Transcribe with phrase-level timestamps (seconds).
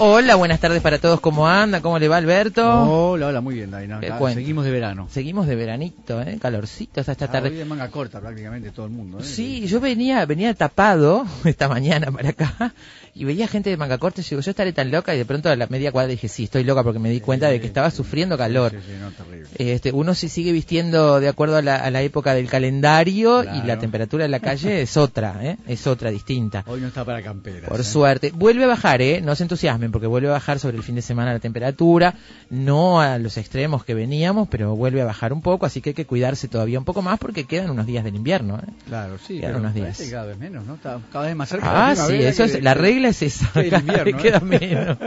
[0.00, 1.18] Hola, buenas tardes para todos.
[1.20, 1.80] ¿Cómo anda?
[1.80, 2.64] ¿Cómo le va Alberto?
[2.64, 4.00] Hola, hola, muy bien, Daina.
[4.32, 5.08] Seguimos de verano.
[5.10, 6.38] Seguimos de veranito, ¿eh?
[6.40, 7.48] Calorcito hasta esta Ah, tarde.
[7.48, 9.18] hoy de manga corta prácticamente todo el mundo.
[9.18, 9.24] ¿eh?
[9.24, 12.74] Sí, yo venía, venía tapado esta mañana para acá
[13.12, 15.48] y veía gente de manga corta y digo, yo estaré tan loca y de pronto
[15.48, 17.90] a la media cuadra dije, sí, estoy loca porque me di cuenta de que estaba
[17.90, 18.70] sufriendo calor.
[18.70, 19.48] Sí, sí, no, terrible.
[19.58, 23.66] Este, uno se sigue vistiendo de acuerdo a la, a la época del calendario y
[23.66, 25.56] la temperatura de la calle es otra, ¿eh?
[25.66, 26.62] es otra, distinta.
[26.68, 27.68] Hoy no está para camperas.
[27.68, 27.84] Por ¿eh?
[27.84, 28.30] suerte.
[28.32, 29.20] Vuelve a bajar, ¿eh?
[29.20, 32.14] No se entusiasmen porque vuelve a bajar sobre el fin de semana la temperatura.
[32.50, 35.66] No a los extremos que veníamos, pero vuelve a bajar un poco.
[35.66, 38.58] Así que hay que cuidarse todavía un poco más porque quedan unos días del invierno,
[38.58, 38.70] ¿eh?
[38.86, 39.40] Claro, sí.
[39.40, 40.00] Quedan unos días.
[40.10, 40.78] cada vez menos, ¿no?
[40.82, 41.90] Cada vez más cerca.
[41.90, 43.48] Ah, sí, eso es, la regla es esa.
[43.68, 44.22] Cada vez invierno, ¿eh?
[44.22, 44.98] queda menos.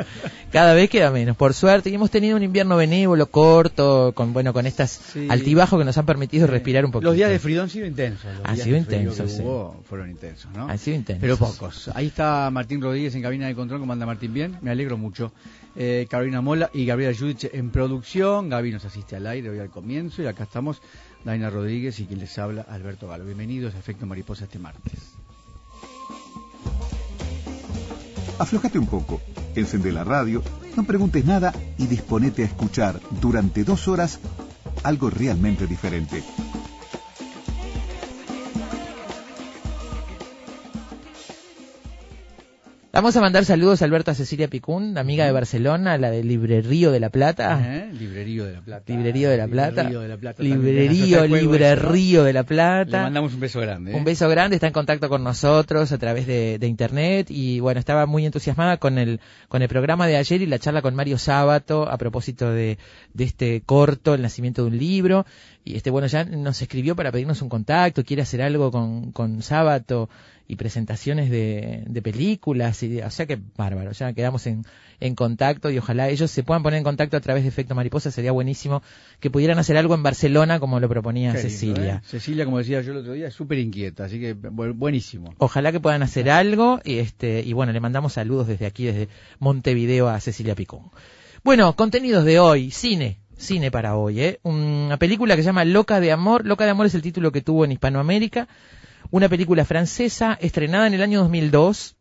[0.51, 1.89] Cada vez queda menos, por suerte.
[1.89, 5.27] Y hemos tenido un invierno benévolo, corto, con bueno, con estas Sí.
[5.29, 7.09] altibajos que nos han permitido respirar un poquito.
[7.09, 8.25] Los días de frío han sido intensos.
[8.37, 9.41] Los Han días sido intensos, que sí.
[9.41, 10.67] hubo fueron intensos, ¿no?
[10.67, 11.21] Han sido intensos.
[11.21, 11.89] Pero pocos.
[11.95, 13.79] Ahí está Martín Rodríguez en cabina de control.
[13.79, 14.33] ¿Cómo anda Martín?
[14.33, 15.31] Bien, me alegro mucho.
[15.75, 18.49] Eh, Carolina Mola y Gabriela Judich en producción.
[18.49, 20.21] Gaby nos asiste al aire hoy al comienzo.
[20.21, 20.81] Y acá estamos,
[21.23, 23.25] Daina Rodríguez y quien les habla, Alberto Galo.
[23.25, 25.13] Bienvenidos a Efecto Mariposa este martes.
[28.39, 29.21] Aflojate un poco,
[29.55, 30.41] encende la radio,
[30.75, 34.19] no preguntes nada y disponete a escuchar durante dos horas
[34.83, 36.23] algo realmente diferente.
[42.93, 46.91] Vamos a mandar saludos a Alberto a Cecilia Picún, amiga de Barcelona, la de Librerío
[46.91, 47.61] de la Plata.
[47.63, 47.89] ¿Eh?
[47.93, 48.91] Librerío de la Plata.
[48.93, 49.83] Librerío de la Plata.
[49.83, 50.43] Librerío de la Plata.
[50.43, 52.43] Librerío, Librerío de la ¿no?
[52.43, 53.03] Le Plata.
[53.03, 53.93] mandamos un beso grande.
[53.93, 53.95] ¿eh?
[53.95, 57.79] Un beso grande, está en contacto con nosotros a través de, de internet y bueno,
[57.79, 61.17] estaba muy entusiasmada con el, con el programa de ayer y la charla con Mario
[61.17, 62.77] Sábato a propósito de,
[63.13, 65.25] de este corto, el nacimiento de un libro.
[65.63, 69.41] Y este bueno, ya nos escribió para pedirnos un contacto, quiere hacer algo con, con
[69.41, 70.09] Sábato
[70.51, 74.65] y presentaciones de, de películas, y, o sea que bárbaro, ya quedamos en,
[74.99, 78.11] en contacto y ojalá ellos se puedan poner en contacto a través de Efecto Mariposa,
[78.11, 78.83] sería buenísimo
[79.21, 81.95] que pudieran hacer algo en Barcelona como lo proponía lindo, Cecilia.
[82.03, 82.05] ¿eh?
[82.05, 85.33] Cecilia, como decía yo el otro día, es súper inquieta, así que bu- buenísimo.
[85.37, 89.07] Ojalá que puedan hacer algo y este y bueno, le mandamos saludos desde aquí desde
[89.39, 90.91] Montevideo a Cecilia Picón.
[91.45, 94.39] Bueno, contenidos de hoy, cine, cine para hoy, ¿eh?
[94.43, 97.41] Una película que se llama Loca de Amor, Loca de Amor es el título que
[97.41, 98.49] tuvo en Hispanoamérica,
[99.11, 101.95] una película francesa estrenada en el año 2002,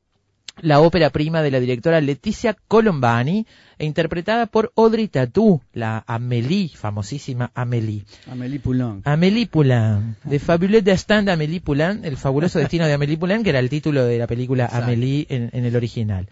[0.63, 3.47] la ópera prima de la directora Leticia Colombani
[3.79, 8.05] e interpretada por Audrey Tautou, la Amélie, famosísima Amélie.
[8.31, 9.01] Amélie Poulain.
[9.05, 13.51] Amélie Poulain, de Fabuleux Destin de Amélie Poulain, el fabuloso destino de Amélie Poulain, que
[13.51, 14.85] era el título de la película Exacto.
[14.85, 16.29] Amélie en, en el original.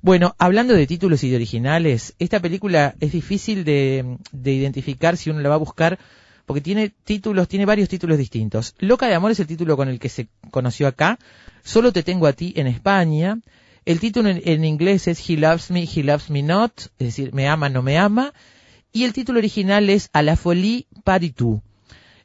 [0.00, 5.30] Bueno, hablando de títulos y de originales, esta película es difícil de, de identificar si
[5.30, 5.98] uno la va a buscar,
[6.46, 8.74] porque tiene títulos, tiene varios títulos distintos.
[8.78, 11.18] Loca de Amor es el título con el que se conoció acá,
[11.62, 13.40] Solo te tengo a ti en España,
[13.84, 17.48] el título en, inglés es He Loves Me, He Loves Me Not, es decir, me
[17.48, 18.32] ama, no me ama,
[18.92, 21.62] y el título original es A la folie du tout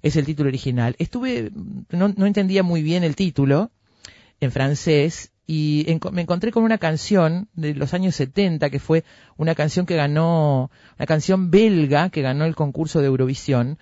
[0.01, 0.95] es el título original.
[0.99, 1.51] Estuve,
[1.89, 3.71] no, entendía muy bien el título
[4.39, 9.03] en francés y me encontré con una canción de los años 70 que fue
[9.37, 13.77] una canción que ganó, una canción belga que ganó el concurso de Eurovisión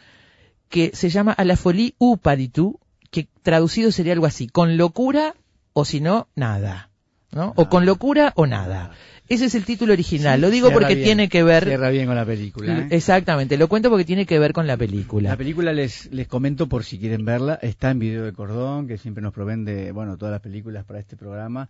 [0.70, 2.80] que se llama A la folie ou pas du tout,
[3.12, 5.36] que traducido sería algo así, con locura
[5.74, 6.90] o si no, nada.
[7.32, 7.54] ¿no?
[7.56, 8.92] O con locura o nada.
[9.28, 10.42] Ese es el título original.
[10.42, 11.66] Lo digo porque bien, tiene que ver...
[11.66, 12.80] Cierra bien con la película.
[12.80, 12.88] ¿eh?
[12.90, 15.30] Exactamente, lo cuento porque tiene que ver con la película.
[15.30, 18.98] La película les, les comento por si quieren verla, está en Video de Cordón, que
[18.98, 21.70] siempre nos proveen de, bueno, todas las películas para este programa,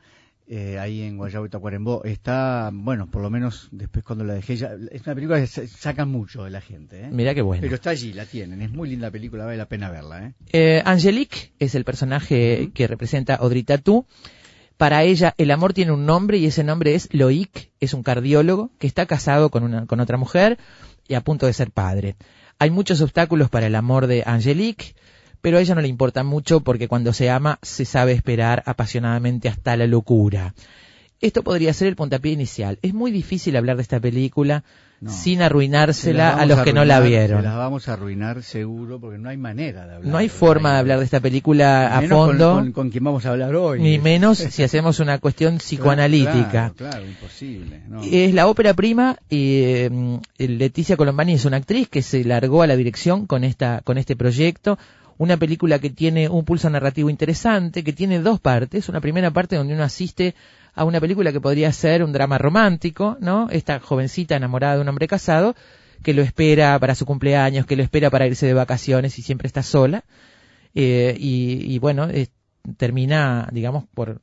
[0.51, 2.03] eh, ahí en Guayabo y Tacuarembó.
[2.03, 5.67] Está, bueno, por lo menos después cuando la dejé, ya, es una película que sa-
[5.67, 7.09] sacan mucho de la gente, ¿eh?
[7.11, 7.61] Mirá qué bueno.
[7.61, 10.34] Pero está allí, la tienen, es muy linda película, vale la pena verla, ¿eh?
[10.51, 14.05] Eh, Angelique es el personaje que representa Audrey Tautou.
[14.78, 18.72] Para ella, el amor tiene un nombre y ese nombre es Loic, es un cardiólogo
[18.79, 20.57] que está casado con, una, con otra mujer
[21.07, 22.16] y a punto de ser padre.
[22.59, 24.95] Hay muchos obstáculos para el amor de Angelique,
[25.41, 29.50] pero a ella no le importa mucho porque cuando se ama se sabe esperar apasionadamente
[29.50, 30.53] hasta la locura.
[31.22, 32.80] esto podría ser el puntapié inicial.
[32.82, 34.64] Es muy difícil hablar de esta película
[35.02, 35.12] No.
[35.12, 37.40] sin Se arruinársela a los que no la vieron.
[37.41, 40.12] se las vamos a arruinar seguro porque no hay manera de hablar.
[40.12, 42.90] No hay forma de la hablar de esta película a Menos con- fondo, Con, con
[42.90, 43.82] quien vamos a hablar hoy.
[43.82, 46.50] ni menos si hacemos una cuestión psicoanalítica.
[46.50, 47.82] Claro, claro, imposible.
[47.88, 48.02] no.
[48.03, 52.68] Es la ópera prima y eh, Leticia Colombani es una actriz que se largó a
[52.68, 54.78] la dirección con esta con este proyecto.
[55.19, 58.87] Una película que tiene un pulso narrativo interesante, que tiene dos partes.
[58.87, 60.33] Una primera parte donde uno asiste
[60.73, 63.49] a una película que podría ser un drama romántico, ¿no?
[63.51, 65.55] Esta jovencita enamorada de un hombre casado
[66.03, 69.47] que lo espera para su cumpleaños, que lo espera para irse de vacaciones y siempre
[69.47, 70.05] está sola.
[70.73, 72.31] Eh, y, y bueno, es-
[72.77, 74.21] termina, digamos, por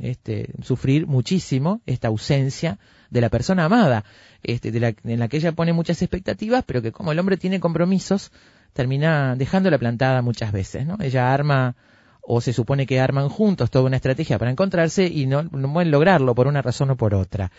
[0.00, 2.78] este, sufrir muchísimo esta ausencia
[3.10, 4.04] de la persona amada,
[4.42, 7.36] este, de la, en la que ella pone muchas expectativas, pero que como el hombre
[7.36, 8.30] tiene compromisos,
[8.72, 10.96] termina dejándola plantada muchas veces, ¿no?
[11.00, 11.74] Ella arma,
[12.22, 15.90] o se supone que arman juntos toda una estrategia para encontrarse y no, no pueden
[15.90, 17.50] lograrlo por una razón o por otra.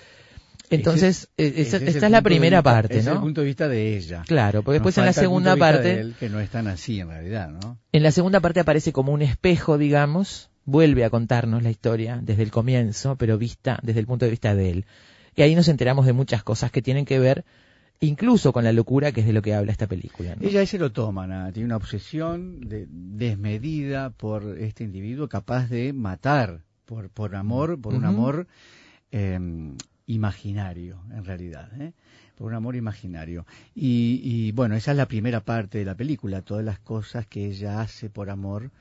[0.70, 3.22] Entonces, eh, esa- Ese esta el es la primera vista- parte, ese Es el ¿no?
[3.22, 4.24] punto de vista de ella.
[4.28, 5.96] Claro, porque después en la falta el punto segunda de parte...
[5.96, 7.80] de él, que no es tan así en realidad, ¿no?
[7.92, 12.44] En la segunda parte aparece como un espejo, digamos, vuelve a contarnos la historia desde
[12.44, 14.86] el comienzo, pero vista desde el punto de vista de él.
[15.36, 17.46] Y ahí nos enteramos de muchas cosas que tienen que ver
[18.02, 20.36] incluso con la locura que es de lo que habla esta película.
[20.36, 20.48] ¿no?
[20.48, 27.10] Ella es erotómana, tiene una obsesión de- desmedida por este individuo capaz de matar por,
[27.10, 28.48] por amor, por un amor
[29.12, 29.38] eh,
[30.08, 31.70] imaginario, en realidad.
[31.82, 31.94] ¿eh?
[32.38, 33.46] Por un amor imaginario.
[33.76, 37.46] Y, y, bueno, esa es la primera parte de la película, todas las cosas que
[37.46, 38.72] ella hace por amor,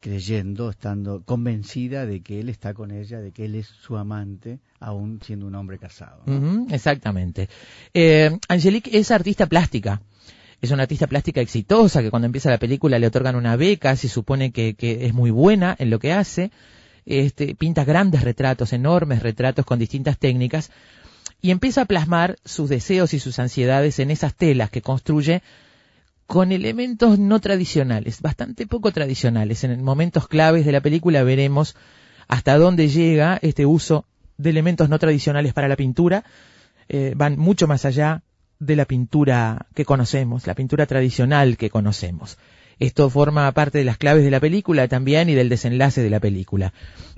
[0.00, 4.58] creyendo, estando convencida de que él está con ella, de que él es su amante,
[4.80, 6.22] aún siendo un hombre casado.
[6.70, 7.48] exactamente.
[7.92, 10.00] Eh, Angelique es artista plástica.
[10.62, 14.08] Es una artista plástica exitosa que cuando empieza la película le otorgan una beca, se
[14.08, 16.50] supone que, que es muy buena en lo que hace.
[17.06, 20.70] Este, pinta grandes retratos, enormes retratos con distintas técnicas
[21.40, 25.42] y empieza a plasmar sus deseos y sus ansiedades en esas telas que construye
[26.30, 29.64] con elementos no tradicionales, bastante poco tradicionales.
[29.64, 31.74] En momentos claves de la película veremos
[32.28, 34.04] hasta dónde llega este uso
[34.38, 36.22] de elementos no tradicionales para la pintura.
[36.88, 38.22] Eh, van mucho más allá
[38.60, 42.38] de la pintura que conocemos, la pintura tradicional que conocemos.
[42.80, 46.18] Esto forma parte de las claves de la película también y del desenlace de la
[46.18, 46.72] película.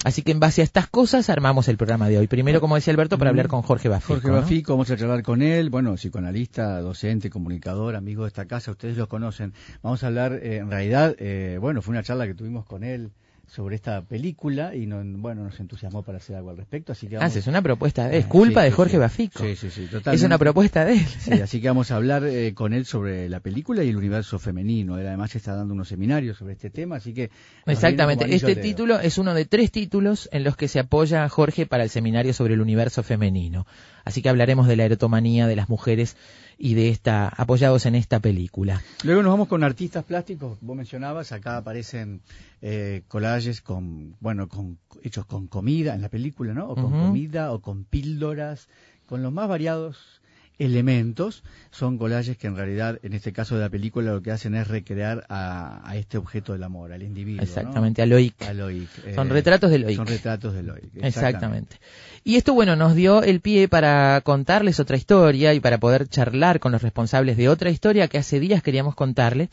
[0.05, 2.27] Así que en base a estas cosas armamos el programa de hoy.
[2.27, 4.15] Primero, como decía Alberto, para hablar con Jorge Bafico.
[4.15, 4.35] Jorge ¿no?
[4.35, 8.97] Bafico, vamos a charlar con él, bueno, psicoanalista, docente, comunicador, amigo de esta casa, ustedes
[8.97, 9.55] lo conocen.
[9.83, 13.13] Vamos a hablar, eh, en realidad, eh, bueno, fue una charla que tuvimos con él
[13.47, 17.17] sobre esta película y no, bueno, nos entusiasmó para hacer algo al respecto, así que
[17.17, 17.37] Ah, vamos...
[17.37, 18.97] es una propuesta, es Ah, culpa sí, de sí, Jorge sí.
[18.99, 19.45] Bafico.
[19.45, 21.07] Sí, sí, sí, Es una propuesta de él.
[21.07, 24.39] Sí, así que vamos a hablar eh, con él sobre la película y el universo
[24.39, 24.99] femenino.
[24.99, 27.31] Él además está dando unos seminarios sobre este tema, así que...
[27.67, 28.35] Exactamente.
[28.35, 31.91] Este título es uno de tres títulos en los que se apoya Jorge para el
[31.91, 33.67] seminario sobre el universo femenino.
[34.05, 36.17] Así que hablaremos de la erotomanía de las mujeres
[36.59, 38.83] y de esta, apoyados en esta película.
[39.05, 42.23] Luego nos vamos con artistas plásticos, vos mencionabas, acá aparecen
[42.61, 46.69] eh, collages con, bueno, con, hechos con comida en la película, ¿no?
[46.69, 48.69] O con comida, o con píldoras,
[49.07, 50.22] con los más variados
[50.65, 51.43] elementos.
[51.71, 54.69] Son collages que en realidad, en este caso de la película, lo que hacen es
[54.69, 57.39] recrear a, a este objeto del amor, al individuo.
[57.39, 57.43] ¿no?
[57.43, 58.41] Exactamente, a Loic.
[58.43, 59.97] A Loic, eh, Son retratos de Loic.
[59.97, 60.91] Son retratos de Loic.
[61.03, 61.77] Exactamente.
[62.25, 66.61] Y esto, bueno, nos dio el pie para contarles otra historia y para poder charlar
[66.61, 69.49] con los responsables de otra historia que hace días queríamos contarles,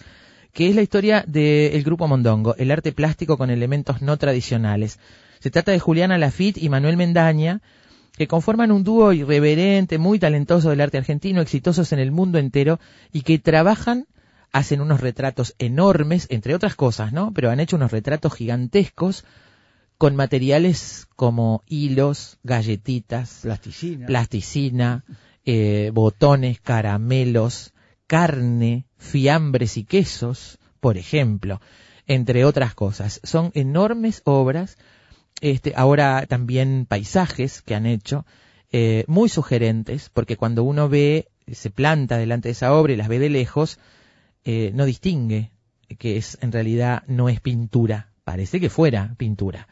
[0.53, 4.99] que es la historia del grupo Mondongo, el arte plástico con elementos no tradicionales.
[5.39, 7.61] Se trata de Juliana Lafitte y Manuel Mendaña,
[8.19, 12.77] que conforman un dúo irreverente, muy talentoso del arte argentino, exitosos en el mundo entero
[13.13, 14.07] y que trabajan,
[14.51, 17.31] hacen unos retratos enormes, entre otras cosas, ¿no?
[17.33, 19.23] Pero han hecho unos retratos gigantescos
[19.97, 24.05] con materiales como hilos, galletitas, Plasticina.
[24.05, 25.05] plasticina,
[25.45, 27.71] eh, botones, caramelos,
[28.05, 31.61] carne, fiambres y quesos, por ejemplo,
[32.05, 33.21] entre otras cosas.
[33.23, 34.77] Son enormes obras,
[35.41, 38.25] este, ahora también paisajes que han hecho,
[38.71, 43.07] eh, muy sugerentes, porque cuando uno ve, se planta delante de esa obra y las
[43.07, 43.79] ve de lejos,
[44.43, 45.51] eh, no distingue
[45.97, 49.67] que es en realidad no es pintura, parece que fuera pintura.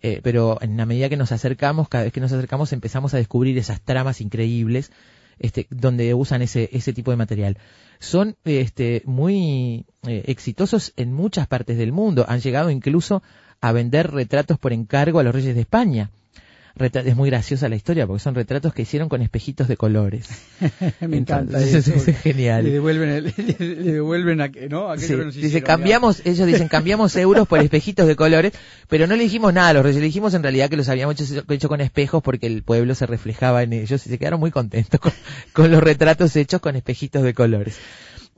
[0.00, 3.18] Eh, pero en la medida que nos acercamos, cada vez que nos acercamos empezamos a
[3.18, 4.90] descubrir esas tramas increíbles
[5.38, 7.58] este, donde usan ese, ese tipo de material.
[8.00, 12.24] Son este, muy eh, exitosos en muchas partes del mundo.
[12.28, 13.22] Han llegado incluso
[13.62, 16.10] a vender retratos por encargo a los reyes de España.
[16.78, 20.26] es muy graciosa la historia porque son retratos que hicieron con espejitos de colores.
[21.00, 21.60] Me encanta.
[21.62, 21.78] Eso.
[21.78, 22.64] eso es genial.
[22.64, 24.96] Le devuelven, el- le devuelven a, ¿no?
[24.98, 28.52] Sí, que nos dice, hicieron, cambiamos, ellos dicen, cambiamos euros por espejitos de colores,
[28.88, 31.20] pero no le dijimos nada a los reyes, le dijimos en realidad que los habíamos
[31.20, 34.50] hecho, hecho con espejos porque el pueblo se reflejaba en ellos y se quedaron muy
[34.50, 35.12] contentos con,
[35.52, 37.76] con los retratos hechos con espejitos de colores.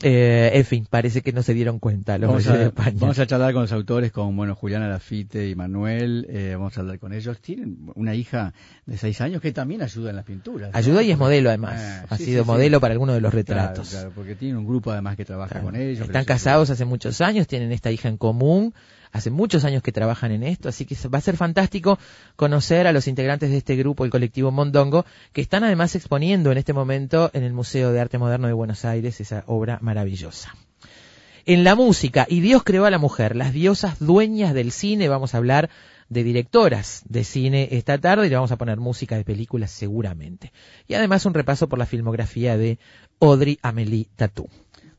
[0.03, 2.97] Eh, en fin, parece que no se dieron cuenta los Vamos de a, España.
[2.99, 6.27] vamos a charlar con los autores, con bueno Juliana Lafite y Manuel.
[6.29, 7.39] eh, vamos a hablar con ellos.
[7.41, 8.53] Tienen una hija
[8.87, 10.73] de seis años que también ayuda en las pinturas.
[10.73, 10.79] ¿no?
[10.79, 11.81] Ayuda y es modelo además.
[11.81, 12.51] Ah, ha sí, sido sí, sí.
[12.53, 13.91] modelo para algunos de los Claro, retratos.
[13.91, 15.67] claro, porque tienen un grupo además que trabaja Claro.
[15.67, 16.07] con ellos.
[16.07, 18.75] Están casados hace muchos años, tienen esta hija en común,
[19.15, 21.99] hace muchos años que trabajan en esto, así que va a ser fantástico
[22.35, 26.59] conocer a los integrantes de este grupo, el colectivo Mondongo, que están además exponiendo en
[26.59, 30.55] este momento en el Museo de Arte Moderno de Buenos Aires esa obra maravillosa.
[31.47, 35.35] En la música, y Dios creó a la mujer, las diosas dueñas del cine, vamos
[35.35, 35.71] a hablar
[36.09, 40.53] de directoras de cine esta tarde y le vamos a poner música de películas seguramente.
[40.89, 42.81] Y además un repaso por la filmografía de
[43.21, 44.49] Audrey Amélie Tatou.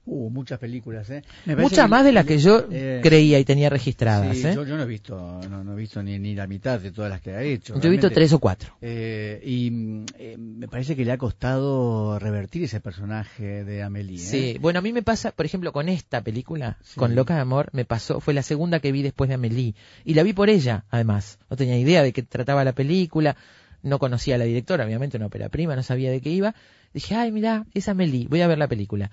[0.08, 1.24] Uh, muchas películas, ¿eh?
[1.58, 4.38] Muchas más de las que yo eh, creía y tenía registradas.
[4.38, 4.54] sí, ¿eh?
[4.54, 5.16] yo, yo no he visto,
[5.50, 7.80] no, no he visto ni, ni la mitad de todas las que ha hecho.
[7.80, 8.78] Yo he visto tres o cuatro.
[8.82, 14.18] Eh, y eh, me parece que le ha costado revertir ese personaje de Amelie.
[14.18, 14.20] ¿eh?
[14.20, 17.00] Sí, bueno, a mí me pasa, por ejemplo, con esta película, Sí.
[17.00, 19.74] con Loca de Amor, me pasó, fue la segunda que vi después de Amélie.
[20.04, 21.40] Y la vi por ella, además.
[21.50, 23.36] No tenía idea de qué trataba la película,
[23.82, 26.54] no conocía a la directora, obviamente una ópera prima, no sabía de qué iba.
[26.94, 29.12] Dije, ay, mira, es Amélie, voy a ver la película.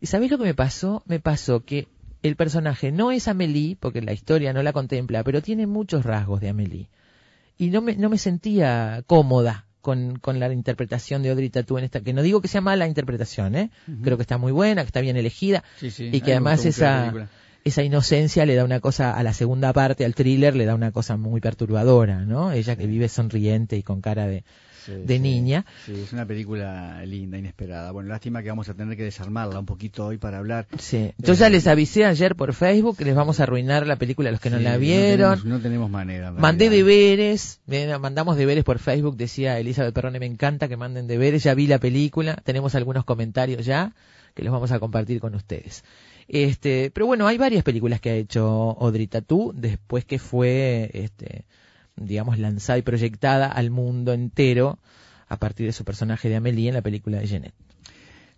[0.00, 1.02] ¿Y sabéis lo que me pasó?
[1.06, 1.88] Me pasó que
[2.22, 6.40] el personaje no es Amélie, porque la historia no la contempla, pero tiene muchos rasgos
[6.40, 6.88] de Amélie.
[7.58, 11.84] Y no me, no me sentía cómoda con, con la interpretación de Audrey Tautou en
[11.84, 13.70] esta, que no digo que sea mala interpretación, ¿eh?
[14.02, 16.64] Creo que está muy buena, que está bien elegida, Sí, sí, a y que además
[16.64, 17.28] esa,
[17.64, 20.90] esa inocencia le da una cosa a la segunda parte, al thriller, le da una
[20.90, 22.52] cosa muy perturbadora, ¿no?
[22.52, 24.44] Ella que vive sonriente y con cara de,
[24.86, 25.20] Sí, de sí.
[25.20, 25.66] niña.
[25.84, 27.90] Sí, es una película linda, inesperada.
[27.90, 30.66] Bueno, lástima que vamos a tener que desarmarla un poquito hoy para hablar.
[30.78, 31.12] Sí.
[31.18, 34.32] Yo ya les avisé ayer por Facebook que les vamos a arruinar la película a
[34.32, 35.38] los que no la vieron.
[35.38, 36.30] tenemos, no tenemos manera.
[36.30, 41.42] Mandé deberes, eh, mandamos deberes por Facebook, decía Elizabeth Perrone, me encanta que manden deberes,
[41.42, 43.92] ya vi la película, tenemos algunos comentarios ya
[44.34, 45.82] que los vamos a compartir con ustedes.
[46.28, 51.44] Este, pero bueno, hay varias películas que ha hecho Audrey Tautou después que fue, este,
[51.96, 54.78] digamos, lanzada y proyectada al mundo entero
[55.28, 57.54] a partir de su personaje de Amélie en la película de Jeanette.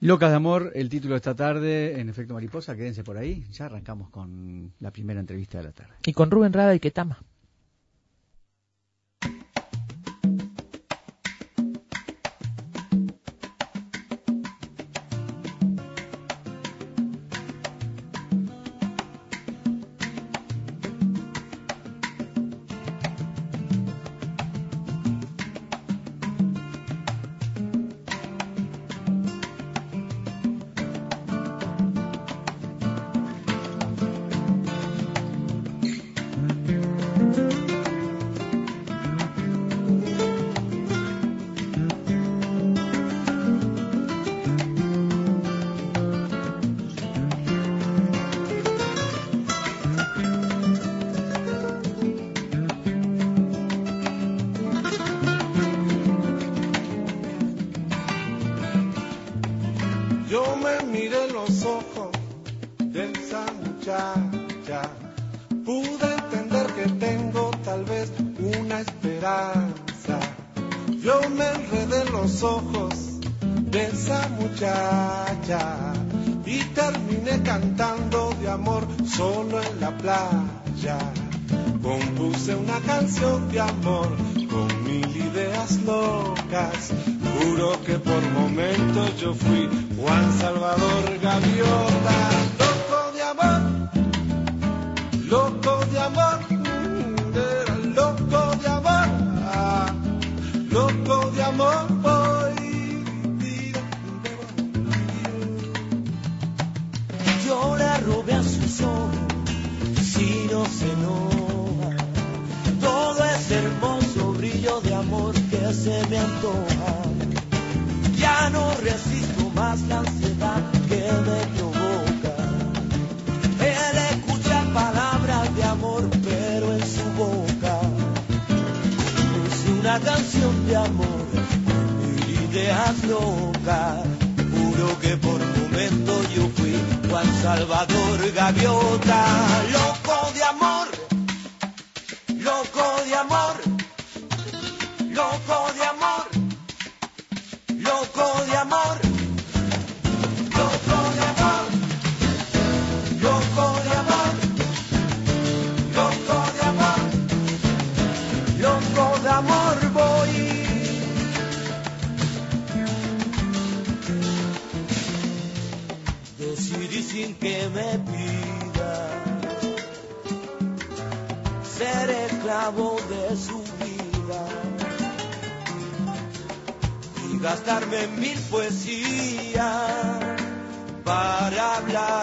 [0.00, 3.44] Locas de Amor, el título de esta tarde, en efecto mariposa, quédense por ahí.
[3.50, 5.94] Ya arrancamos con la primera entrevista de la tarde.
[6.06, 7.18] Y con Rubén Rada y Ketama.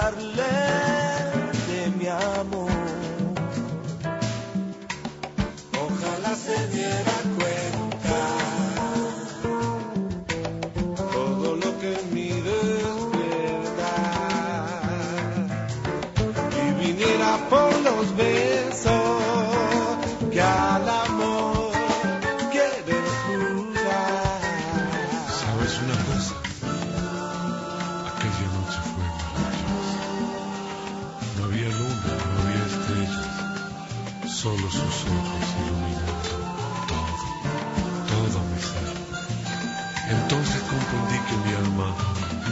[0.06, 0.65] Carlet.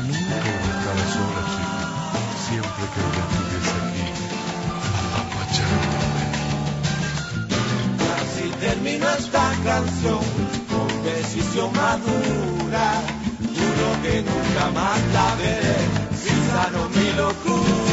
[0.08, 1.80] Nunca iba a estar a solas, chico,
[2.48, 4.08] siempre que ella estuviese aquí,
[5.20, 6.26] apapachándome.
[8.18, 10.24] Así termino esta canción
[10.70, 12.86] con decisión madura.
[13.58, 15.78] Juro que nunca más la veré
[16.22, 17.93] si sano mi locura.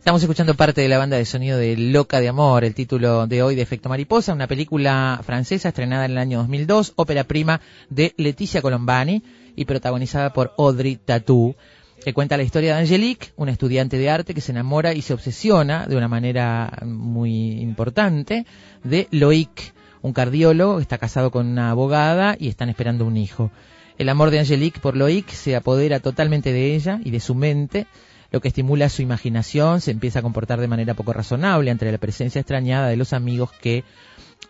[0.00, 3.42] Estamos escuchando parte de la banda de sonido de Loca de Amor, el título de
[3.42, 8.14] hoy de Efecto Mariposa, una película francesa estrenada en el año 2002, ópera prima de
[8.16, 9.22] Leticia Colombani
[9.56, 11.54] y protagonizada por Audrey Tautou,
[12.02, 15.12] que cuenta la historia de Angelique, una estudiante de arte que se enamora y se
[15.12, 18.46] obsesiona de una manera muy importante
[18.82, 23.50] de Loïc, un cardiólogo que está casado con una abogada y están esperando un hijo.
[23.98, 27.86] El amor de Angelique por Loïc se apodera totalmente de ella y de su mente,
[28.30, 31.98] lo que estimula su imaginación, se empieza a comportar de manera poco razonable ante la
[31.98, 33.84] presencia extrañada de los amigos que,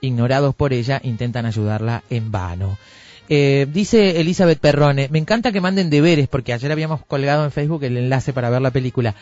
[0.01, 2.79] ignorados por ella, intentan ayudarla en vano.
[3.33, 7.85] Eh, dice Elizabeth Perrone, me encanta que manden deberes porque ayer habíamos colgado en Facebook
[7.85, 9.15] el enlace para ver la película.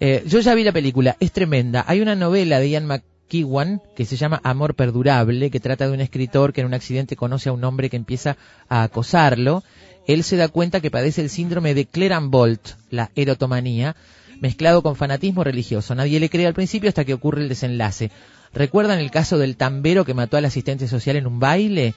[0.00, 1.82] Eh, yo ya vi la película, es tremenda.
[1.86, 6.02] Hay una novela de Ian McEwan que se llama Amor Perdurable, que trata de un
[6.02, 8.36] escritor que en un accidente conoce a un hombre que empieza
[8.68, 9.62] a acosarlo
[10.06, 13.96] él se da cuenta que padece el síndrome de Clerambolt, la erotomanía,
[14.40, 15.94] mezclado con fanatismo religioso.
[15.94, 18.10] Nadie le cree al principio hasta que ocurre el desenlace.
[18.52, 21.94] ¿Recuerdan el caso del tambero que mató al asistente social en un baile?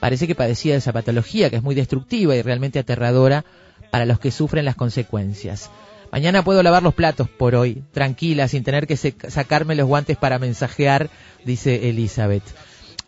[0.00, 3.44] Parece que padecía de esa patología, que es muy destructiva y realmente aterradora
[3.90, 5.70] para los que sufren las consecuencias.
[6.10, 10.38] Mañana puedo lavar los platos por hoy, tranquila, sin tener que sacarme los guantes para
[10.38, 11.10] mensajear,
[11.44, 12.42] dice Elizabeth.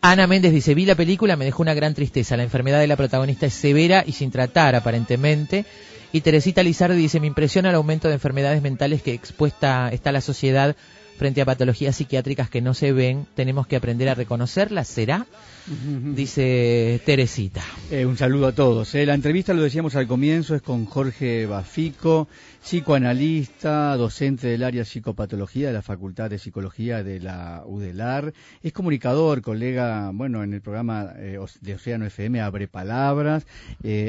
[0.05, 2.35] Ana Méndez dice, vi la película, me dejó una gran tristeza.
[2.35, 5.63] La enfermedad de la protagonista es severa y sin tratar, aparentemente.
[6.11, 10.19] Y Teresita Lizardi dice, me impresiona el aumento de enfermedades mentales que expuesta está la
[10.19, 10.75] sociedad
[11.17, 13.25] frente a patologías psiquiátricas que no se ven.
[13.35, 15.25] Tenemos que aprender a reconocerlas, ¿será?
[15.65, 17.63] Dice Teresita.
[17.89, 18.93] Eh, un saludo a todos.
[18.95, 19.05] eh.
[19.05, 22.27] La entrevista, lo decíamos al comienzo, es con Jorge Bafico,
[22.61, 28.33] psicoanalista, docente del área psicopatología de la Facultad de Psicología de la UDELAR.
[28.61, 33.45] Es comunicador, colega, bueno, en el programa eh, de Océano FM Abre Palabras,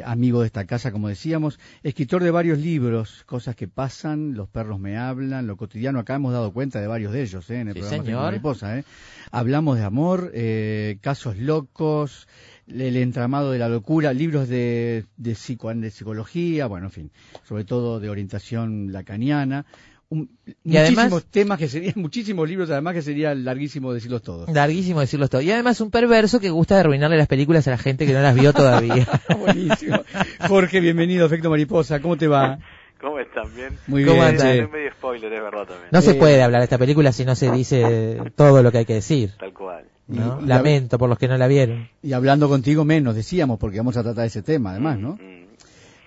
[0.04, 4.80] amigo de esta casa, como decíamos, escritor de varios libros, Cosas que pasan, Los perros
[4.80, 6.00] me hablan, Lo cotidiano.
[6.00, 8.22] Acá hemos dado cuenta de varios de ellos eh, en el Sí, programa señor.
[8.22, 8.78] Mariposa.
[8.78, 8.84] eh.
[9.30, 12.28] Hablamos de amor, eh, casos locos,
[12.68, 17.10] el entramado de la locura, libros de, de, psico- de psicología, bueno, en fin,
[17.48, 19.66] sobre todo de orientación lacaniana.
[20.10, 20.28] Un-
[20.62, 24.48] Y además- muchísimos temas que serían, muchísimos libros además que sería larguísimo decirlos todos.
[24.50, 25.40] Larguísimo decirlo todo.
[25.40, 28.20] Y además un perverso que gusta de arruinarle las películas a la gente que no
[28.22, 29.08] las vio todavía.
[29.40, 30.02] Buenísimo.
[30.46, 32.58] Jorge, bienvenido a Efecto Mariposa, ¿cómo te va?
[33.04, 33.54] ¿Cómo están?
[33.54, 33.78] Bien.
[33.86, 34.46] Muy ¿Cómo bien, andan?
[34.46, 34.62] che.
[34.62, 35.88] Es medio spoiler, es verdad también.
[35.92, 38.84] No se puede hablar de esta película si no se dice todo lo que hay
[38.86, 39.30] que decir.
[39.38, 39.84] Tal cual.
[40.08, 40.40] ¿no?
[40.42, 41.88] Y- Lamento por los que no la vieron.
[42.02, 45.12] Y hablando contigo menos, decíamos, porque vamos a tratar ese tema, además, ¿no?
[45.20, 45.44] Mm.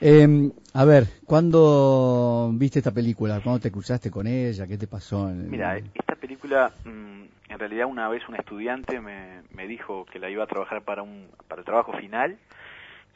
[0.01, 3.39] Eh, a ver, ¿cuándo viste esta película?
[3.41, 4.67] ¿Cuándo te cruzaste con ella?
[4.67, 5.29] ¿Qué te pasó?
[5.29, 10.19] En- Mira, esta película, mm, en realidad una vez un estudiante me, me dijo que
[10.19, 12.37] la iba a trabajar para un para el trabajo final,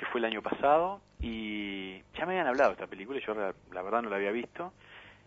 [0.01, 3.53] que fue el año pasado, y ya me habían hablado de esta película yo la,
[3.71, 4.73] la verdad no la había visto.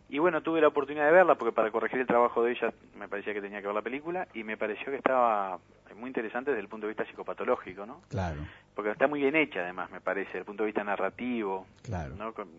[0.08, 3.06] Y bueno, tuve la oportunidad de verla porque para corregir el trabajo de ella me
[3.08, 5.58] parecía que tenía que ver la película y me pareció que estaba
[5.96, 8.02] muy interesante desde el punto de vista psicopatológico, ¿no?
[8.10, 8.40] Claro,
[8.74, 12.16] Porque está muy bien hecha además, me parece, desde el punto de vista narrativo, claro.
[12.16, 12.32] ¿no?
[12.34, 12.50] Con-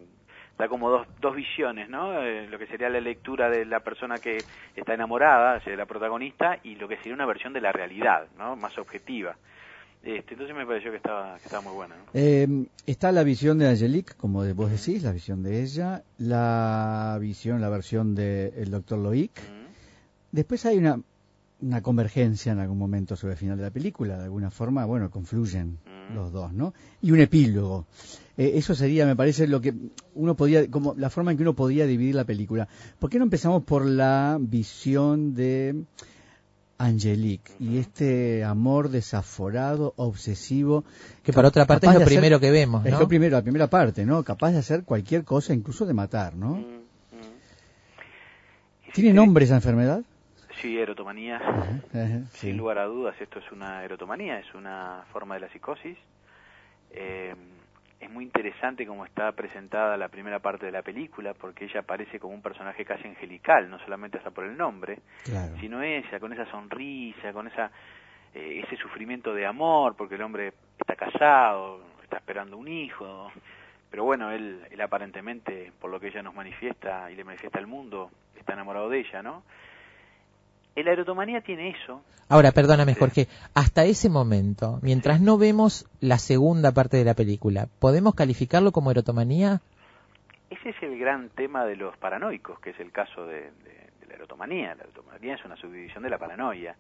[0.58, 2.14] da como dos, dos visiones, ¿no?
[2.22, 5.76] Eh, lo que sería la lectura de la persona que está enamorada, o sea, de
[5.78, 8.56] la protagonista, y lo que sería una versión de la realidad, ¿no?
[8.56, 9.36] Más objetiva.
[10.06, 12.04] Este, entonces me pareció que estaba, que estaba muy buena, ¿no?
[12.14, 17.18] Eh, está la visión de Angelique, como de- vos decís, la visión de ella, la
[17.20, 19.32] visión, la versión del doctor Loic.
[20.32, 21.00] Después hay una,
[21.62, 25.10] una convergencia en algún momento sobre el final de la película, de alguna forma, bueno,
[25.10, 25.80] confluyen
[26.14, 26.74] los dos, ¿no?
[27.02, 27.88] Y un epílogo.
[28.38, 29.74] Eh, eso sería, me parece, lo que
[30.14, 32.68] uno podía, como la forma en que uno podía dividir la película.
[33.00, 35.84] ¿Por qué no empezamos por la visión de
[36.78, 40.84] Angelique y este amor desaforado, obsesivo?
[41.24, 43.68] Que por otra parte es lo hacer- primero que vemos, Es lo primero, la primera
[43.68, 44.24] parte, ¿no?
[44.24, 46.56] Capaz de hacer cualquier cosa, incluso de matar, ¿no?
[46.56, 46.86] Mm, mm.
[48.88, 50.02] Si ¿Tiene te- nombre esa enfermedad?
[50.62, 51.38] Sí, erotomanía.
[51.38, 52.48] Ajá, sí.
[52.48, 55.98] Sin lugar a dudas, esto es una erotomanía, es una forma de la psicosis.
[56.92, 57.36] Eh,
[58.00, 62.20] es muy interesante cómo está presentada la primera parte de la película, porque ella aparece
[62.20, 65.56] como un personaje casi angelical, no solamente hasta por el nombre, Claro.
[65.60, 67.72] sino ella, con esa sonrisa, con esa
[68.34, 73.32] eh, ese sufrimiento de amor, porque el hombre está casado, está esperando un hijo,
[73.90, 77.68] pero bueno, él, él aparentemente, por lo que ella nos manifiesta y le manifiesta al
[77.68, 79.44] mundo, está enamorado de ella, ¿no?
[80.76, 82.96] La erotomanía tiene eso, Ahora, perdóname.
[82.96, 88.72] Jorge, hasta ese momento, mientras no vemos la segunda parte de la película, ¿podemos calificarlo
[88.72, 89.62] como erotomanía?
[90.50, 94.08] Ese es el gran tema de los paranoicos, que es el caso de, de- de
[94.08, 94.74] la erotomanía.
[94.76, 96.76] La erotomanía es una subdivisión de la paranoia.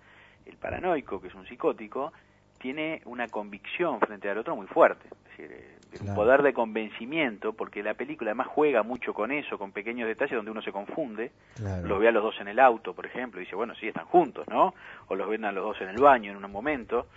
[0.45, 2.11] El paranoico, que es un psicótico,
[2.59, 5.07] tiene una convicción frente al otro muy fuerte.
[5.07, 6.15] Es decir, eh, un Claro.
[6.15, 10.51] poder de convencimiento, porque la película además juega mucho con eso, con pequeños detalles donde
[10.51, 11.31] uno se confunde.
[11.55, 11.87] Claro.
[11.87, 14.05] Los ve a los dos en el auto, por ejemplo, y dice, bueno, sí, están
[14.05, 14.73] juntos, ¿no?
[15.07, 17.07] O los ven a los dos en el baño en un momento.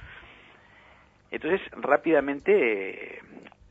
[1.30, 3.22] Entonces, rápidamente, eh,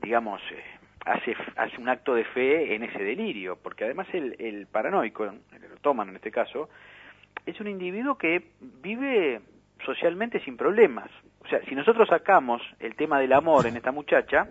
[0.01, 0.63] digamos, eh,
[1.05, 5.63] hace, hace un acto de fe en ese delirio, porque además el, el paranoico, el
[5.63, 6.69] erotómano en este caso,
[7.45, 9.41] es un individuo que vive
[9.85, 11.09] socialmente sin problemas.
[11.43, 14.49] O sea, si nosotros sacamos el tema del amor en esta muchacha,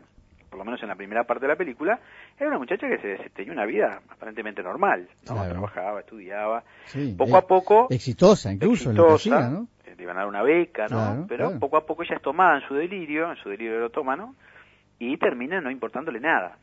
[0.56, 2.00] por lo menos en la primera parte de la película,
[2.38, 5.34] era una muchacha que se, se tenía una vida aparentemente normal, ¿no?
[5.34, 5.50] Claro.
[5.50, 9.68] Trabajaba, estudiaba, Sí, poco eh, a poco Exitosa, incluso, lo que exitosa, hacía, ¿no?
[9.84, 10.88] eh, le iban a dar una beca, ¿no?
[10.88, 11.60] Claro, Pero claro.
[11.60, 14.34] poco a poco ella es tomada en su delirio, en su delirio erotómano,
[14.98, 16.56] y termina no importándole nada.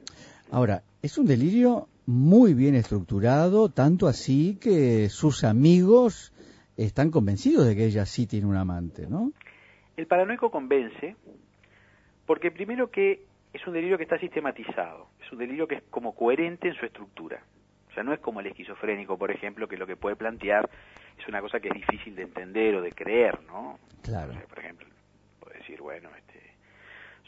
[0.50, 6.34] Ahora, es un delirio muy bien estructurado, tanto así que sus amigos
[6.78, 9.32] están convencidos de que ella sí tiene un amante, ¿no?
[9.98, 11.16] El paranoico convence
[12.26, 16.16] porque primero que es un delirio que está sistematizado, es un delirio que es como
[16.16, 17.42] coherente en su estructura.
[17.90, 20.68] O sea, no es como el esquizofrénico, por ejemplo, que lo que puede plantear
[21.20, 23.78] es una cosa que es difícil de entender o de creer, ¿no?
[24.02, 24.32] Claro.
[24.32, 24.88] O sea, por ejemplo,
[25.40, 26.42] puede decir, bueno, este,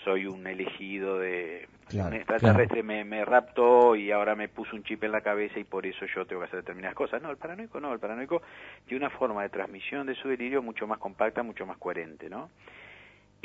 [0.03, 4.83] soy un elegido de Claro, un extraterrestre me, me raptó y ahora me puso un
[4.83, 7.21] chip en la cabeza y por eso yo tengo que hacer determinadas cosas.
[7.21, 8.41] No, el paranoico no, el paranoico
[8.87, 12.49] tiene una forma de transmisión de su delirio mucho más compacta, mucho más coherente, ¿no?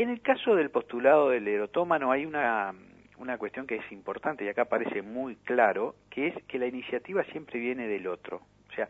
[0.01, 2.73] En el caso del postulado del erotómano hay una,
[3.19, 7.23] una cuestión que es importante y acá aparece muy claro, que es que la iniciativa
[7.25, 8.41] siempre viene del otro.
[8.71, 8.89] O sea,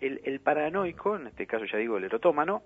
[0.00, 2.62] el, el paranoico, en este caso ya digo el erotómano,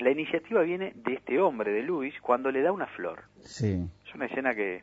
[0.00, 3.22] la iniciativa viene de este hombre, de Luis, cuando le da una flor.
[3.40, 4.82] Sí, Es una escena que,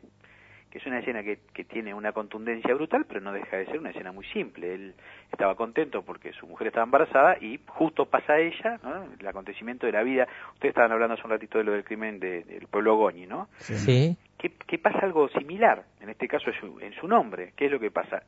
[0.72, 3.78] que es una escena que, que tiene una contundencia brutal, pero no deja de ser
[3.78, 4.72] una escena muy simple.
[4.74, 4.94] Él
[5.30, 9.04] estaba contento porque su mujer estaba embarazada y justo pasa ella, ¿no?
[9.20, 10.26] el acontecimiento de la vida.
[10.54, 13.48] Ustedes estaban hablando hace un ratito de lo del crimen de- del pueblo Goñi, ¿no?
[13.58, 13.74] sí.
[13.76, 14.16] Sí.
[14.38, 17.52] que, que pasa algo similar, en este caso en su nombre.
[17.54, 18.22] ¿Qué es lo que pasa?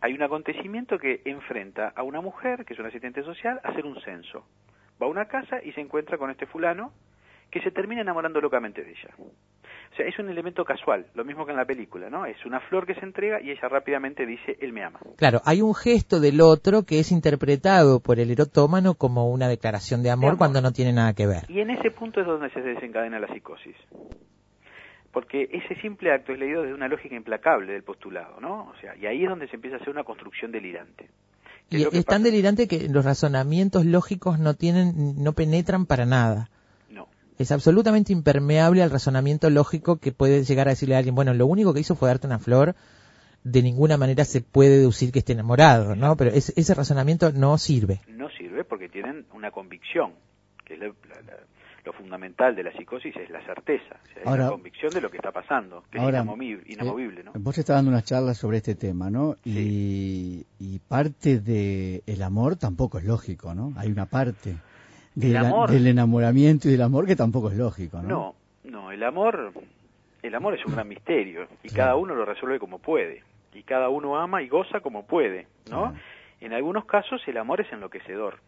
[0.00, 3.86] Hay un acontecimiento que enfrenta a una mujer, que es una asistente social, a hacer
[3.86, 4.44] un censo.
[5.00, 6.92] Va a una casa y se encuentra con este fulano
[7.50, 9.10] que se termina enamorando locamente de ella.
[9.96, 12.26] O sea, es un elemento casual, lo mismo que en la película, ¿no?
[12.26, 15.00] Es una flor que se entrega y ella rápidamente dice, él me ama.
[15.16, 20.02] Claro, hay un gesto del otro que es interpretado por el erotómano como una declaración
[20.02, 20.38] de amor, amor.
[20.38, 21.44] cuando no tiene nada que ver.
[21.48, 23.74] Y en ese punto es donde se desencadena la psicosis.
[25.12, 28.68] porque ese simple acto es leído desde una lógica implacable del postulado, ¿no?
[28.68, 31.08] O sea, y ahí es donde se empieza a hacer una construcción delirante.
[31.70, 36.50] Y es, tan delirante que los razonamientos lógicos no tienen, no penetran para nada.
[37.38, 41.46] Es absolutamente impermeable al razonamiento lógico que puede llegar a decirle a alguien, bueno, lo
[41.46, 42.74] único que hizo fue darte una flor,
[43.44, 46.16] de ninguna manera se puede deducir que esté enamorado, ¿no?
[46.16, 48.00] Pero ese razonamiento no sirve.
[48.08, 50.12] No sirve porque tienen una convicción,
[50.64, 50.80] que es
[51.86, 55.30] lo fundamental de la psicosis es la certeza, es la convicción de lo que está
[55.30, 57.30] pasando, que es inamovible, ¿no?
[57.30, 59.36] Eh, vos estás dando unas charlas sobre este tema, ¿no?
[59.44, 60.44] Y,
[60.88, 63.72] parte del el amor tampoco es lógico, ¿no?
[63.76, 64.56] Hay una parte
[65.16, 68.08] del enamoramiento y del amor que tampoco es lógico, ¿no?
[68.08, 69.52] No, no, el amor,
[70.22, 73.22] el amor es un gran misterio y cada uno lo resuelve como puede
[73.54, 75.94] y cada uno ama y goza como puede, ¿no?
[76.40, 78.38] En algunos casos el amor es enloquecedor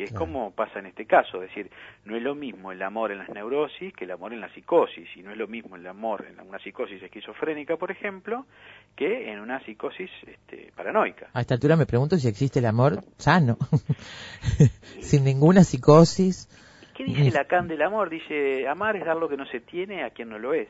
[0.00, 1.70] que es como pasa en este caso, es decir,
[2.06, 5.06] no es lo mismo el amor en las neurosis que el amor en la psicosis,
[5.14, 8.46] y no es lo mismo el amor en una psicosis esquizofrénica, por ejemplo,
[8.96, 11.28] que en una psicosis este, paranoica.
[11.34, 13.58] A esta altura me pregunto si existe el amor sano,
[15.00, 16.48] sin ninguna psicosis.
[16.96, 18.08] ¿Qué dice Lacan del amor?
[18.08, 20.68] Dice, amar es dar lo que no se tiene a quien no lo es.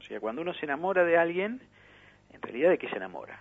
[0.00, 1.60] O sea, cuando uno se enamora de alguien,
[2.32, 3.38] en realidad de qué se enamora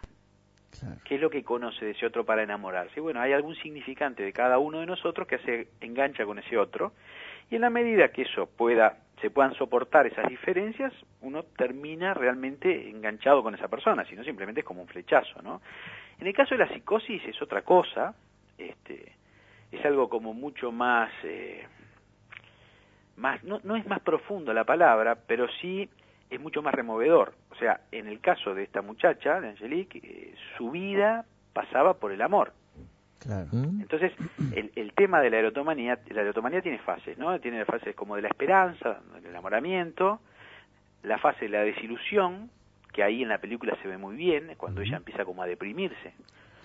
[1.04, 3.00] ¿Qué es lo que conoce de ese otro para enamorarse?
[3.00, 6.94] Bueno, hay algún significante de cada uno de nosotros que se engancha con ese otro
[7.50, 10.92] y en la medida que eso pueda se puedan soportar esas diferencias,
[11.22, 15.62] uno termina realmente enganchado con esa persona, si no simplemente es como un flechazo, ¿no?
[16.20, 18.14] En el caso de la psicosis es otra cosa,
[18.58, 19.14] este,
[19.72, 21.66] es algo como mucho más, eh,
[23.16, 25.90] más no, no es más profundo la palabra, pero sí
[26.34, 27.34] es mucho más removedor.
[27.52, 32.12] O sea, en el caso de esta muchacha, de Angelique, eh, su vida pasaba por
[32.12, 32.54] el amor.
[33.20, 33.48] Claro.
[33.52, 33.82] ¿Mm?
[33.82, 34.12] Entonces,
[34.56, 37.40] el, el, tema de la erotomanía, la erotomanía tiene fases, ¿no?
[37.40, 40.20] Tiene fases como de la esperanza, del enamoramiento,
[41.04, 42.50] la fase de la desilusión,
[42.92, 46.14] que ahí en la película se ve muy bien, cuando ella empieza como a deprimirse.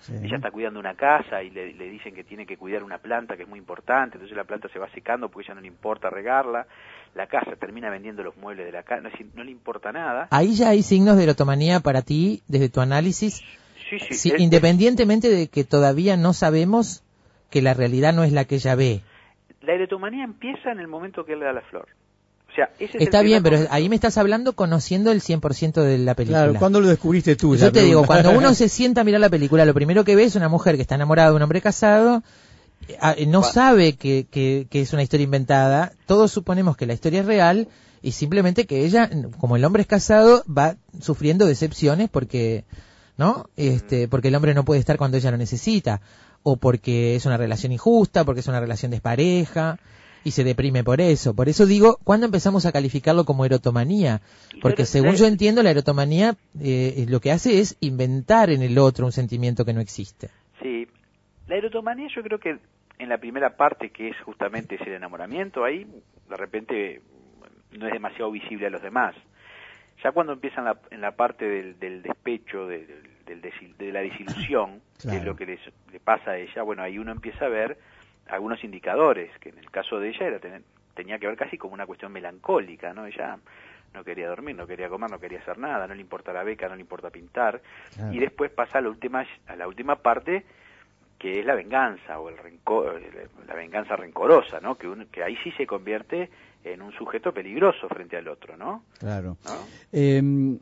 [0.07, 3.35] Ella está cuidando una casa y le, le, dicen que tiene que cuidar una planta
[3.35, 6.09] que es muy importante, entonces la planta se va secando porque ella no le importa
[6.09, 6.67] regarla,
[7.15, 10.27] la casa termina vendiendo los muebles de la casa, no, le importa nada.
[10.31, 13.43] Ahí ya hay signos de erotomanía para ti, desde tu análisis,
[13.89, 17.03] sí, sí, independientemente de que todavía no sabemos
[17.49, 19.01] que la realidad no es la que ella ve.
[19.61, 21.87] La erotomanía empieza en el momento que él le da la flor.
[22.63, 26.15] O sea, ese Está bien, pero ahí me estás hablando conociendo el 100% de la
[26.15, 26.43] película.
[26.43, 27.55] Claro, ¿cuándo lo descubriste tú?
[27.55, 30.23] Yo te digo, cuando uno se sienta a mirar la película, lo primero que ve
[30.23, 32.23] es una mujer que está enamorada de un hombre casado,
[32.87, 37.25] eh, no sabe que, que, es una historia inventada, todos suponemos que la historia es
[37.25, 37.67] real
[38.01, 42.65] y simplemente que ella, como el hombre es casado, va sufriendo decepciones porque,
[43.17, 43.49] ¿no?
[43.57, 46.01] Este, porque el hombre no puede estar cuando ella lo necesita,
[46.43, 49.77] o porque es una relación injusta, porque es una relación despareja
[50.23, 51.35] y se deprime por eso.
[51.35, 54.21] Por eso digo, ¿cuándo empezamos a calificarlo como erotomanía?
[54.61, 59.05] Porque según yo entiendo, la erotomanía eh, lo que hace es inventar en el otro
[59.05, 60.29] un sentimiento que no existe.
[60.61, 60.87] Sí,
[61.47, 62.57] la erotomanía yo creo que
[62.99, 65.85] en la primera parte, que es justamente ese enamoramiento, ahí
[66.29, 67.01] de repente
[67.71, 69.15] no es demasiado visible a los demás.
[70.03, 72.87] Ya cuando empieza en la, en la parte del, del despecho, de,
[73.25, 73.41] del,
[73.77, 77.45] de la desilusión, que es lo que le pasa a ella, bueno, ahí uno empieza
[77.45, 77.77] a ver
[78.29, 80.39] algunos indicadores, que en el caso de ella era
[80.93, 83.05] tenía que ver casi como una cuestión melancólica, ¿no?
[83.05, 83.37] Ella
[83.93, 86.67] no quería dormir, no quería comer, no quería hacer nada, no le importa la beca,
[86.67, 87.61] no le importa pintar,
[88.11, 90.45] y después pasa a la última, a la última parte,
[91.17, 93.01] que es la venganza, o el rencor,
[93.47, 94.75] la venganza rencorosa, ¿no?
[94.75, 96.29] Que, que ahí sí se convierte
[96.63, 98.83] en un sujeto peligroso frente al otro, ¿no?
[98.99, 99.37] Claro.
[99.91, 100.59] Em,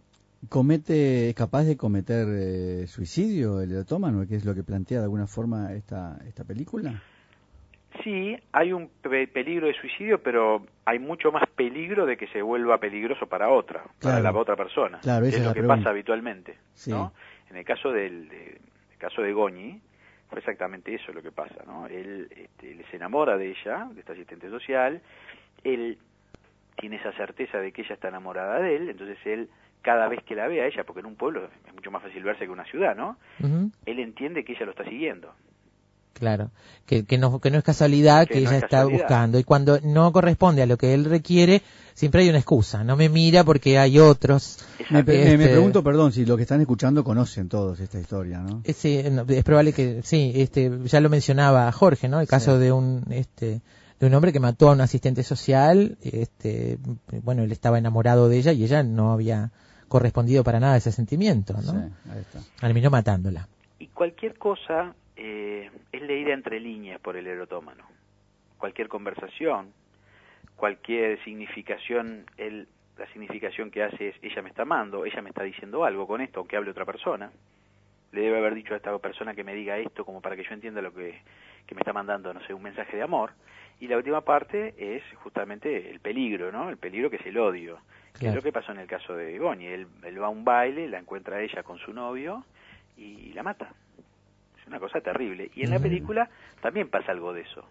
[0.49, 5.05] comete, es capaz de cometer eh, suicidio el erotómano, que es lo que plantea de
[5.05, 7.01] alguna forma esta, esta película.
[8.03, 12.79] Sí, hay un peligro de suicidio, pero hay mucho más peligro de que se vuelva
[12.79, 14.99] peligroso para otra, para la otra persona.
[14.99, 16.57] Claro, es, lo que pasa habitualmente,
[16.87, 17.13] ¿no?
[17.49, 18.29] En el caso del
[18.97, 19.79] caso de Goñi,
[20.29, 21.87] fue exactamente eso lo que pasa, ¿no?
[21.87, 25.01] Él, este, se enamora de ella, de esta asistente social,
[25.63, 25.97] él
[26.75, 29.49] tiene esa certeza de que ella está enamorada de él, entonces él
[29.81, 32.23] cada vez que la ve a ella, porque en un pueblo es mucho más fácil
[32.23, 33.17] verse que una ciudad, ¿no?
[33.85, 35.33] Él entiende que ella lo está siguiendo.
[36.17, 36.49] Claro,
[36.85, 39.37] que, que, no, que no es casualidad que, ella está buscando.
[39.37, 41.61] Y cuando no corresponde a lo que él requiere,
[41.93, 42.83] siempre hay una excusa.
[42.83, 44.59] No me mira porque hay otros.
[44.89, 48.61] Me, me, pregunto, perdón, si lo que están escuchando conocen todos esta historia, ¿no?
[48.63, 50.31] Eh, sí, es probable que sí.
[50.35, 52.19] Este, ya lo mencionaba Jorge, ¿no?
[52.19, 53.61] El caso de un este
[53.99, 55.97] de un hombre que mató a un asistente social.
[56.01, 56.79] Este,
[57.23, 59.51] bueno, él estaba enamorado de ella y ella no había
[59.87, 61.71] correspondido para nada a ese sentimiento, ¿no?
[61.71, 61.77] Sí,
[62.11, 62.39] ahí está.
[62.59, 63.47] Terminó matándola.
[63.79, 67.83] Y cualquier cosa eh, es leída entre líneas por el erotómano.
[68.57, 69.73] Cualquier conversación,
[70.55, 75.43] cualquier significación, él la significación que hace es ella me está amando, ella me está
[75.43, 77.31] diciendo algo con esto, aunque hable otra persona.
[78.11, 80.53] Le debe haber dicho a esta persona que me diga esto como para que yo
[80.53, 81.21] entienda lo que,
[81.65, 83.31] que me está mandando, no sé, un mensaje de amor.
[83.79, 86.69] Y la última parte es justamente el peligro, ¿no?
[86.69, 87.79] El peligro que es el odio.
[88.19, 89.67] Que es lo que pasó en el caso de Goñi.
[89.67, 92.43] Él, él va a un baile, la encuentra ella con su novio
[92.97, 93.71] y la mata.
[94.67, 95.49] Es una cosa terrible.
[95.55, 96.29] Y en la película
[96.61, 97.63] también pasa algo de eso.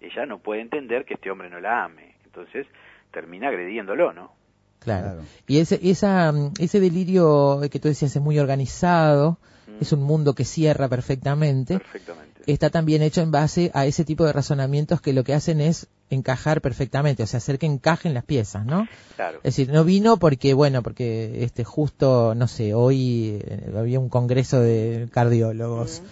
[0.00, 2.14] Ella no puede entender que este hombre no la ame.
[2.24, 2.68] Entonces
[3.10, 4.32] termina agrediéndolo, ¿no?
[4.78, 5.08] Claro.
[5.08, 5.22] Claro.
[5.48, 9.82] Y ese, esa, mm, ese delirio que tú decías es muy organizado, Mm.
[9.82, 11.78] es un mundo que cierra perfectamente.
[11.78, 12.42] Perfectamente.
[12.46, 15.88] Está también hecho en base a ese tipo de razonamientos que lo que hacen es
[16.10, 18.86] encajar perfectamente, o sea, hacer que encajen las piezas, ¿no?
[19.16, 19.38] Claro.
[19.38, 24.08] Es decir, no vino porque, bueno, porque este justo, no sé, hoy eh, había un
[24.08, 26.02] congreso de cardiólogos.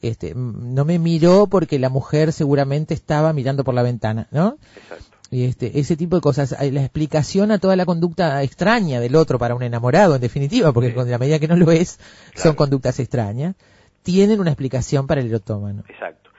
[0.00, 4.58] Este, no me miró porque la mujer seguramente estaba mirando por la ventana, ¿no?
[4.76, 5.04] Exacto.
[5.30, 9.38] Y este, ese tipo de cosas, la explicación a toda la conducta extraña del otro
[9.38, 10.94] para un enamorado, en definitiva, porque Sí.
[10.94, 11.98] con la medida que no lo es,
[12.34, 13.54] son conductas extrañas,
[14.02, 15.82] tienen una explicación para el erotómano.
[15.88, 16.30] Exacto.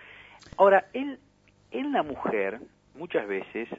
[0.57, 1.19] Ahora, él,
[1.71, 2.61] en la mujer,
[2.95, 3.69] muchas veces,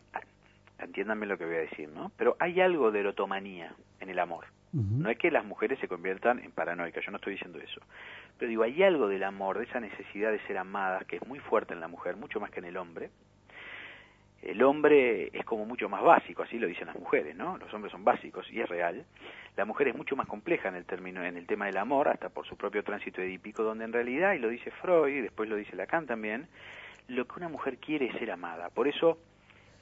[0.79, 2.12] entiéndanme lo que voy a decir, ¿no?
[2.16, 4.45] Pero hay algo de erotomanía en el amor.
[4.72, 7.80] No es que las mujeres se conviertan en paranoicas, yo no estoy diciendo eso.
[8.38, 11.40] Pero digo, hay algo del amor, de esa necesidad de ser amadas, que es muy
[11.40, 13.11] fuerte en la mujer, mucho más que en el hombre.
[14.42, 17.59] El hombre es como mucho más básico, así lo dicen las mujeres, ¿no?
[17.59, 19.04] Los hombres son básicos y es real.
[19.56, 22.30] La mujer es mucho más compleja en el término, en el tema del amor, hasta
[22.30, 25.56] por su propio tránsito edípico, donde en realidad, y lo dice Freud, y después lo
[25.56, 26.48] dice Lacan también,
[27.09, 28.70] lo que una mujer quiere es ser amada.
[28.70, 29.18] Por eso,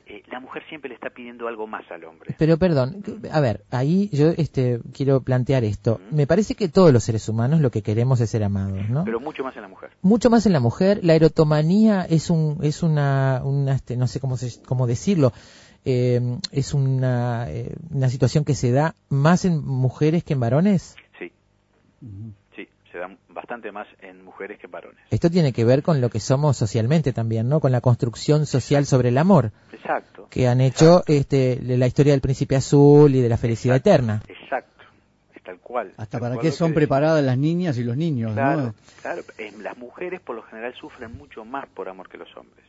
[0.09, 2.35] eh, la mujer siempre le está pidiendo algo más al hombre.
[2.39, 6.01] Pero perdón, a ver, ahí yo este, quiero plantear esto.
[6.11, 9.05] Me parece que todos los seres humanos lo que queremos es ser amados, ¿no?
[9.05, 9.91] Pero mucho más en la mujer.
[10.03, 11.01] mucho más en la mujer.
[11.03, 15.33] La erotomanía es un es una, una este, no sé cómo se, cómo decirlo.
[15.85, 16.21] eh,
[16.53, 20.97] es una, eh, una situación que se da más en mujeres que en varones.
[21.19, 21.31] Sí,
[22.57, 24.99] sí, se da bastante más en mujeres que en varones.
[25.13, 27.61] Esto tiene que ver con lo que somos socialmente también, ¿no?
[27.61, 30.27] Con la construcción social sobre el amor Exacto.
[30.29, 34.23] que han hecho este, la historia del príncipe azul y de la felicidad eterna.
[34.27, 34.83] Exacto,
[35.37, 35.93] es tal cual.
[35.97, 38.75] Hasta tal para cual qué son que preparadas las niñas y los niños, Claro, ¿no?
[39.03, 39.23] claro.
[39.39, 42.67] Eh, las mujeres por lo general sufren mucho más por amor que los hombres.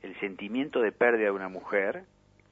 [0.00, 2.04] El sentimiento de pérdida de una mujer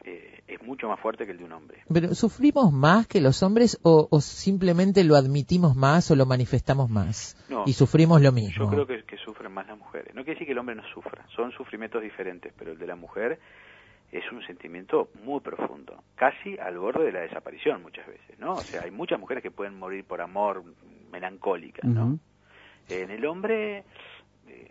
[0.05, 1.83] eh, es mucho más fuerte que el de un hombre.
[1.93, 6.91] Pero ¿sufrimos más que los hombres o, o simplemente lo admitimos más o lo manifestamos
[6.91, 7.37] más?
[7.49, 8.65] No, y sufrimos lo mismo.
[8.65, 10.15] Yo creo que, que sufren más las mujeres.
[10.15, 12.97] No quiere decir que el hombre no sufra, son sufrimientos diferentes, pero el de la
[12.97, 13.39] mujer
[14.13, 18.53] es un sentimiento muy profundo, casi al borde de la desaparición muchas veces, ¿no?
[18.53, 20.63] O sea, hay muchas mujeres que pueden morir por amor
[21.11, 22.19] melancólicas, ¿no?
[22.89, 23.79] En el hombre,
[24.47, 24.71] eh,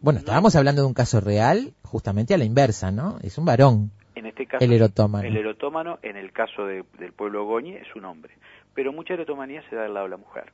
[0.00, 3.18] Bueno, estábamos hablando de un caso real, justamente a la inversa, ¿no?
[3.22, 3.90] Es un varón.
[4.18, 5.26] En este caso, El erotómano.
[5.26, 8.34] el erotómano, en el caso de- del pueblo Goñi, es un hombre.
[8.74, 10.52] Pero mucha erotomanía se da del lado de la mujer.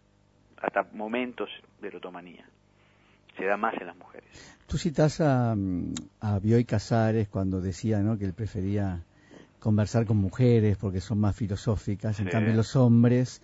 [0.61, 1.49] Hasta momentos
[1.81, 2.45] de erotomanía.
[3.37, 4.29] Se da más en las mujeres.
[4.67, 5.55] Tú citas a,
[6.21, 8.17] a Bioy Casares cuando decía ¿no?
[8.17, 9.01] que él prefería
[9.59, 12.31] conversar con mujeres porque son más filosóficas, en Sí.
[12.33, 13.43] cambio los hombres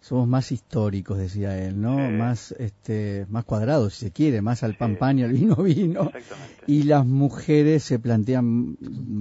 [0.00, 1.96] somos más históricos, decía él, ¿no?
[1.96, 2.12] Sí.
[2.14, 4.76] Más este más cuadrados, si se quiere, más al Sí.
[4.78, 6.02] pan pan y al vino vino.
[6.14, 6.64] Exactamente.
[6.66, 8.76] Y las mujeres se plantean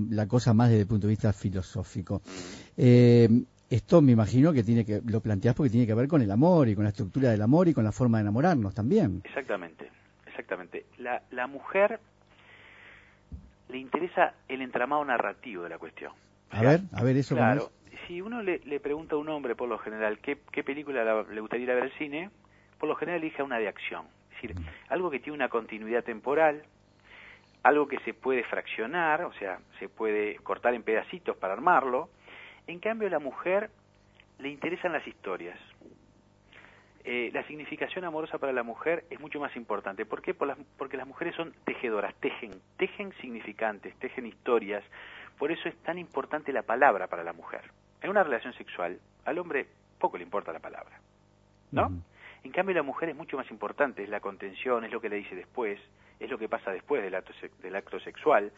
[0.09, 2.21] la cosa más desde el punto de vista filosófico.
[2.25, 2.29] Mm.
[2.77, 3.29] Eh,
[3.69, 6.69] esto me imagino que tiene que lo planteas porque tiene que ver con el amor
[6.69, 9.21] y con la estructura del amor y con la forma de enamorarnos también.
[9.25, 9.91] Exactamente,
[10.25, 10.85] exactamente.
[10.97, 11.99] La, la mujer
[13.69, 16.11] le interesa el entramado narrativo de la cuestión.
[16.11, 17.71] O A sea, ver, a ver eso cómo Claro,
[18.07, 21.23] si uno le, le pregunta a un hombre por lo general qué, qué película la-
[21.23, 22.29] le gustaría ir a ver al cine,
[22.79, 24.05] por lo general elige una de acción.
[24.35, 24.55] Es decir,
[24.89, 26.63] algo que tiene una continuidad temporal,
[27.63, 32.09] algo que se puede fraccionar, o sea, se puede cortar en pedacitos para armarlo.
[32.67, 33.69] En cambio, a la mujer
[34.39, 35.59] le interesan las historias.
[37.05, 40.05] Eh, la significación amorosa para la mujer es mucho más importante.
[40.05, 40.33] ¿Por qué?
[40.33, 44.83] Por las- porque las mujeres son tejedoras, tejen, tejen significantes, tejen historias.
[45.37, 47.61] Por eso es tan importante la palabra para la mujer.
[48.01, 50.99] En una relación sexual, al hombre poco le importa la palabra,
[51.71, 51.91] ¿no?
[52.43, 55.17] En cambio, la mujer es mucho más importante, es la contención, es lo que le
[55.17, 55.79] dice después,
[56.19, 58.51] es lo que pasa después del acto, del acto sexual.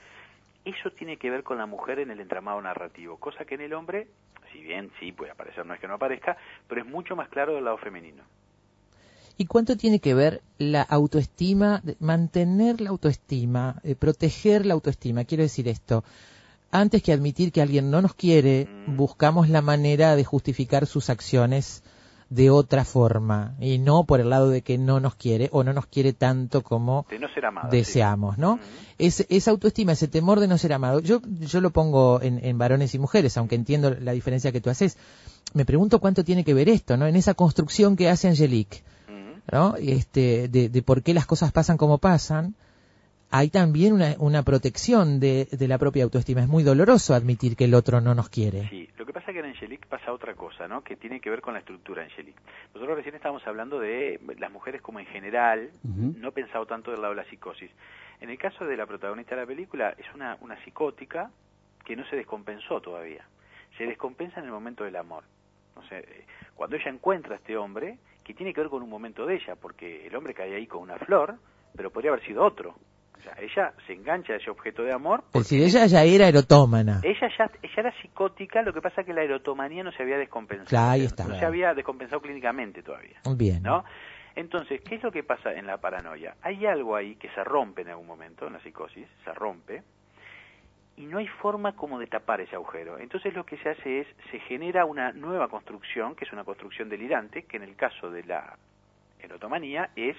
[0.63, 3.73] Eso tiene que ver con la mujer en el entramado narrativo, cosa que en el
[3.73, 4.07] hombre,
[4.51, 7.55] si bien sí puede aparecer, no es que no aparezca, pero es mucho más claro
[7.55, 8.23] del lado femenino.
[9.37, 15.23] ¿Y cuánto tiene que ver la autoestima, mantener la autoestima, eh, proteger la autoestima?
[15.23, 16.03] Quiero decir esto.
[16.71, 18.95] Antes que admitir que alguien no nos quiere, Mm.
[18.97, 21.83] buscamos la manera de justificar sus acciones
[22.29, 25.73] de otra forma y no por el lado de que no nos quiere o no
[25.73, 27.67] nos quiere tanto como De no ser amada.
[27.69, 28.53] deseamos, ¿no?
[28.53, 28.61] Ujú.
[28.97, 31.01] Es, esa autoestima, ese temor de no ser amado.
[31.01, 34.69] Yo, yo lo pongo en, en varones y mujeres, aunque entiendo la diferencia que tú
[34.69, 34.97] haces.
[35.53, 37.05] Me pregunto cuánto tiene que ver esto, ¿no?
[37.05, 39.41] En esa construcción que hace Angelique, Ujú.
[39.51, 39.75] ¿no?
[39.75, 42.55] Este, de, de por qué las cosas pasan como pasan.
[43.31, 46.41] Hay también una, una protección de, de la propia autoestima.
[46.41, 48.67] Es muy doloroso admitir que el otro no nos quiere.
[48.69, 50.83] Sí, lo que pasa es que en Angelique pasa otra cosa, ¿no?
[50.83, 52.39] Que tiene que ver con la estructura Angelique.
[52.73, 57.15] Nosotros recién estábamos hablando de las mujeres como en general, no pensado tanto del lado
[57.15, 57.71] de la psicosis.
[58.19, 61.31] En el caso de la protagonista de la película, es una, una psicótica
[61.85, 63.25] que no se descompensó todavía.
[63.77, 65.23] Se descompensa en el momento del amor.
[65.75, 68.89] O sea, eh, cuando ella encuentra a este hombre, que tiene que ver con un
[68.89, 71.35] momento de ella, porque el hombre cae ahí con una flor,
[71.75, 72.75] pero podría haber sido otro.
[73.21, 75.23] O sea, ella se engancha a ese objeto de amor.
[75.33, 77.01] Es decir, ella ya era erotómana.
[77.03, 80.17] Ella ya ella era psicótica, lo que pasa es que la erotomanía no se había
[80.17, 80.69] descompensado.
[80.69, 81.27] Claro, ahí está.
[81.27, 83.19] No se había descompensado clínicamente todavía.
[83.35, 83.61] Bien.
[83.61, 83.83] ¿No?
[84.35, 86.35] Entonces, ¿qué es lo que pasa en la paranoia?
[86.41, 89.83] Hay algo ahí que se rompe en algún momento, en la psicosis, se rompe,
[90.97, 92.97] y no hay forma como de tapar ese agujero.
[92.97, 96.89] Entonces lo que se hace es, se genera una nueva construcción, que es una construcción
[96.89, 98.57] delirante, que en el caso de la
[99.19, 100.15] erotomanía es,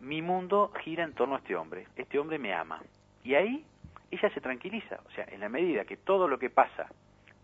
[0.00, 2.80] mi mundo gira en torno a este hombre, este hombre me ama.
[3.24, 3.64] Y ahí
[4.10, 6.88] ella se tranquiliza, o sea, en la medida que todo lo que pasa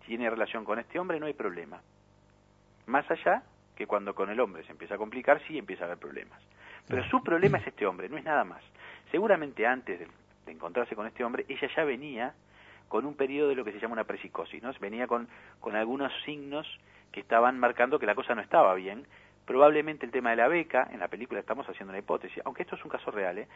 [0.06, 1.80] tiene relación con este hombre, no hay problema.
[2.86, 3.42] Más allá
[3.76, 6.40] que cuando con el hombre se empieza a complicar, sí empieza a haber problemas.
[6.86, 8.62] Pero su problema es este hombre, no es nada más.
[9.10, 10.06] Seguramente antes de,
[10.46, 12.34] de encontrarse con este hombre, ella ya venía
[12.88, 14.70] con un periodo de lo que se llama una presicosis, ¿no?
[14.80, 15.28] Venía con,
[15.60, 16.66] con algunos signos
[17.10, 19.06] que estaban marcando que la cosa no estaba bien.
[19.46, 22.76] Probablemente el tema de la beca, en la película estamos haciendo una hipótesis, aunque esto
[22.76, 23.48] es un caso real, ¿eh?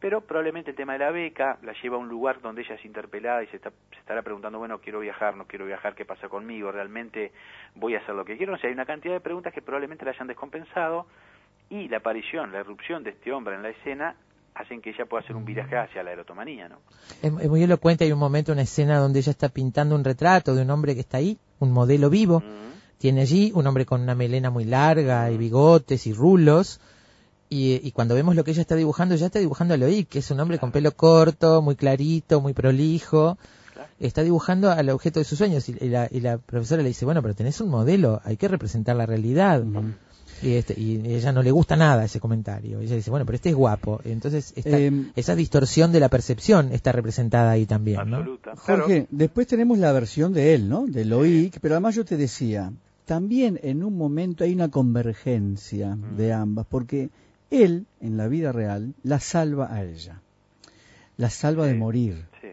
[0.00, 2.84] pero probablemente el tema de la beca la lleva a un lugar donde ella es
[2.84, 6.28] interpelada y se, está, se estará preguntando, bueno, quiero viajar, no quiero viajar, ¿qué pasa
[6.28, 6.72] conmigo?
[6.72, 7.30] ¿Realmente
[7.76, 8.54] voy a hacer lo que quiero?
[8.54, 11.06] O sea, hay una cantidad de preguntas que probablemente la hayan descompensado
[11.70, 14.16] y la aparición, la irrupción de este hombre en la escena
[14.56, 16.78] hacen que ella pueda hacer un viraje hacia la erotomanía, ¿no?
[17.22, 20.54] Es, es muy elocuente, hay un momento, una escena donde ella está pintando un retrato
[20.54, 22.40] de un hombre que está ahí, un modelo vivo.
[22.40, 22.75] Mm.
[22.98, 26.80] Tiene allí un hombre con una melena muy larga y bigotes y rulos.
[27.48, 30.18] Y, y cuando vemos lo que ella está dibujando, ya está dibujando a Loic, que
[30.18, 33.38] es un hombre con pelo corto, muy clarito, muy prolijo.
[34.00, 35.68] Está dibujando al objeto de sus sueños.
[35.68, 38.48] Y, y la, y la profesora le dice, bueno, pero tenés un modelo, hay que
[38.48, 39.62] representar la realidad.
[40.42, 42.80] Y, este, y ella no le gusta nada ese comentario.
[42.80, 44.00] Ella dice, bueno, pero este es guapo.
[44.04, 48.16] Entonces, esta- Em, esa distorsión de la percepción está representada ahí también, ¿no?
[48.18, 48.52] Absoluta.
[48.64, 48.82] Claro.
[48.82, 50.86] Jorge, después tenemos la versión de él, ¿no?
[50.86, 52.70] De Loic, pero además yo te decía,
[53.06, 57.08] también en un momento hay una convergencia de ambas, porque
[57.50, 60.20] él, en la vida real, la salva a ella,
[61.16, 62.26] la salva de morir.
[62.42, 62.48] Sí.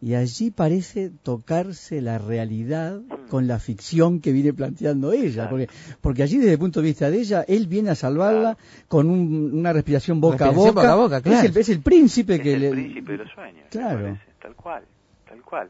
[0.00, 5.50] Y allí parece tocarse la realidad con la ficción que viene planteando ella, Claro.
[5.50, 5.68] porque,
[6.00, 9.50] porque allí desde el punto de vista de ella, él viene a salvarla con un-
[9.52, 10.80] una respiración boca Respiración a boca.
[10.82, 11.38] boca a boca, claro.
[11.40, 12.70] es, el, es el príncipe Es que el le...
[12.70, 13.64] príncipe de los sueños.
[13.70, 14.02] Claro.
[14.04, 14.84] parece, Tal cual,
[15.28, 15.68] tal cual.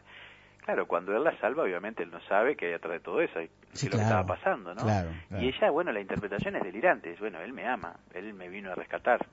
[0.68, 3.40] Claro, cuando él la salva, obviamente él no sabe que hay atrás de todo eso,
[3.72, 4.82] Sí, que lo que estaba pasando, ¿no?
[4.82, 5.42] Claro, claro.
[5.42, 8.70] Y ella, bueno, la interpretación es delirante, es, bueno, él me ama, él me vino
[8.70, 9.24] a rescatar,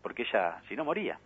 [0.00, 1.18] porque ella, si no, moría,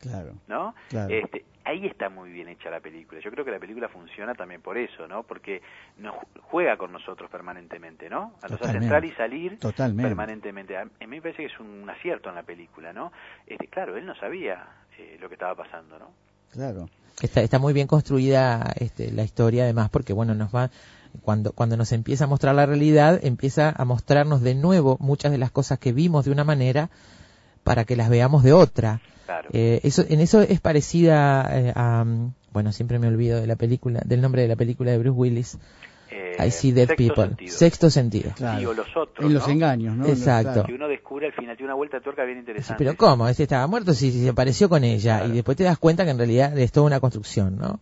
[0.00, 0.74] Claro, ¿no?
[1.10, 3.22] Este, ahí está muy bien hecha la película.
[3.22, 5.22] Yo creo que la película funciona también por eso, ¿no?
[5.22, 5.62] Porque
[5.96, 8.32] nos ju- juega con nosotros permanentemente, ¿no?
[8.42, 8.84] Nos hace Totalmente.
[8.84, 10.02] entrar y salir Totalmente.
[10.08, 10.76] permanentemente.
[10.76, 13.12] A a mí me parece que es un acierto en la película, ¿no?
[13.46, 14.66] Este, claro, él no sabía
[14.98, 16.10] eh, lo que estaba pasando, ¿no?
[16.50, 16.88] Claro.
[17.22, 20.70] Está, está muy bien construida este, la historia además porque bueno nos va
[21.22, 25.38] cuando cuando nos empieza a mostrar la realidad empieza a mostrarnos de nuevo muchas de
[25.38, 26.88] las cosas que vimos de una manera
[27.62, 29.48] para que las veamos de otra Claro.
[29.52, 33.54] Eh, eso en eso es parecida eh, a mm, bueno siempre me olvido de la
[33.54, 35.58] película del nombre de la película de Bruce Willis
[36.12, 37.52] Eh, I See Dead sexto People sentido.
[37.56, 38.58] sexto sentido Claro.
[38.60, 39.52] Sí, o los otros, En los ¿no?
[39.52, 40.06] engaños, ¿no?
[40.06, 40.64] Exacto.
[40.64, 42.84] Que uno descubre al final, tiene una vuelta de tuerca bien Sí, interesante.
[42.84, 45.32] pero cómo este estaba muerto si, si se apareció con ella Claro.
[45.32, 47.80] y después te das cuenta que en realidad es toda una construcción no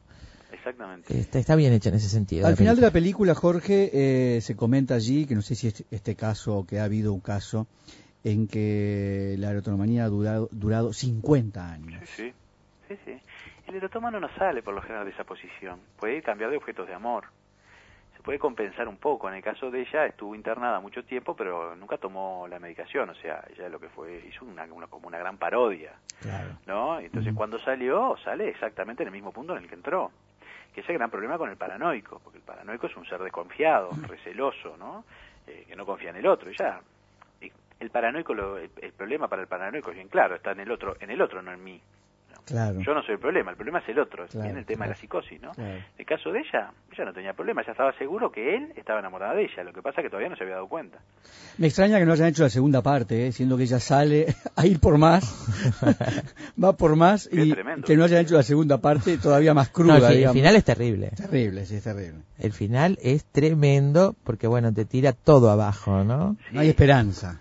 [0.53, 1.18] Exactamente.
[1.18, 3.91] está, está bien hecha en ese sentido Al final de la película, Jorge,
[4.37, 7.12] eh, se comenta allí, que no sé si es este caso o que ha habido
[7.12, 7.66] un caso,
[8.24, 12.03] en que la erotonomanía ha durado, durado 50 años.
[12.16, 12.33] Sí, sí.
[12.89, 13.12] Sí, sí.
[13.68, 15.79] El erotómano no sale por lo general de esa posición.
[15.99, 17.24] Puede cambiar de objetos de amor.
[18.29, 19.26] Puede compensar un poco.
[19.31, 23.09] En el caso de ella, estuvo internada mucho tiempo, pero nunca tomó la medicación.
[23.09, 25.93] O sea, ella lo que fue, hizo una, una- como una gran parodia.
[26.20, 26.51] Claro.
[26.66, 27.01] ¿no?
[27.01, 30.11] Entonces, cuando salió, sale exactamente en el mismo punto en el que entró.
[30.74, 33.89] Que es el gran problema con el paranoico, porque el paranoico es un ser desconfiado,
[34.07, 35.07] receloso, ¿no?
[35.47, 36.51] Eh, que no confía en el otro.
[36.51, 36.83] Y ya,
[37.41, 37.51] eh,
[37.81, 40.70] el paranoico, lo- el, el problema para el paranoico es bien claro, está en el
[40.70, 41.81] otro, en el otro, no en mí.
[42.51, 42.57] ¿No?
[42.57, 42.80] Claro.
[42.80, 44.96] Yo no soy el problema, el problema es el otro, Claro, el tema de la
[44.96, 45.53] psicosis, ¿no?
[45.53, 45.74] Claro.
[45.76, 49.01] En el caso de ella, ella no tenía problema, ella estaba seguro que él estaba
[49.01, 50.99] enamorada de ella, lo que pasa es que todavía no se había dado cuenta.
[51.59, 53.32] Me extraña que no hayan hecho la segunda parte, ¿eh?
[53.32, 54.26] siendo que ella sale
[54.57, 55.24] a ir por más,
[56.62, 57.86] va por más Qué y tremendo.
[57.86, 60.09] que no hayan hecho la segunda parte todavía más No, cruda.
[60.11, 61.11] el, fi- el final es terrible.
[61.16, 62.20] Terrible, sí, es terrible.
[62.38, 66.36] El final es tremendo porque, bueno, te tira todo abajo, ¿no?
[66.53, 67.40] No hay esperanza.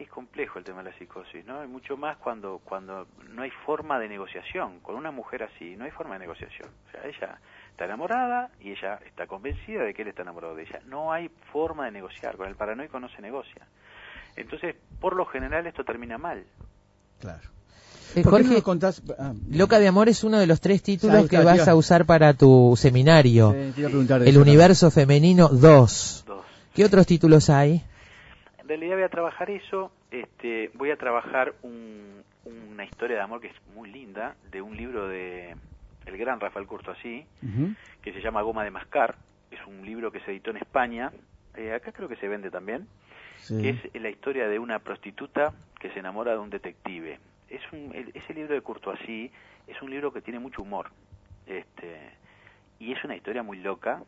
[0.00, 1.60] Es que es complejo el tema de la psicosis, ¿no?
[1.60, 4.80] Hay mucho más cuando cuando no hay forma de negociación.
[4.80, 6.68] Con una mujer así no hay forma de negociación.
[6.88, 7.38] O sea, ella
[7.70, 10.80] está enamorada y ella está convencida de que él está enamorado de ella.
[10.86, 12.36] No hay forma de negociar.
[12.36, 13.66] Con el paranoico no se negocia.
[14.36, 16.44] Entonces, por lo general esto termina mal.
[17.20, 17.48] Claro.
[18.16, 19.02] Eh, ¿Por qué no Jorge, contás?
[19.18, 22.32] ah, Loca de Amor es uno de los tres títulos que vas a usar para
[22.34, 23.52] tu seminario.
[23.54, 26.24] eh, te iba a preguntar de El eso Universo Femenino 2.
[26.26, 26.44] Dos.
[26.74, 27.84] ¿Qué otros títulos hay?
[28.70, 33.48] Realidad voy a trabajar eso, este, voy a trabajar un- una historia de amor que
[33.48, 35.56] es muy linda, de un libro de
[36.06, 37.26] el gran Rafael también.
[37.42, 37.74] Ujú.
[38.00, 39.16] que se llama Goma de Mascar.
[39.50, 41.10] Es un libro que se editó en España.
[41.56, 42.86] Eh, acá creo que se vende también.
[43.38, 43.60] Sí.
[43.60, 47.18] Que es la historia de una prostituta que se enamora de un detective.
[47.48, 49.32] Es un, el- ese libro de Courtoisí
[49.66, 50.90] es un libro que tiene mucho humor.
[51.48, 51.98] Este,
[52.78, 54.00] y es una historia muy loca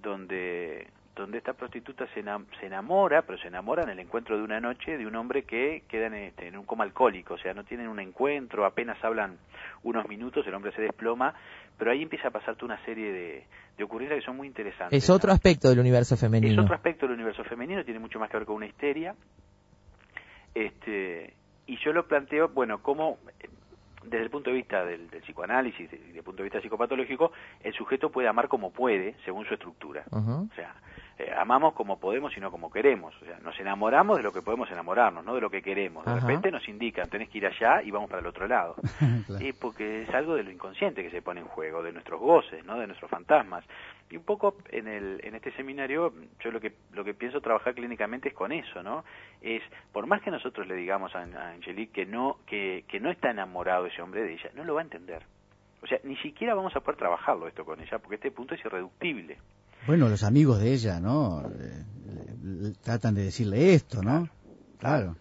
[0.00, 0.86] donde
[1.22, 4.60] donde esta prostituta se, enam- se enamora, pero se enamora en el encuentro de una
[4.60, 7.64] noche de un hombre que queda en, este, en un coma alcohólico, o sea, no
[7.64, 9.38] tienen un encuentro, apenas hablan
[9.82, 11.34] unos minutos, el hombre se desploma,
[11.78, 13.44] pero ahí empieza a pasar toda una serie de,
[13.76, 15.02] de ocurrencias que son muy interesantes.
[15.02, 15.34] Es otro ¿no?
[15.34, 16.62] aspecto del universo Es femenino.
[16.62, 19.14] otro aspecto del universo femenino, tiene mucho más que ver con una histeria.
[20.54, 21.34] Este,
[21.66, 23.48] y yo lo planteo, bueno, como eh,
[24.04, 27.32] desde el punto de vista del, del psicoanálisis y desde el punto de vista psicopatológico,
[27.62, 30.04] el sujeto puede amar como puede, según su estructura.
[30.10, 30.74] O sea,
[31.18, 33.14] eh, amamos como podemos y no como queremos.
[33.22, 36.04] O sea, nos enamoramos de lo que podemos enamorarnos, no de lo que queremos.
[36.04, 36.20] De Ajá.
[36.20, 38.76] repente nos indican, tenés que ir allá y vamos para el otro lado.
[39.26, 39.44] Claro.
[39.44, 42.64] Y porque es algo de lo inconsciente que se pone en juego, de nuestros goces,
[42.64, 42.78] ¿no?
[42.78, 43.64] de nuestros fantasmas.
[44.10, 47.74] Y un poco en, el, en este seminario yo lo que, lo que pienso trabajar
[47.74, 49.04] clínicamente es con eso, ¿no?
[49.40, 49.62] Es,
[49.92, 53.30] por más que nosotros le digamos a, a Angelique que no, que, que no está
[53.30, 55.22] enamorado ese hombre de ella, no lo va a entender.
[55.82, 58.64] O sea, ni siquiera vamos a poder trabajarlo esto con ella, porque este punto es
[58.64, 59.38] irreductible.
[59.86, 61.42] Bueno, los amigos de ella, ¿no?
[61.42, 64.28] Eh, tratan de decirle esto, ¿no?
[64.78, 65.14] Claro.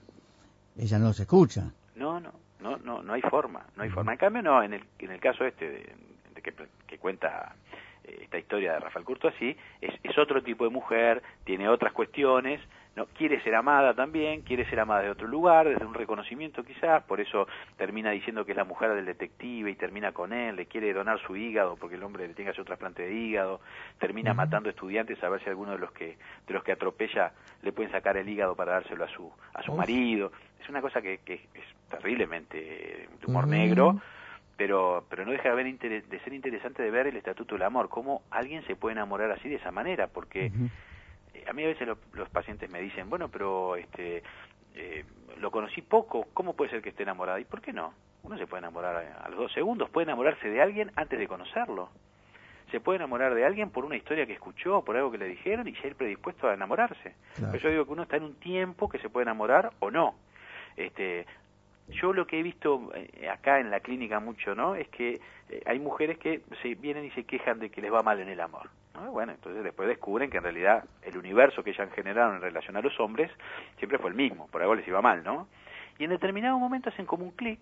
[0.75, 1.71] Ella no se escucha.
[1.95, 4.13] No, no, no, no, no hay forma, no hay forma.
[4.13, 5.95] En cambio, no, en el, en el caso este de,
[6.33, 6.53] de que,
[6.87, 7.55] que cuenta
[8.03, 11.93] eh, esta historia de Rafael Curto así, es, es otro tipo de mujer, tiene otras
[11.93, 12.59] cuestiones,
[12.95, 17.03] no quiere ser amada también, quiere ser amada de otro lugar, desde un reconocimiento quizás,
[17.03, 20.65] por eso termina diciendo que es la mujer del detective y termina con él, le
[20.67, 23.59] quiere donar su hígado porque el hombre le tiene que hacer un trasplante de hígado,
[23.99, 26.17] termina matando estudiantes a ver si alguno de los que
[26.47, 27.33] de los que atropella
[27.63, 29.77] le pueden sacar el hígado para dárselo a su a su Uf.
[29.77, 30.31] marido.
[30.61, 32.57] Es una cosa que, que es terriblemente
[33.19, 33.99] de humor negro,
[34.57, 37.89] pero pero no deja de, inter- de ser interesante de ver el estatuto del amor,
[37.89, 40.51] cómo alguien se puede enamorar así de esa manera, porque
[41.47, 44.23] a mí a veces lo- los pacientes me dicen, bueno, pero este
[44.75, 45.03] eh,
[45.39, 47.39] lo conocí poco, ¿cómo puede ser que esté enamorada?
[47.39, 47.93] ¿Y por qué no?
[48.23, 51.27] Uno se puede enamorar a, a los dos segundos, puede enamorarse de alguien antes de
[51.27, 51.89] conocerlo.
[52.71, 55.67] Se puede enamorar de alguien por una historia que escuchó, por algo que le dijeron
[55.67, 57.13] y ya ir predispuesto a enamorarse.
[57.35, 57.51] Claro.
[57.51, 60.15] Pero yo digo que uno está en un tiempo que se puede enamorar o no.
[60.75, 61.25] Este,
[61.89, 64.75] yo lo que he visto eh, acá en la clínica mucho, ¿no?
[64.75, 68.01] Es que eh, hay mujeres que se vienen y se quejan de que les va
[68.01, 68.69] mal en el amor.
[68.95, 69.11] ¿No?
[69.11, 72.81] Bueno, entonces después descubren que en realidad el universo que ellas generaron en relación a
[72.81, 73.31] los hombres
[73.77, 75.47] siempre fue el mismo, por algo les iba mal, ¿no?
[75.97, 77.59] Y en determinado momento hacen como un clic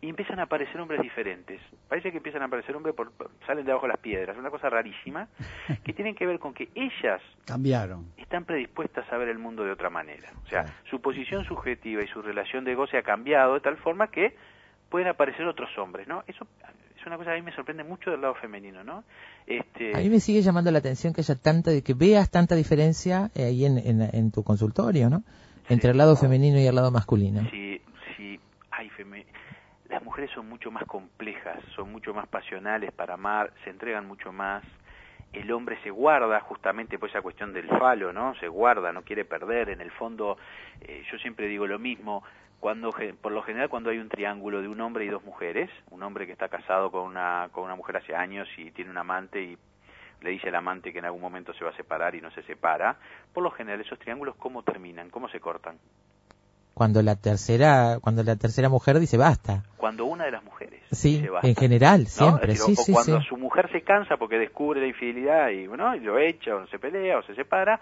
[0.00, 1.60] y empiezan a aparecer hombres diferentes.
[1.88, 3.10] Parece que empiezan a aparecer hombres por,
[3.46, 5.28] salen de abajo de las piedras, una cosa rarísima,
[5.84, 8.06] que tienen que ver con que ellas Cambiaron.
[8.16, 10.30] están predispuestas a ver el mundo de otra manera.
[10.44, 14.08] O sea, su posición subjetiva y su relación de goce ha cambiado de tal forma
[14.08, 14.36] que
[14.88, 16.22] pueden aparecer otros hombres, ¿no?
[16.26, 16.46] Eso
[17.00, 19.04] es una cosa que a mí me sorprende mucho del lado femenino, ¿no?
[19.46, 23.30] Este, A mí me sigue llamando la atención que haya tanta, que veas tanta diferencia
[23.34, 25.22] eh, ahí en, en, en tu consultorio, ¿no?
[25.68, 25.90] Entre Sí.
[25.90, 27.42] el lado femenino y el lado masculino.
[27.50, 27.80] si,
[28.16, 28.40] si
[28.70, 29.26] hay feme-
[29.88, 34.32] las mujeres son mucho más complejas, son mucho más pasionales para amar, se entregan mucho
[34.32, 34.62] más.
[35.32, 38.34] El hombre se guarda justamente por esa cuestión del falo, ¿no?
[38.36, 39.68] Se guarda, no quiere perder.
[39.68, 40.38] En el fondo,
[40.80, 42.22] eh, yo siempre digo lo mismo.
[42.60, 42.92] Cuando,
[43.22, 46.26] por lo general, cuando hay un triángulo de un hombre y dos mujeres, un hombre
[46.26, 49.56] que está casado con una, con una mujer hace años y tiene un amante y
[50.22, 52.42] le dice al amante que en algún momento se va a separar y no se
[52.42, 52.96] separa,
[53.32, 55.78] por lo general esos triángulos cómo terminan, cómo se cortan.
[56.74, 59.64] Cuando la tercera, cuando la tercera mujer dice basta.
[59.76, 61.48] Cuando una de las mujeres Sí, dice basta.
[61.48, 63.26] en general, siempre, decir, sí, o sí, cuando sí.
[63.28, 66.78] su mujer se cansa porque descubre la infidelidad y bueno y lo echa o se
[66.78, 67.80] pelea o se separa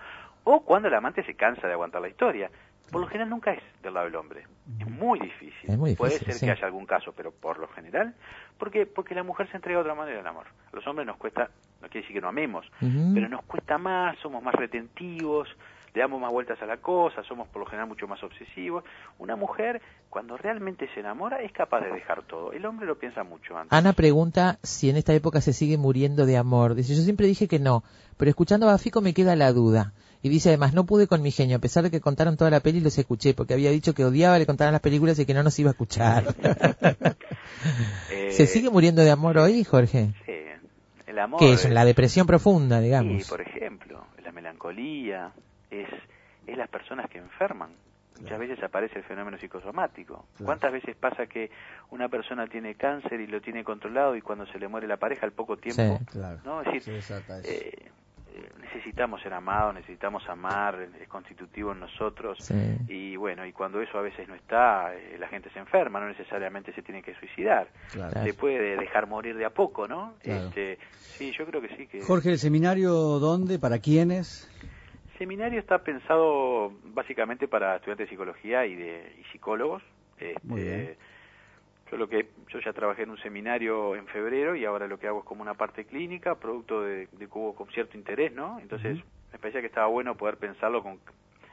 [0.49, 2.51] o cuando el amante se cansa de aguantar la historia
[2.91, 4.45] por lo general nunca es del lado del hombre.
[4.79, 5.71] Es muy difícil.
[5.71, 6.47] Es muy Puede ser sí.
[6.47, 8.15] que haya algún caso, pero por lo general,
[8.59, 10.47] porque porque la mujer se entrega de otra manera al amor.
[10.73, 11.51] A los hombres nos cuesta,
[11.83, 15.49] no quiere decir que no amemos, pero nos cuesta más, somos más retentivos,
[15.95, 18.85] le damos más vueltas a la cosa, somos por lo general mucho más obsesivos.
[19.19, 19.81] Una mujer,
[20.11, 22.53] cuando realmente se enamora, es capaz de dejar todo.
[22.53, 23.73] El hombre lo piensa mucho antes.
[23.73, 26.75] Ana pregunta si en esta época se sigue muriendo de amor.
[26.75, 27.83] Dice, yo siempre dije que no,
[28.17, 29.93] pero escuchando a Bafico me queda la duda.
[30.27, 32.61] Y dice además, no pude con mi genio, a pesar de que contaron toda la
[32.61, 35.43] peli, los escuché, porque había dicho que odiaba le contaran las películas y que no
[35.43, 36.25] nos iba a escuchar.
[38.11, 40.13] Eh, ¿Se sigue muriendo de amor hoy, Jorge?
[40.25, 40.33] Sí,
[41.07, 41.41] el amor.
[41.41, 41.65] ¿Qué es?
[41.65, 43.29] eh, La depresión profunda, Sí, digamos.
[43.29, 45.33] por ejemplo, la melancolía,
[45.71, 45.89] es,
[46.47, 47.71] es las personas que enferman.
[48.21, 50.27] Muchas veces aparece el fenómeno psicosomático.
[50.45, 51.51] ¿Cuántas veces pasa que
[51.91, 55.27] una persona tiene cáncer y lo tiene controlado y cuando se le muere la pareja
[55.27, 56.05] al poco tiempo, Sí.
[56.13, 56.39] Claro.
[56.45, 56.63] ¿no?
[56.63, 57.15] Es decir, Se
[58.61, 62.39] necesitamos ser amados, necesitamos amar, es constitutivo en nosotros.
[62.41, 62.77] Sí.
[62.89, 66.09] Y bueno, y cuando eso a veces no está, eh, la gente se enferma, no
[66.09, 67.69] necesariamente se tiene que suicidar.
[67.93, 68.23] Claro.
[68.23, 70.15] Se puede dejar morir de a poco, ¿no?
[70.23, 70.49] Claro.
[70.49, 71.87] Este, sí, yo creo que sí.
[71.87, 73.59] que Jorge, ¿el seminario dónde?
[73.59, 74.51] ¿Para quiénes?
[75.13, 79.83] El seminario está pensado básicamente para estudiantes de psicología y de y psicólogos.
[80.19, 80.97] Este, Muy bien.
[81.91, 85.07] Yo lo que yo ya trabajé en un seminario en febrero y ahora lo que
[85.07, 88.59] hago es como una parte clínica, producto de, de que hubo con cierto interés, ¿no?
[88.59, 88.99] Entonces
[89.33, 90.99] me parecía que estaba bueno poder pensarlo con,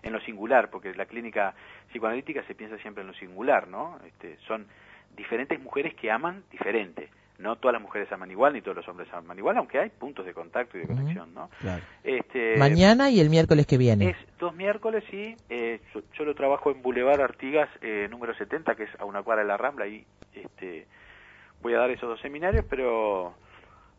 [0.03, 1.53] en lo singular, porque la clínica
[1.89, 3.99] psicoanalítica se piensa siempre en lo singular, ¿no?
[4.05, 4.67] Este, son
[5.15, 7.09] diferentes mujeres que aman diferente.
[7.39, 10.25] No todas las mujeres aman igual, ni todos los hombres aman igual, aunque hay puntos
[10.25, 11.49] de contacto y de conexión, ¿no?
[11.59, 11.83] Claro.
[12.03, 14.11] Este, Mañana y el miércoles que viene.
[14.11, 15.35] es dos miércoles, sí.
[15.49, 19.23] Eh, yo, yo lo trabajo en Boulevard Artigas, eh, número 70, que es a una
[19.23, 19.87] cuadra de la Rambla.
[19.87, 20.05] Y
[20.35, 20.85] este,
[21.61, 23.33] voy a dar esos dos seminarios, pero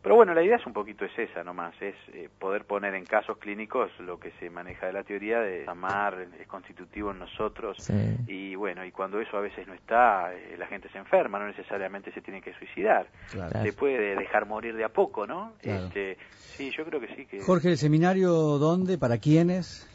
[0.05, 3.05] pero bueno, la idea es un poquito es esa nomás, es eh, poder poner en
[3.05, 7.77] casos clínicos lo que se maneja de la teoría de amar, es constitutivo en nosotros.
[7.79, 8.15] Sí.
[8.27, 11.47] Y bueno, y cuando eso a veces no está, eh, la gente se enferma, no
[11.47, 13.07] necesariamente se tiene que suicidar.
[13.31, 13.63] Claro.
[13.63, 15.53] Se puede dejar morir de a poco, ¿no?
[15.59, 15.87] Claro.
[15.87, 17.25] Este, sí, yo creo que sí.
[17.25, 18.99] que Jorge, ¿el seminario dónde?
[18.99, 19.89] ¿Para quiénes?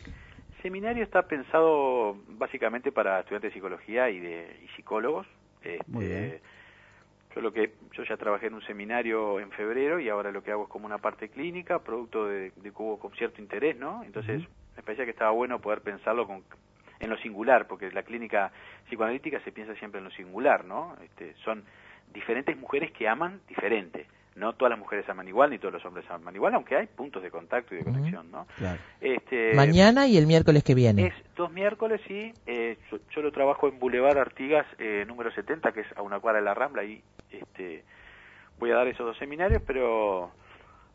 [0.60, 5.28] seminario está pensado básicamente para estudiantes de psicología y de y psicólogos.
[5.62, 6.40] Este, Muy bien.
[7.34, 10.50] Yo lo que yo ya trabajé en un seminario en febrero y ahora lo que
[10.50, 14.02] hago es como una parte clínica, producto de, de que hubo con cierto interés, ¿no?
[14.02, 14.42] Entonces
[14.76, 16.42] me parecía que estaba bueno poder pensarlo con,
[17.00, 18.52] en lo singular, porque la clínica
[18.86, 20.96] psicoanalítica se piensa siempre en lo singular, ¿no?
[21.02, 21.64] Este, son
[22.12, 24.06] diferentes mujeres que aman diferente.
[24.40, 27.22] No todas las mujeres aman igual, ni todos los hombres aman igual, aunque hay puntos
[27.22, 28.46] de contacto y de conexión, ¿no?
[28.56, 28.80] Claro.
[29.00, 31.06] Este, Mañana y el miércoles que viene.
[31.08, 32.32] es dos miércoles, sí.
[32.46, 36.18] Eh, yo, yo lo trabajo en Boulevard Artigas, eh, número 70, que es a una
[36.18, 36.82] cuadra de la Rambla.
[36.84, 37.84] Y este,
[38.58, 40.32] voy a dar esos dos seminarios, pero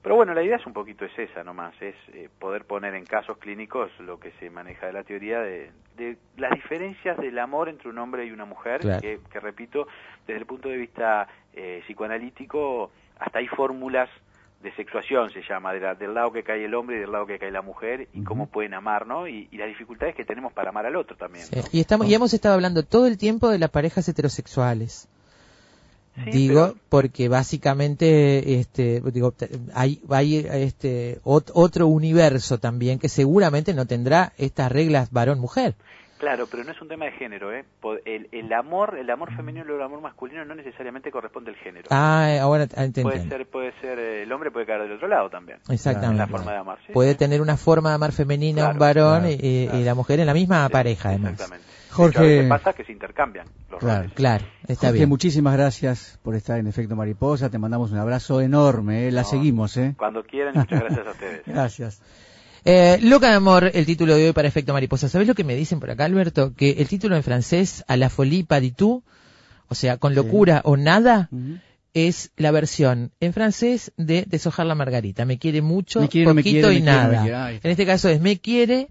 [0.02, 3.06] pero bueno, la idea es un poquito es esa nomás, es eh, poder poner en
[3.06, 7.70] casos clínicos lo que se maneja de la teoría de, de las diferencias del amor
[7.70, 9.02] entre un hombre y una mujer, Claro.
[9.02, 9.88] que, que repito,
[10.28, 14.10] desde el punto de vista eh, psicoanalítico, hasta hay fórmulas
[14.64, 17.28] de sexuación se llama, de la- del lado que cae el hombre y del lado
[17.28, 19.28] que cae la mujer, y cómo pueden amar, ¿no?
[19.28, 21.46] Y, y las dificultades que tenemos para amar al otro también.
[21.46, 21.56] Sí.
[21.56, 21.62] ¿no?
[21.72, 25.08] Y, estamos, y hemos estado hablando todo el tiempo de las parejas heterosexuales.
[26.24, 29.34] Sí, digo, pero- porque básicamente este, digo,
[29.74, 35.76] hay, hay este, ot- otro universo también que seguramente no tendrá estas reglas varón-mujer.
[36.18, 37.66] Claro, pero no es un tema de género, ¿eh?
[38.06, 41.88] El, el amor, el amor femenino y el amor masculino no necesariamente corresponde al género.
[41.92, 43.36] Ah, ahora ah, te puede entiendo.
[43.38, 45.60] ser, puede ser, eh, el hombre puede caer del otro lado también.
[45.70, 46.14] Exactamente.
[46.14, 46.78] En la forma de amar.
[46.88, 50.20] sí, Puede tener una forma de amar femenina Claro, un varón claro, y, la mujer
[50.22, 51.34] en la misma Sí, pareja, además.
[51.34, 51.68] Exactamente.
[51.92, 54.00] Jorge- a veces pasa que se intercambian los Claro.
[54.04, 54.14] roles.
[54.14, 55.10] Claro, está Jorge, bien.
[55.10, 57.50] muchísimas gracias por estar en Efecto Mariposa.
[57.50, 59.08] Te mandamos un abrazo enorme.
[59.08, 59.12] ¿eh?
[59.12, 59.28] La No.
[59.28, 59.96] seguimos, ¿eh?
[59.98, 61.42] Cuando quieran, muchas gracias a ustedes.
[61.46, 62.02] Gracias.
[62.68, 65.08] Eh, Loca de amor, el título de hoy para Efecto Mariposa.
[65.08, 66.54] ¿Sabes lo que me dicen por acá, Alberto?
[66.56, 69.04] Que el título en francés, a la folie pas du tout,
[69.68, 71.30] o sea, con locura o nada,
[71.94, 75.26] es la versión en francés de Deshojar la Margarita.
[75.26, 77.22] Me quiere mucho, Me quiere, no me poquito quiere, y me nada.
[77.24, 77.60] quiere.
[77.64, 78.88] En este caso es me quiere,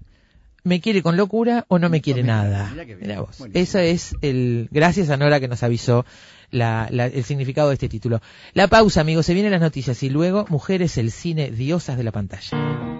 [0.62, 2.72] me quiere con locura o no me quiere nada.
[3.18, 3.38] Vos.
[3.38, 3.48] Buenísimo.
[3.54, 6.06] Esa es el, gracias a Nora que nos avisó
[6.52, 8.20] la- la- el significado de este título.
[8.52, 12.12] La pausa, amigos, se vienen las noticias y luego Mujeres, el cine, diosas de la
[12.12, 12.93] pantalla.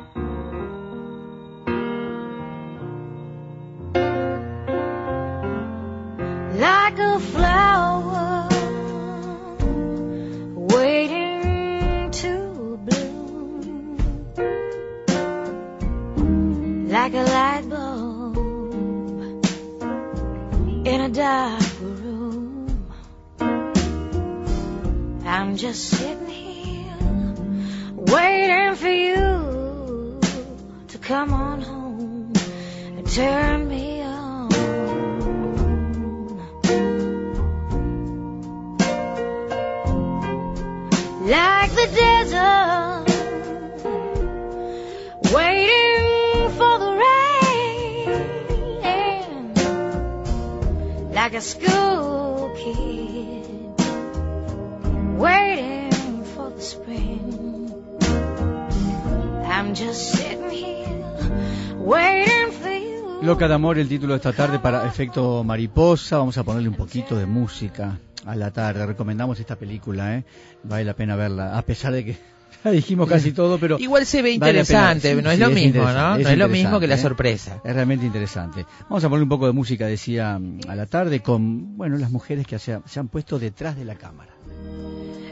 [63.65, 66.19] Amor, el título de esta tarde para efecto mariposa.
[66.19, 68.85] Vamos a ponerle un poquito de música a la tarde.
[68.85, 70.25] Recomendamos esta película, ¿eh?
[70.65, 72.19] Vale la pena verla, a pesar de que
[72.65, 75.49] ya dijimos casi todo, pero Igual se ve vale interesante, Sí, no es sí, lo
[75.51, 76.19] mismo, ¿no?
[76.19, 76.99] No es lo mismo que la ¿eh?
[76.99, 77.63] sorpresa.
[77.65, 78.67] Es realmente interesante.
[78.83, 80.39] Vamos a poner un poco de música, decía
[80.69, 83.95] a la tarde, con bueno las mujeres que se, se han puesto detrás de la
[83.95, 84.35] cámara.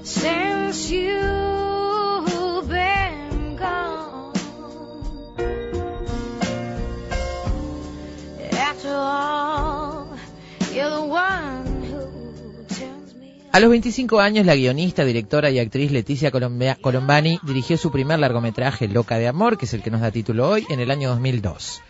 [0.02, 1.41] Since
[13.52, 18.88] A los 25 años, la guionista, directora y actriz Leticia Colombani dirigió su primer largometraje,
[18.88, 21.82] Loca de Amor, que es el que nos da título hoy, en el año 2002.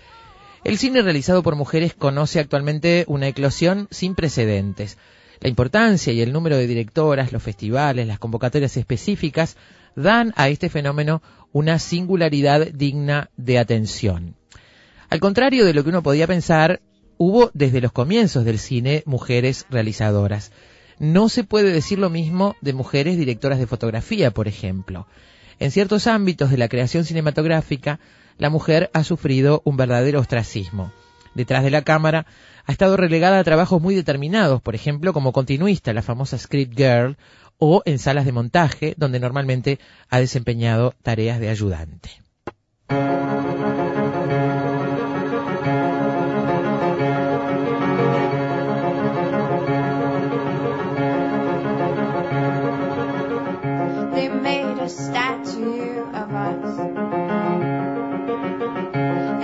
[0.65, 4.99] El cine realizado por mujeres conoce actualmente una eclosión sin precedentes.
[5.39, 9.57] La importancia y el número de directoras, los festivales, las convocatorias específicas
[9.95, 14.35] dan a este fenómeno una singularidad digna de atención.
[15.11, 16.81] Al contrario de lo que uno podía pensar,
[17.19, 20.51] hubo desde los comienzos del cine mujeres realizadoras.
[21.03, 25.09] No se puede decir lo mismo de mujeres directoras de fotografía, por ejemplo.
[25.59, 27.99] En ciertos ámbitos de la creación cinematográfica,
[28.39, 30.93] la mujer ha sufrido un verdadero ostracismo.
[31.35, 32.27] Detrás de la cámara
[32.67, 37.17] ha estado relegada a trabajos muy determinados, por ejemplo, como continuista, la famosa script girl,
[37.59, 42.11] o en salas de montaje, donde normalmente ha desempeñado tareas de ayudante.
[54.13, 56.79] They made a statue of us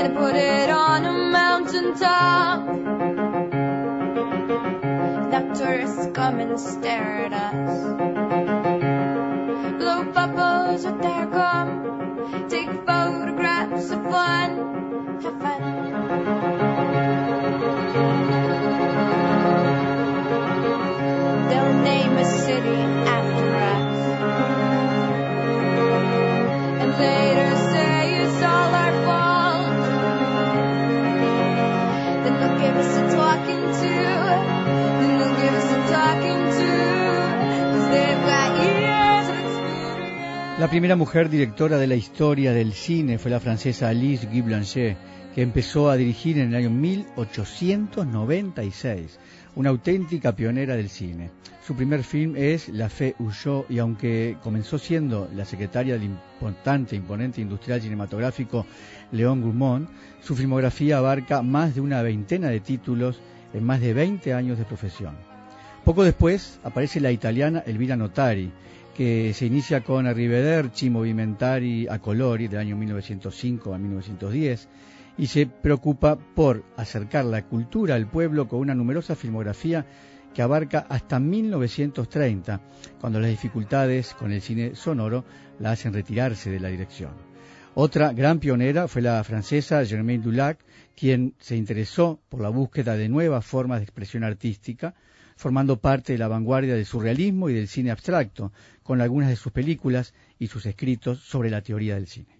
[0.01, 2.67] and put it on a mountain top.
[5.31, 8.18] Now tourists come and stare at us.
[40.59, 44.97] La primera mujer directora de la historia del cine fue la francesa Alice Guy Blanchet,
[45.33, 49.21] que empezó a dirigir en el año 1896,
[49.55, 51.31] una auténtica pionera del cine.
[51.65, 56.97] Su primer film es La Fe huyó y aunque comenzó siendo la secretaria del importante
[56.97, 58.67] imponente industrial cinematográfico
[59.13, 59.89] León Gourmont,
[60.21, 63.21] su filmografía abarca más de una veintena de títulos
[63.55, 65.15] en más de 20 años de profesión.
[65.85, 68.51] Poco después aparece la italiana Elvira Notari,
[68.99, 74.69] que se inicia con Arrivederci Movimentari a Colori del año 1905 a 1910
[75.19, 79.87] y se preocupa por acercar la cultura al pueblo con una numerosa filmografía
[80.35, 82.61] que abarca hasta 1930,
[83.01, 85.25] cuando las dificultades con el cine sonoro
[85.61, 87.13] la hacen retirarse de la dirección.
[87.75, 90.59] Otra gran pionera fue la francesa Germaine Dulac,
[90.97, 94.97] quien se interesó por la búsqueda de nuevas formas de expresión artística,
[95.39, 99.53] formando parte de la vanguardia del surrealismo y del cine abstracto, con algunas de sus
[99.53, 102.37] películas y sus escritos sobre la teoría del cine.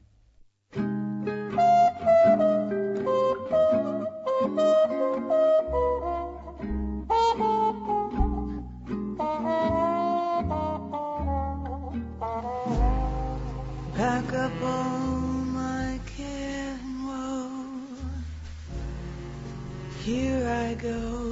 [20.09, 21.28] Here I go,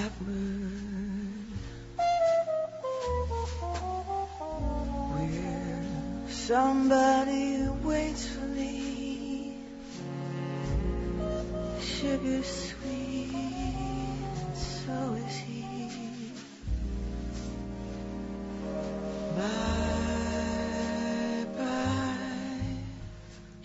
[0.00, 0.40] blackbird.
[5.14, 9.56] Will somebody waits for me?
[11.80, 12.42] sugar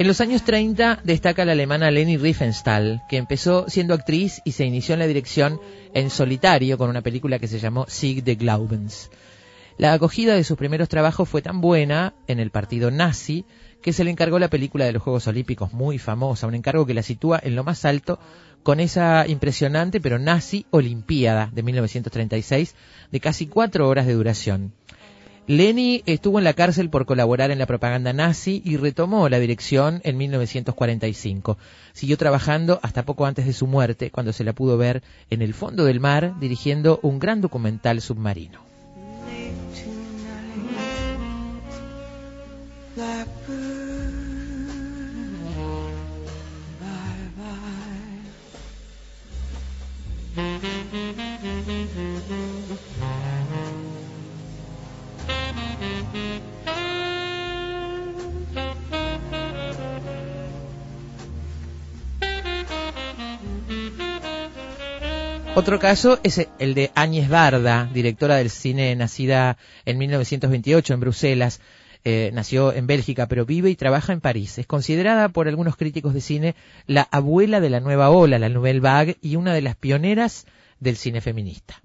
[0.06, 4.64] En los años 30 destaca la alemana Leni Riefenstahl, que empezó siendo actriz y se
[4.64, 5.60] inició en la dirección
[5.96, 9.10] en solitario con una película que se llamó Sieg de Glaubens.
[9.80, 13.46] La acogida de sus primeros trabajos fue tan buena en el partido nazi
[13.82, 16.94] que se le encargó la película de los Juegos Olímpicos muy famosa, un encargo que
[16.94, 18.20] la sitúa en lo más alto
[18.62, 22.76] con esa impresionante pero nazi Olimpiada de 1936
[23.12, 24.72] de casi cuatro horas de duración.
[25.48, 30.02] Leni estuvo en la cárcel por colaborar en la propaganda nazi y retomó la dirección
[30.04, 31.60] en 1945.
[31.94, 35.54] Siguió trabajando hasta poco antes de su muerte, cuando se la pudo ver en el
[35.54, 38.75] fondo del mar dirigiendo un gran documental submarino.
[65.56, 71.62] Otro caso es el de Áñez Barda, directora del cine nacida en 1928 en Bruselas.
[72.04, 74.58] Eh, nació en Bélgica, pero vive y trabaja en París.
[74.58, 76.56] Es considerada por algunos críticos de cine
[76.88, 80.46] la abuela de la nueva ola, la Nouvelle Vague, y una de las pioneras
[80.82, 81.82] del cine feminista.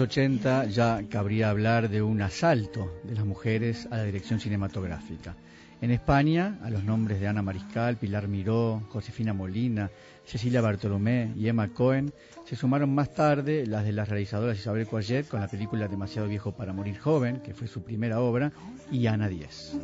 [0.00, 4.40] Los años 80 ya cabría hablar de un asalto de las mujeres a la dirección
[4.40, 5.36] cinematográfica.
[5.82, 9.90] En España, a los nombres de Ana Mariscal, Pilar Miró, Josefina Molina,
[10.24, 12.12] Cecilia Bartolomé y Emma Cohen,
[12.46, 16.52] se sumaron más tarde las de las realizadoras Isabel Coyet con la película Demasiado viejo
[16.52, 18.52] para morir joven, que fue su primera obra,
[18.90, 19.76] y Ana Díez.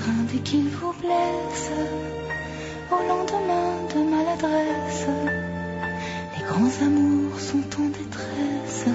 [0.00, 1.70] crainte et qu'il vous blesse
[2.90, 5.06] au lendemain de maladresse.
[6.36, 8.86] Les grands amours sont en détresse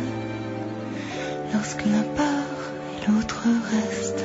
[1.54, 2.62] lorsque l'un part
[2.94, 4.24] et l'autre reste.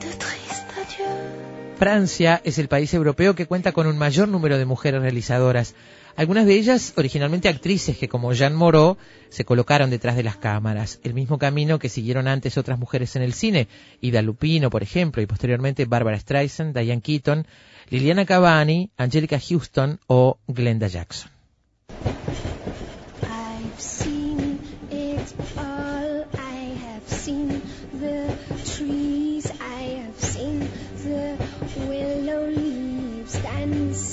[0.00, 1.51] De tristes adieux.
[1.82, 5.74] Francia es el país europeo que cuenta con un mayor número de mujeres realizadoras.
[6.14, 8.98] Algunas de ellas originalmente actrices que como Jeanne Moreau
[9.30, 13.22] se colocaron detrás de las cámaras, el mismo camino que siguieron antes otras mujeres en
[13.22, 13.66] el cine,
[14.00, 17.48] Ida Lupino, por ejemplo, y posteriormente Barbara Streisand, Diane Keaton,
[17.90, 21.32] Liliana Cavani, Angelica Houston o Glenda Jackson.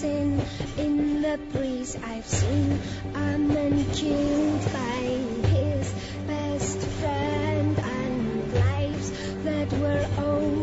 [0.03, 1.97] In the breeze.
[2.03, 2.79] I've seen
[3.13, 5.01] a man killed by
[5.49, 5.91] his
[6.27, 9.11] best friend and lives
[9.43, 10.58] that were over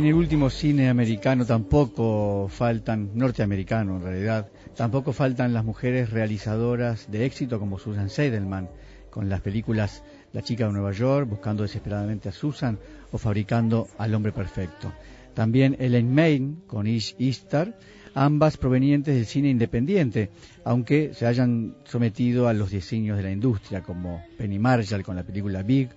[0.00, 7.10] En el último cine americano tampoco faltan, norteamericano en realidad, tampoco faltan las mujeres realizadoras
[7.10, 8.70] de éxito como Susan Seidelman,
[9.10, 12.78] con las películas La chica de Nueva York, buscando desesperadamente a Susan
[13.12, 14.90] o fabricando al hombre perfecto.
[15.34, 17.76] También Ellen Main con Ish Ishtar,
[18.14, 20.30] ambas provenientes del cine independiente,
[20.64, 25.24] aunque se hayan sometido a los diseños de la industria, como Penny Marshall con la
[25.24, 25.90] película Big,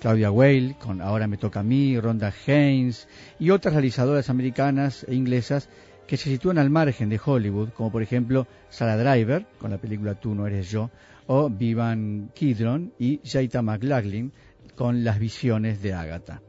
[0.00, 3.06] Claudia Whale con Ahora me toca a mí, Rhonda Haynes
[3.38, 5.68] y otras realizadoras americanas e inglesas
[6.06, 10.14] que se sitúan al margen de Hollywood, como por ejemplo Sarah Driver con la película
[10.14, 10.90] Tú no eres yo,
[11.26, 14.32] o Vivan Kidron y Jaita McLaughlin
[14.74, 16.40] con Las visiones de Agatha.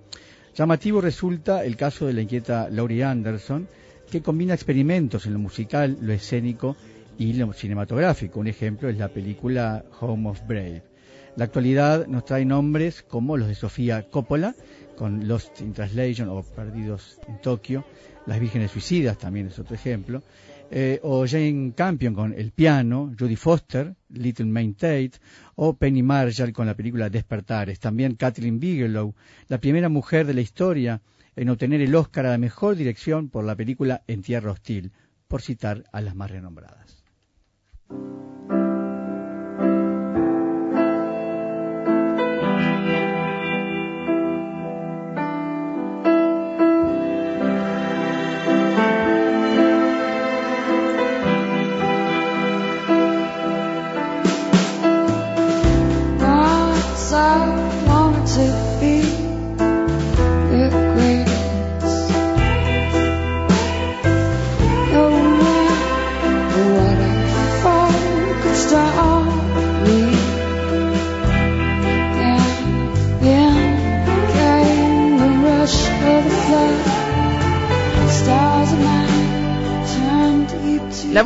[0.56, 3.68] Llamativo resulta el caso de la inquieta Laurie Anderson,
[4.10, 6.78] que combina experimentos en lo musical, lo escénico
[7.18, 8.40] y lo cinematográfico.
[8.40, 10.91] Un ejemplo es la película Home of Brave.
[11.38, 14.54] La actualidad nos trae nombres como los de Sofía Coppola,
[14.98, 17.86] con Lost in Translation o Perdidos en Tokio,
[18.26, 20.22] Las Vírgenes Suicidas también es otro ejemplo,
[20.70, 25.14] eh, o Jane Campion con El Piano, Judy Foster, Little Main Tate,
[25.56, 27.80] o Penny Marshall con la película Despertares.
[27.80, 29.16] También Kathleen Bigelow,
[29.48, 31.02] la primera mujer de la historia
[31.36, 34.92] en obtener el Oscar a la mejor dirección por la película En Tierra Hostil,
[35.28, 37.04] por citar a las más renombradas.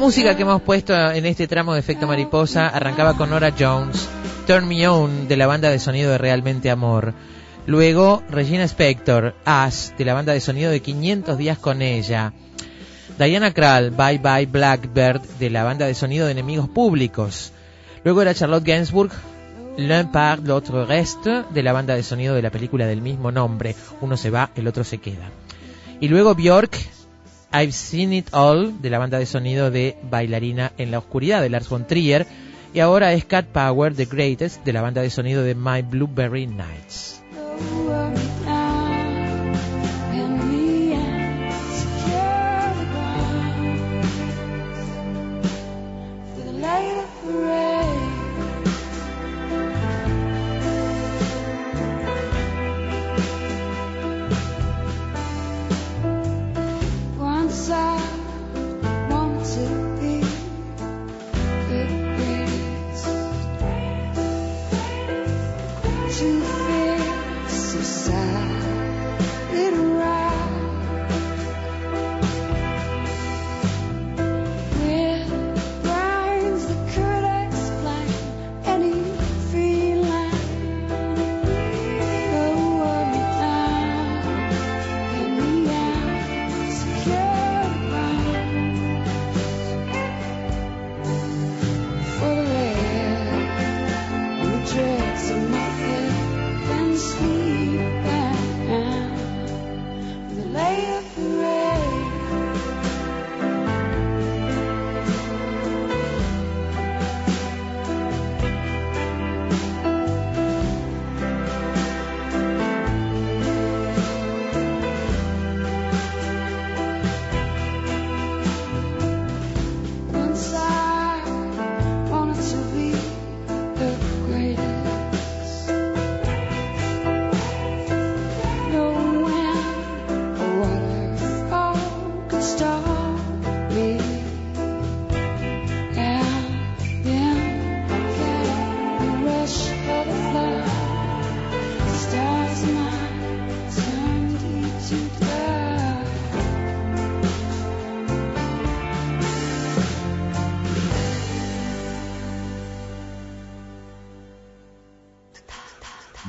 [0.06, 4.08] Música que hemos puesto en este tramo de Efecto Mariposa arrancaba con Nora Jones,
[4.45, 7.16] Turn Me On, de la banda de sonido de Realmente Amor.
[7.66, 12.34] Luego, Regina Spector, As, de la banda de sonido de 500 días con ella.
[13.18, 17.51] Diana Krall, Bye Bye Blackbird, de la banda de sonido de Enemigos Públicos.
[18.03, 19.12] Luego era Charlotte Gainsbourg,
[19.78, 23.76] L'un part, l'autre reste, de la banda de sonido de la película del mismo nombre.
[24.01, 25.32] Uno se va, el otro se queda.
[25.99, 26.78] Y luego Björk,
[27.56, 31.49] I've Seen It All, de la banda de sonido de Bailarina en la Oscuridad, de
[31.49, 32.28] Lars von Trier.
[32.74, 36.47] Y ahora es Cat Power, The Greatest, de la banda de sonido de My Blueberry
[36.47, 37.24] Nights.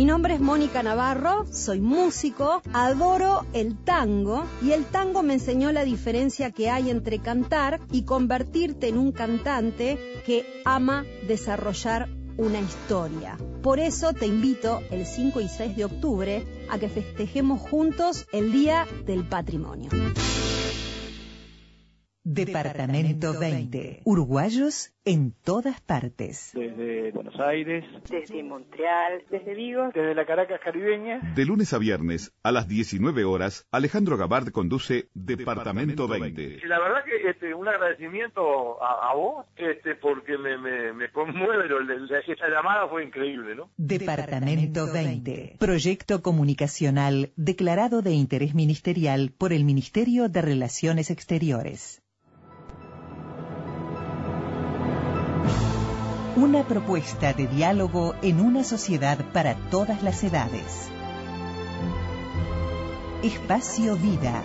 [0.00, 5.72] Mi nombre es Mónica Navarro, soy músico, adoro el tango y el tango me enseñó
[5.72, 12.60] la diferencia que hay entre cantar y convertirte en un cantante que ama desarrollar una
[12.60, 13.36] historia.
[13.62, 18.52] Por eso te invito el 5 y 6 de octubre a que festejemos juntos el
[18.52, 19.90] Día del Patrimonio.
[22.24, 24.00] Departamento 20.
[24.04, 26.52] Uruguayos en todas partes.
[26.54, 31.20] Desde Buenos Aires, desde Montreal, desde Vigo, desde la Caracas caribeña.
[31.34, 36.60] De lunes a viernes a las 19 horas, Alejandro Gabard conduce Departamento 20.
[36.66, 41.68] La verdad que este, un agradecimiento a, a vos, este, porque me, me, me conmueve,
[41.68, 43.70] la- esta llamada fue increíble, ¿no?
[43.76, 45.56] Departamento 20.
[45.58, 52.02] Proyecto comunicacional declarado de interés ministerial por el Ministerio de Relaciones Exteriores.
[56.40, 60.88] Una propuesta de diálogo en una sociedad para todas las edades.
[63.22, 64.42] Espacio Vida.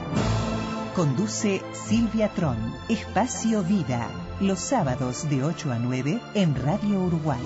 [0.94, 2.58] Conduce Silvia Tron.
[2.90, 4.10] Espacio Vida.
[4.42, 7.40] Los sábados de 8 a 9 en Radio Uruguay.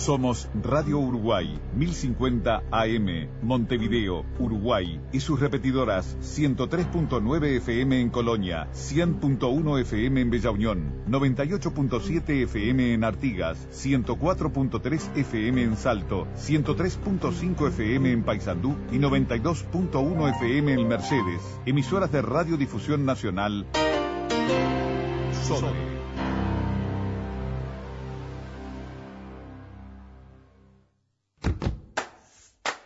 [0.00, 9.80] Somos Radio Uruguay, 1050 AM, Montevideo, Uruguay, y sus repetidoras 103.9 FM en Colonia, 100.1
[9.82, 18.22] FM en Bella Unión, 98.7 FM en Artigas, 104.3 FM en Salto, 103.5 FM en
[18.22, 21.42] Paysandú y 92.1 FM en Mercedes.
[21.66, 23.66] Emisoras de Radiodifusión Nacional.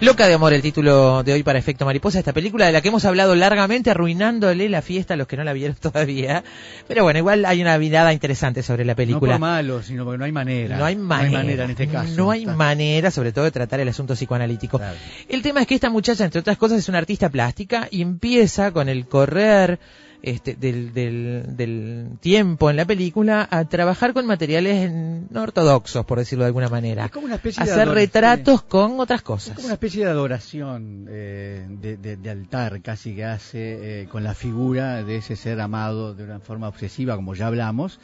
[0.00, 2.86] Loca de amor, el título de hoy para Efecto Mariposa, esta película de la que
[2.86, 6.44] hemos hablado largamente, arruinándole la fiesta a los que no la vieron todavía.
[6.86, 9.32] Pero bueno, igual hay una mirada interesante sobre la No película.
[9.32, 10.78] por malo, sino porque no hay manera.
[10.78, 11.64] No hay manera.
[11.64, 12.12] en este caso.
[12.16, 14.80] No hay manera, sobre todo, de tratar el asunto psicoanalítico.
[15.28, 18.70] El tema es que esta muchacha, entre otras cosas, es una artista plástica y empieza
[18.70, 19.80] con el correr
[20.22, 24.90] este, del, del, del tiempo en la película a trabajar con materiales
[25.30, 27.04] no ortodoxos, por decirlo de alguna manera.
[27.06, 29.50] Es como una especie de Hacer ador- retratos con otras cosas.
[29.50, 34.08] Es como una especie de adoración eh, de, de- de altar casi que hace eh,
[34.08, 38.00] con la figura de ese ser amado de una forma obsesiva, como ya hablamos.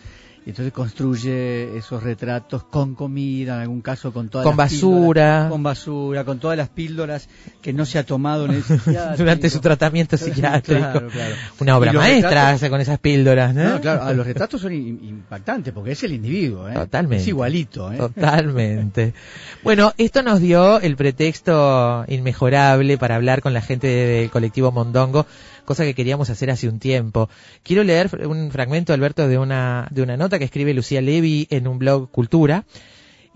[0.46, 4.98] Y entonces construye esos retratos con comida, en algún caso con todas Con las basura.
[4.98, 7.28] píldoras, con basura, con todas las píldoras
[7.62, 8.64] que no se ha tomado en el.
[9.16, 10.80] Durante su tratamiento psiquiátrico.
[10.80, 11.34] Claro, claro.
[11.60, 13.70] Una obra maestra retratos- hace con esas píldoras, ¿no?
[13.70, 16.74] No, claro, ah, los retratos son im- impactantes porque es el individuo, ¿eh?
[16.74, 17.22] Totalmente.
[17.22, 17.96] Es igualito, ¿eh?
[17.96, 19.14] Totalmente.
[19.62, 25.26] Bueno, esto nos dio el pretexto inmejorable para hablar con la gente del colectivo Mondongo,
[25.64, 27.28] cosa que queríamos hacer hace un tiempo.
[27.62, 31.66] Quiero leer un fragmento, Alberto, de una, de una nota que escribe Lucía Levi en
[31.66, 32.64] un blog Cultura.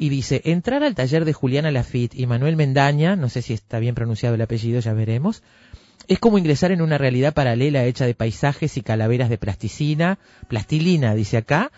[0.00, 3.80] Y dice, entrar al taller de Juliana Lafitte y Manuel Mendaña, no sé si está
[3.80, 5.42] bien pronunciado el apellido, ya veremos,
[6.06, 10.18] es como ingresar en una realidad paralela hecha de paisajes y calaveras de plasticina,
[10.48, 11.70] plastilina, dice acá,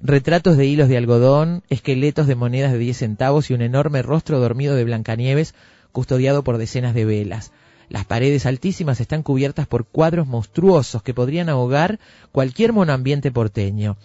[0.00, 4.40] retratos de hilos de algodón, esqueletos de monedas de 10 centavos y un enorme rostro
[4.40, 5.54] dormido de Blancanieves
[5.92, 7.52] custodiado por decenas de velas.
[7.88, 11.98] Las paredes altísimas están cubiertas por cuadros monstruosos que podrían ahogar
[12.32, 13.96] cualquier monoambiente porteño.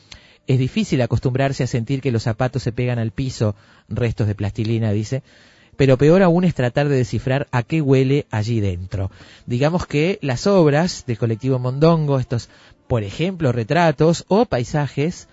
[0.47, 3.55] Es difícil acostumbrarse a sentir que los zapatos se pegan al piso,
[3.87, 5.23] restos de plastilina, dice,
[5.75, 9.09] pero peor aún es tratar de descifrar a qué huele allí dentro.
[9.45, 12.49] Digamos que las obras del colectivo Mondongo, estos,
[12.87, 15.27] por ejemplo, retratos o paisajes,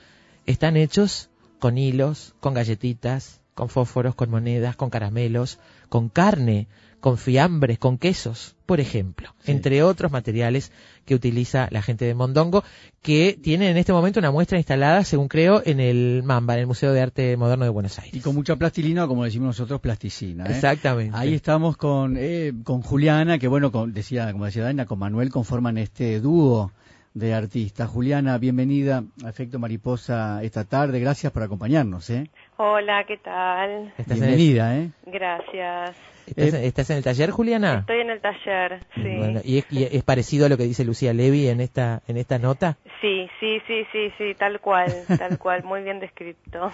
[0.46, 1.28] están hechos
[1.58, 5.58] con hilos, con galletitas, con fósforos, con monedas, con caramelos,
[5.88, 6.68] con carne,
[7.00, 10.70] con fiambres, con quesos, por ejemplo, entre otros materiales
[11.06, 12.62] que utiliza la gente de Mondongo,
[13.02, 16.66] que tiene en este momento una muestra instalada, según creo, en el Mamba, en el
[16.66, 18.14] Museo de Arte Moderno de Buenos Aires.
[18.14, 20.44] Y con mucha plastilina, o como decimos nosotros, plasticina.
[20.46, 20.52] ¿eh?
[20.52, 21.16] Exactamente.
[21.16, 25.30] Ahí estamos con, eh, con Juliana, que bueno, con- decía, como decía Daina, con Manuel
[25.30, 26.70] conforman este dúo
[27.14, 27.88] de artista.
[27.88, 31.00] Juliana, bienvenida a Efecto Mariposa esta tarde.
[31.00, 32.08] Gracias por acompañarnos.
[32.10, 32.30] ¿eh?
[32.58, 33.92] Hola, ¿qué tal?
[33.98, 34.78] ¿Estás en el- Bienvenida.
[34.78, 34.90] ¿eh?
[35.06, 35.96] Gracias.
[36.36, 37.80] ¿Estás, estás en el taller, Juliana?
[37.80, 39.16] Estoy en el taller, sí.
[39.16, 42.16] Bueno, ¿y, es, y es parecido a lo que dice Lucía Levy en esta, en
[42.16, 42.78] esta nota?
[43.00, 46.70] Sí, sí, sí, sí, sí, tal cual, tal cual, muy bien descrito.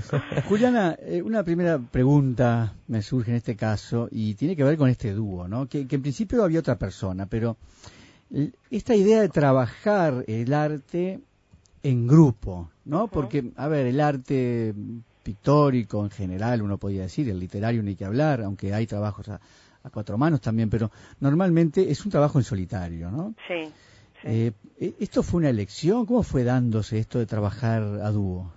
[0.48, 4.88] Juliana, eh, una primera pregunta me surge en este caso y tiene que ver con
[4.88, 5.66] este dúo, ¿no?
[5.66, 7.56] Que, que en principio había otra persona, pero
[8.70, 11.20] esta idea de trabajar el arte
[11.82, 13.08] en grupo, ¿no?
[13.08, 14.74] Porque, a ver, el arte
[15.30, 19.34] pictórico en general, uno podría decir, el literario ni que hablar, aunque hay trabajos a,
[19.84, 20.90] a cuatro manos también, pero
[21.20, 23.34] normalmente es un trabajo en solitario, ¿no?
[23.46, 23.72] Sí.
[24.24, 24.52] Eh,
[24.98, 26.04] ¿Esto fue una elección?
[26.04, 28.52] ¿Cómo fue dándose esto de trabajar a dúo?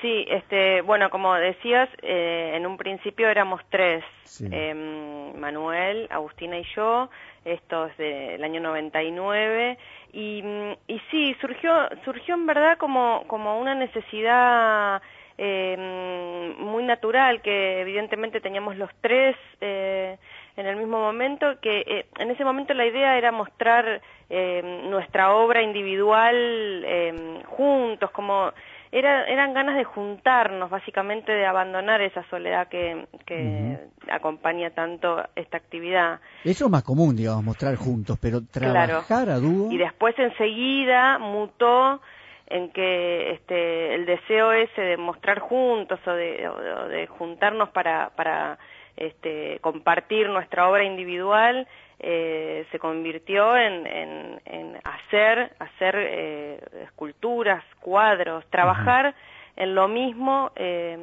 [0.00, 4.46] Sí, este, bueno, como decías, eh, en un principio éramos tres, Sí.
[4.50, 7.08] em, Manuel, Agustina y yo,
[7.44, 9.76] esto es del año 99,
[10.12, 10.42] y,
[10.88, 11.70] y sí, surgió,
[12.04, 15.02] surgió en verdad como, como una necesidad
[15.38, 20.16] eh, muy natural que evidentemente teníamos los tres eh,
[20.56, 25.34] en el mismo momento que eh, en ese momento la idea era mostrar eh, nuestra
[25.34, 28.52] obra individual eh, juntos como
[28.90, 33.78] era, eran ganas de juntarnos básicamente de abandonar esa soledad que, que
[34.10, 39.02] acompaña tanto esta actividad Eso es más común, digamos, mostrar juntos, pero Claro.
[39.02, 39.72] trabajar a dúo.
[39.72, 42.02] y después enseguida mutó
[42.46, 47.06] en que este el deseo ese de mostrar juntos o de, o de- o de
[47.06, 48.58] juntarnos para para
[48.96, 51.66] este compartir nuestra obra individual
[51.98, 59.14] eh, se convirtió en, en, en hacer hacer eh, esculturas cuadros trabajar
[59.56, 60.96] en lo mismo eh,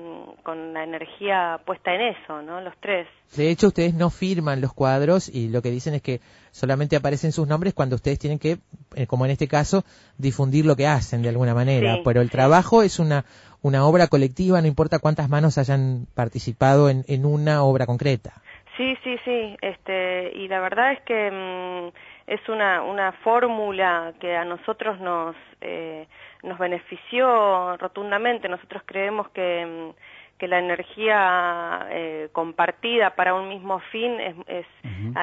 [0.43, 4.73] con la energía puesta en eso no los tres De hecho, ustedes no firman los
[4.73, 6.19] cuadros y lo que dicen es que
[6.51, 8.57] solamente aparecen sus nombres cuando ustedes tienen que,
[8.95, 9.83] eh, como en este caso,
[10.17, 11.95] difundir lo que hacen de alguna manera.
[11.95, 13.25] Sí, Pero el trabajo es una,
[13.61, 18.41] una obra colectiva, no importa cuántas manos hayan participado en, en una obra concreta.
[18.77, 21.91] Sí, sí, sí, este, y la verdad es que mm,
[22.29, 26.07] es una, una fórmula que a nosotros nos, eh,
[26.43, 28.47] nos benefició rotundamente.
[28.47, 34.65] Nosotros creemos que, mm, que la energía eh, compartida para un mismo fin es, es,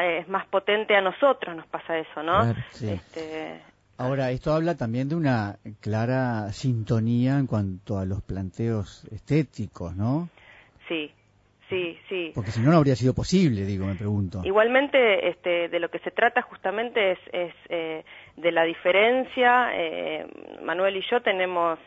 [0.03, 2.41] es más potente a nosotros, nos pasa eso, ¿no?
[2.41, 2.91] Claro, sí.
[2.91, 3.63] Este,
[3.99, 10.29] Ahora, esto habla también de una clara sintonía en cuanto a los planteos estéticos, ¿no?
[10.89, 11.11] sí,
[11.69, 12.33] sí, sí.
[12.35, 14.41] Porque si no, no habría sido posible, digo, me pregunto.
[14.45, 18.05] Igualmente, este, de lo que se trata justamente es, es eh,
[18.37, 19.71] de la diferencia.
[19.75, 20.27] eh,
[20.63, 21.79] Manuel y yo tenemos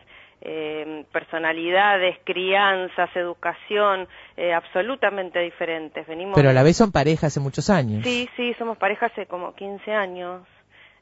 [0.41, 4.07] eh, personalidades, crianzas, educación
[4.37, 6.07] eh, absolutamente diferentes.
[6.07, 8.03] Venimos Pero a la vez son pareja hace muchos años.
[8.03, 10.43] Sí, sí, somos pareja hace como 15 años.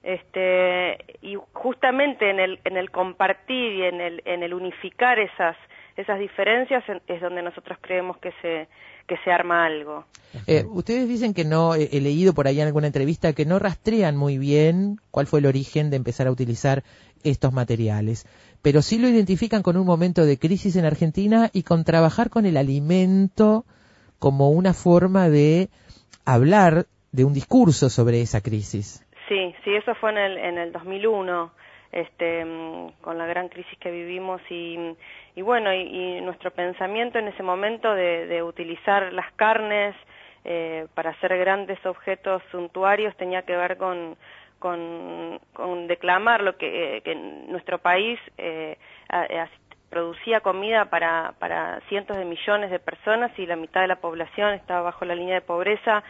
[0.03, 5.57] Este, y justamente en el, en el compartir y en el, en el unificar esas,
[5.97, 8.67] esas diferencias en- es donde nosotros creemos que se,
[9.07, 10.05] que se arma algo.
[10.45, 13.59] Eh, ustedes dicen que no, eh, he leído por ahí en alguna entrevista que no
[13.59, 16.83] rastrean muy bien cuál fue el origen de empezar a utilizar
[17.23, 18.25] estos materiales,
[18.61, 22.45] pero sí lo identifican con un momento de crisis en Argentina y con trabajar con
[22.45, 23.65] el alimento
[24.19, 25.69] como una forma de
[26.25, 29.03] hablar de un discurso sobre esa crisis.
[29.27, 31.51] Sí, sí, eso fue en el, en el 2001,
[31.91, 34.77] este, mm, con la gran crisis que vivimos y,
[35.37, 39.95] y bueno, y, y nuestro pensamiento en ese momento de, de utilizar las carnes
[40.43, 44.17] eh, para hacer grandes objetos suntuarios tenía que ver con,
[44.57, 48.79] con, declamar lo que, eh, que nuestro país eh,
[49.91, 54.55] producía comida para, para cientos de millones de personas y la mitad de la población
[54.55, 56.01] estaba bajo la línea de pobreza.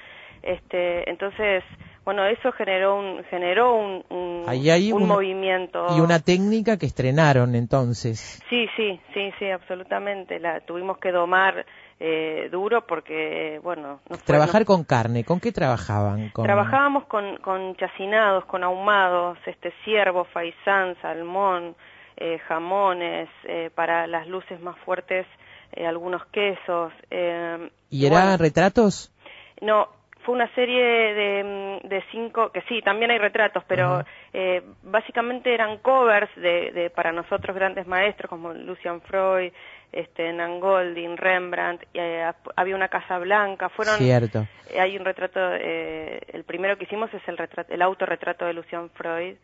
[0.41, 1.65] Este, entonces,
[2.07, 5.87] bueno, eso generó un, generó un, un, Ahí hay un una- movimiento.
[5.93, 8.41] Y una técnica que estrenaron entonces.
[8.49, 10.39] Sí, sí, sí, sí, absolutamente.
[10.39, 11.65] La tuvimos que domar
[11.99, 16.29] eh, duro porque, bueno, no fue- Trabajar no- con carne, ¿con qué trabajaban?
[16.29, 16.45] Con...
[16.45, 21.75] Trabajábamos con, con chacinados, con ahumados, este ciervo, faisán, salmón,
[22.15, 25.27] eh, jamones, eh, para las luces más fuertes
[25.73, 26.93] eh, algunos quesos.
[27.11, 29.11] eh, ¿Y eran bueno, retratos?
[29.59, 29.89] no,
[30.27, 35.53] fue una serie de, mm, de cinco, que sí, también hay retratos, pero eh, básicamente
[35.53, 39.53] eran covers de, de para nosotros grandes maestros como Lucian Freud,
[39.93, 44.45] este, Nan Golding, Rembrandt, eh, había una Casa Blanca, fueron Cierto.
[44.69, 48.53] eh, hay un retrato, eh, el primero que hicimos es el, retrato, el autorretrato de
[48.53, 49.37] Lucian Freud.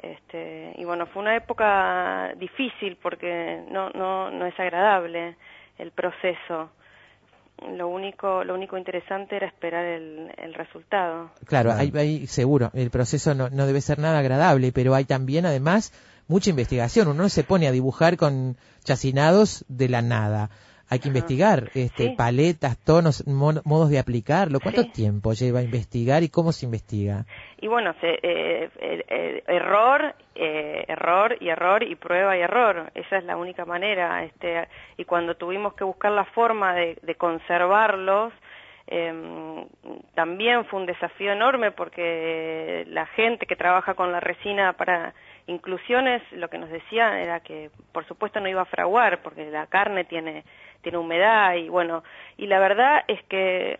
[0.00, 5.36] este, y bueno, fue una época difícil porque no, no, no es agradable
[5.76, 6.70] el proceso.
[7.76, 11.30] Lo único lo único interesante era esperar el, el resultado.
[11.46, 15.46] Claro, Hay, hay- seguro, el proceso no, no debe ser nada agradable, pero hay también,
[15.46, 15.92] además,
[16.28, 17.08] mucha investigación.
[17.08, 20.50] Uno no se pone a dibujar con chacinados de la nada.
[20.92, 22.14] Hay que investigar este, Sí.
[22.16, 24.60] paletas, tonos, mon- modos de aplicarlo.
[24.60, 24.92] ¿Cuánto Sí.
[24.92, 27.24] tiempo lleva a investigar y cómo se investiga?
[27.60, 32.90] Y bueno, se- eh, el- el error, eh, error y error y prueba y error.
[32.94, 34.22] Esa es la única manera.
[34.24, 38.32] Este, y cuando tuvimos que buscar la forma de, de conservarlos,
[38.88, 39.64] em,
[40.14, 45.14] también fue un desafío enorme porque la gente que trabaja con la resina para
[45.46, 49.66] inclusiones lo que nos decían era que por supuesto no iba a fraguar porque la
[49.66, 50.44] carne tiene
[50.82, 52.02] tiene humedad y bueno
[52.36, 53.76] y la verdad es que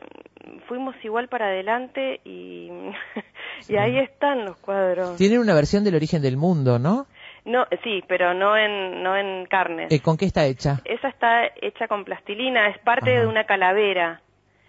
[0.68, 2.70] fuimos igual para adelante y
[3.68, 7.06] y ahí están los cuadros Tienen una versión del origen del mundo, ¿no?
[7.44, 10.80] no sí pero no en no en carnes Eh, ¿Con qué está hecha?
[10.84, 14.20] esa está hecha con plastilina es parte de una calavera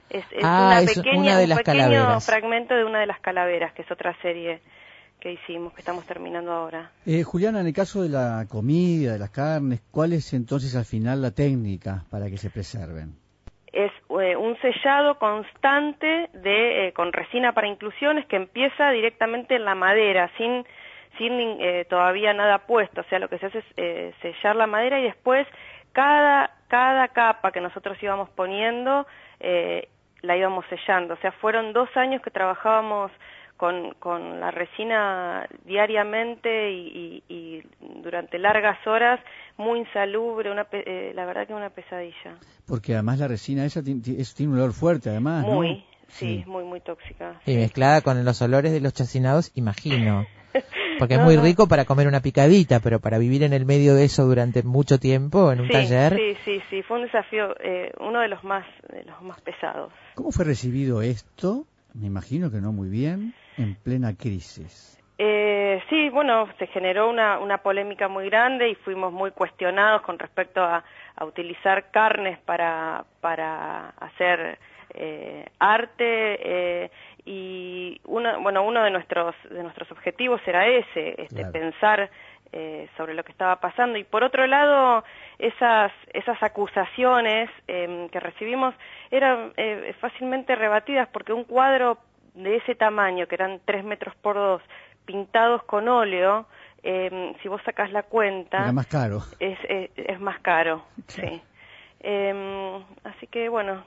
[0.09, 2.25] es, es Ah, una es pequeña una de un las pequeño calaveras.
[2.25, 4.59] fragmento de una de las calaveras que es otra serie
[5.23, 9.19] que hicimos que estamos terminando ahora Eh, Juliana, en el caso de la comida, de
[9.19, 13.23] las carnes, ¿cuál es entonces al final la técnica para que se preserven?
[13.71, 13.91] es
[14.21, 19.75] eh, un sellado constante de eh, con resina para inclusiones que empieza directamente en la
[19.75, 20.63] madera sin
[21.17, 23.01] sin eh, todavía nada puesto.
[23.01, 25.47] O sea lo que se hace es eh, sellar la madera y después
[25.91, 29.07] cada cada capa que nosotros íbamos poniendo
[30.21, 31.15] la íbamos sellando.
[31.15, 33.11] O sea fueron dos años que trabajábamos
[33.63, 37.63] con, con la resina diariamente y, y- y
[38.01, 39.21] durante largas horas,
[39.55, 42.35] muy insalubre, una, pe- eh, la verdad que una pesadilla.
[42.67, 44.01] Porque además la resina esa tiene
[44.51, 45.53] un olor fuerte, además, ¿no?
[45.53, 47.39] Muy, sí, muy, muy tóxica.
[47.45, 50.27] Y mezclada con los olores de los chacinados, imagino.
[50.99, 54.03] Porque es muy rico para comer una picadita, pero para vivir en el medio de
[54.03, 56.17] eso durante mucho tiempo en un sí, taller.
[56.17, 59.93] Sí, sí, sí, fue un desafío, eh, uno de los más, de los más pesados.
[60.15, 61.65] ¿Cómo fue recibido esto?
[61.95, 64.99] Me imagino que no muy bien, en plena crisis.
[65.17, 70.17] Eh, sí, bueno, se generó una, una polémica muy grande y fuimos muy cuestionados con
[70.17, 70.83] respecto a,
[71.15, 74.57] a utilizar carnes para, para hacer
[74.95, 76.91] eh, arte eh,
[77.25, 81.51] y uno, bueno, uno de nuestros, de nuestros objetivos era ese, este, Claro.
[81.51, 82.09] pensar
[82.51, 85.03] eh, sobre lo que estaba pasando y por otro lado
[85.39, 88.75] esas esas acusaciones eh, que recibimos
[89.09, 91.97] eran eh, fácilmente rebatidas porque un cuadro
[92.33, 94.61] de ese tamaño que eran tres metros por dos
[95.05, 96.45] pintados con óleo
[96.83, 99.23] eh, si vos sacás la cuenta Era más caro.
[99.39, 101.41] es, es, es más caro sí
[102.05, 103.83] Eh, así que bueno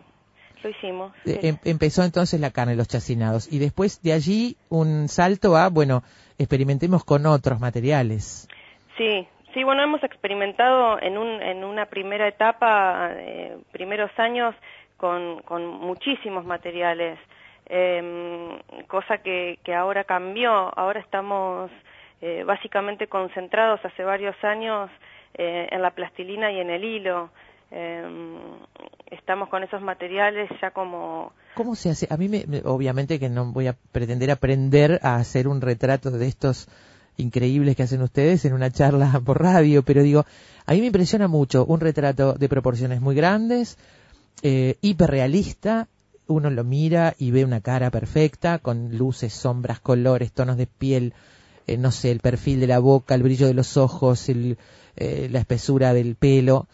[0.62, 3.52] lo hicimos Eh, em- empezó entonces la carne, los chacinados.
[3.52, 6.02] Y después de allí un salto a, bueno,
[6.39, 8.48] experimentemos con otros materiales.
[8.97, 14.55] Sí, sí, bueno, hemos experimentado en, un, en una primera etapa, eh, primeros años,
[14.97, 17.18] con, con muchísimos materiales,
[17.68, 20.51] eh, cosa que, que ahora cambió.
[20.78, 21.70] Ahora estamos
[22.20, 24.90] eh, básicamente concentrados hace varios años
[25.34, 27.30] eh, en la plastilina y en el hilo.
[27.70, 28.38] Eh,
[29.10, 32.06] estamos con esos materiales ya como ¿Cómo se hace?
[32.10, 36.26] A mí, me- obviamente que no voy a pretender aprender a hacer un retrato de
[36.28, 36.68] estos
[37.16, 40.24] increíbles que hacen ustedes en una charla por radio, pero digo,
[40.66, 43.78] a mí me impresiona mucho un retrato de proporciones muy grandes,
[44.43, 45.88] eh, hiperrealista,
[46.26, 51.14] uno lo mira y ve una cara perfecta, con luces, sombras, colores, tonos de piel,
[51.66, 54.58] eh, no sé, el perfil de la boca, el brillo de los ojos, el,
[54.96, 56.66] eh, la espesura del pelo,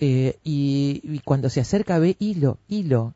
[0.00, 3.14] eh, y, y cuando se acerca ve hilo, hilo,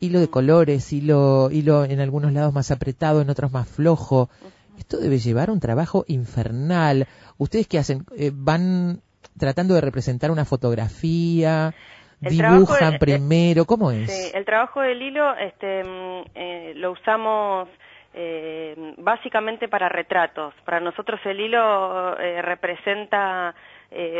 [0.00, 4.30] hilo de colores, hilo, hilo en algunos lados más apretado, en otros más flojo.
[4.78, 7.08] Esto debe llevar un trabajo infernal.
[7.36, 8.06] ¿Ustedes qué hacen?
[8.16, 9.00] Eh, ¿Van
[9.36, 11.74] tratando de representar una fotografía?
[12.22, 13.64] El ¿Dibujan de- primero?
[13.64, 14.10] ¿Cómo es?
[14.10, 17.68] Sí, el trabajo del hilo este, mm, eh, lo usamos
[18.14, 20.52] eh, básicamente para retratos.
[20.64, 23.54] Para nosotros el hilo eh, representa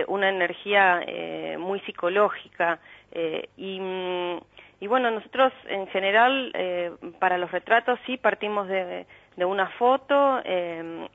[0.06, 1.02] una energía
[1.58, 2.78] muy psicológica
[3.54, 4.38] y, mm,
[4.80, 6.52] y bueno, nosotros en general
[7.18, 9.04] para los retratos sí partimos de,
[9.36, 10.40] de una foto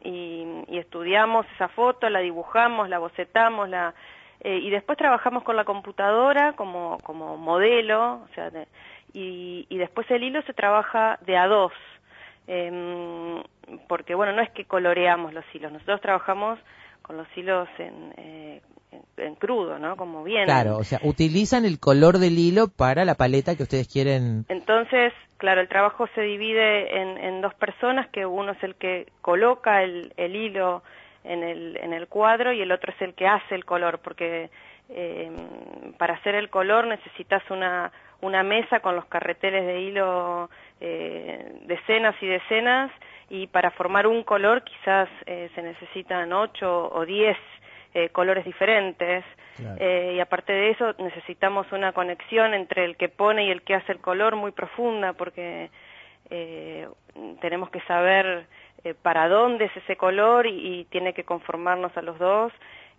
[0.04, 3.96] y, y estudiamos esa foto, la dibujamos, la bocetamos, la
[4.44, 8.68] eh, y después trabajamos con la computadora como, como modelo, o sea, de-
[9.14, 11.72] y, y después el hilo se trabaja de a dos,
[12.48, 13.42] em,
[13.88, 16.60] porque bueno, no es que coloreamos los hilos, nosotros trabajamos
[17.02, 18.62] con los hilos en, eh,
[18.92, 19.96] en, en crudo, ¿no?
[19.98, 20.46] Como bien.
[20.46, 24.46] Claro, o sea, utilizan el color del hilo para la paleta que ustedes quieren.
[24.50, 29.08] Entonces, claro, el trabajo se divide en, en dos personas, que uno es el que
[29.22, 30.84] coloca el, el hilo
[31.24, 34.50] en el, en el cuadro y el otro es el que hace el color, porque
[34.90, 35.32] eh,
[35.98, 37.92] para hacer el color necesitas una,
[38.22, 40.50] una mesa con los carreteles de hilo,
[40.82, 42.92] eh, decenas y decenas,
[43.30, 47.38] y para formar un color quizás eh, se necesitan ocho o diez
[47.96, 49.24] eh, colores diferentes.
[49.80, 53.76] Eh, y aparte de eso necesitamos una conexión entre el que pone y el que
[53.76, 55.70] hace el color muy profunda porque
[56.32, 56.88] eh,
[57.40, 58.48] tenemos que saber
[58.84, 62.52] eh, para dónde es ese color y, y tiene que conformarnos a los dos.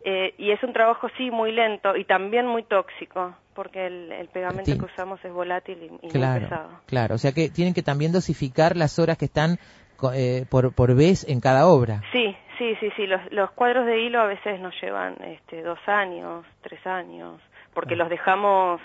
[0.06, 4.28] Eh, y es un trabajo sí muy lento y también muy tóxico porque el, el
[4.28, 4.78] pegamento Sí.
[4.78, 6.68] que usamos es volátil y, y muy Claro, pesado.
[6.86, 7.14] claro.
[7.14, 9.58] O sea que tienen que también dosificar las horas que están
[9.96, 12.02] co- eh, por, por vez en cada obra.
[12.12, 13.06] Sí, sí, sí, sí.
[13.06, 17.40] Los, los cuadros de hilo a veces nos llevan este, dos años, tres años,
[17.72, 18.80] porque los dejamos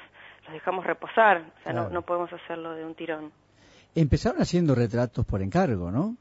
[0.45, 1.41] los dejamos reposar.
[1.59, 3.31] O sea, no, no podemos hacerlo de un tirón.
[3.93, 6.15] Empezaron haciendo retratos por encargo, ¿no?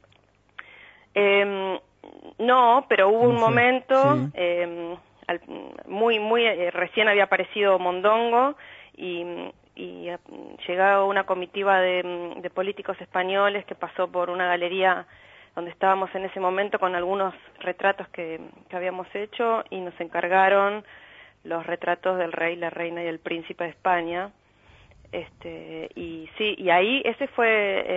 [1.21, 1.81] Eh,
[2.39, 4.31] no, pero hubo un No sé, momento, sí.
[4.35, 4.97] eh,
[5.27, 5.41] al-
[5.87, 8.55] muy, muy eh, recién había aparecido Mondongo
[8.97, 9.25] y,
[9.75, 10.19] y eh,
[10.67, 15.07] llegaba una comitiva de, de políticos españoles que pasó por una galería
[15.55, 20.85] donde estábamos en ese momento con algunos retratos que, que habíamos hecho y nos encargaron
[21.45, 24.31] los retratos del rey, la reina y el príncipe de España.
[25.11, 27.47] Este, y sí, y ahí ese fue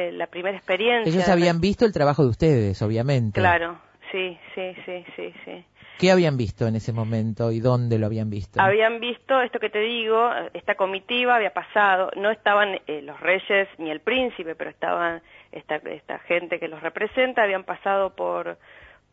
[0.10, 1.12] eh, la primera experiencia.
[1.12, 3.40] Ellos habían visto el trabajo de ustedes, obviamente.
[3.40, 3.80] Claro,
[4.12, 5.66] sí, sí, sí, sí, sí.
[6.00, 8.60] ¿Qué habían visto en ese momento y dónde lo habían visto?
[8.60, 13.68] Habían visto esto que te digo, esta comitiva había pasado, no estaban eh, los reyes
[13.78, 15.22] ni el príncipe, pero estaban
[15.52, 18.58] esta, esta gente que los representa, habían pasado por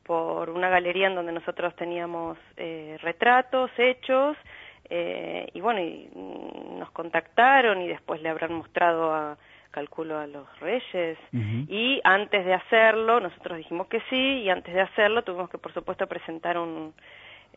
[0.08, 4.38] por una galería en donde nosotros teníamos eh, retratos hechos
[4.90, 9.36] eh, y bueno, y, mm, nos contactaron y después le habrán mostrado a
[9.70, 11.18] calculo a los reyes.
[11.68, 15.72] Y antes de hacerlo nosotros dijimos que sí y antes de hacerlo tuvimos que por
[15.72, 16.94] supuesto presentar un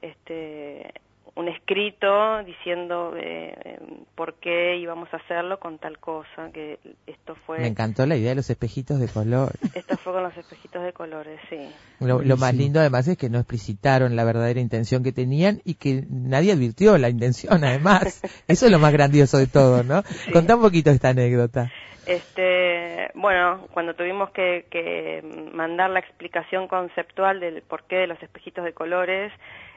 [0.01, 0.93] este
[1.35, 3.79] un escrito diciendo eh, eh,
[4.15, 8.29] por qué íbamos a hacerlo con tal cosa que esto fue Me encantó la idea
[8.29, 9.53] de los espejitos de color.
[9.75, 13.29] esto fue con los espejitos de colores sí Lo, lo más lindo además es que
[13.29, 18.21] no explicitaron la verdadera intención que tenían y que nadie advirtió la intención además.
[18.47, 20.03] Eso es lo más grandioso de todo, ¿no?
[20.33, 21.71] Contá un poquito esta anécdota.
[22.05, 25.21] Este, bueno, cuando tuvimos que, que
[25.53, 29.31] mandar la explicación conceptual del porqué de los espejitos de colores,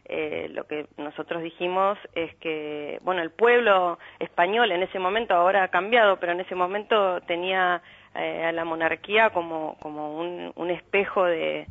[0.07, 5.65] eh, lo que nosotros dijimos es que, bueno, el pueblo español en ese momento, ahora
[5.65, 7.81] ha cambiado, pero en ese momento tenía
[8.15, 11.67] eh, a la monarquía como, como un, un espejo de,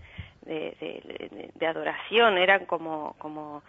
[0.45, 3.61] de, de- de- de adoración, eran como, como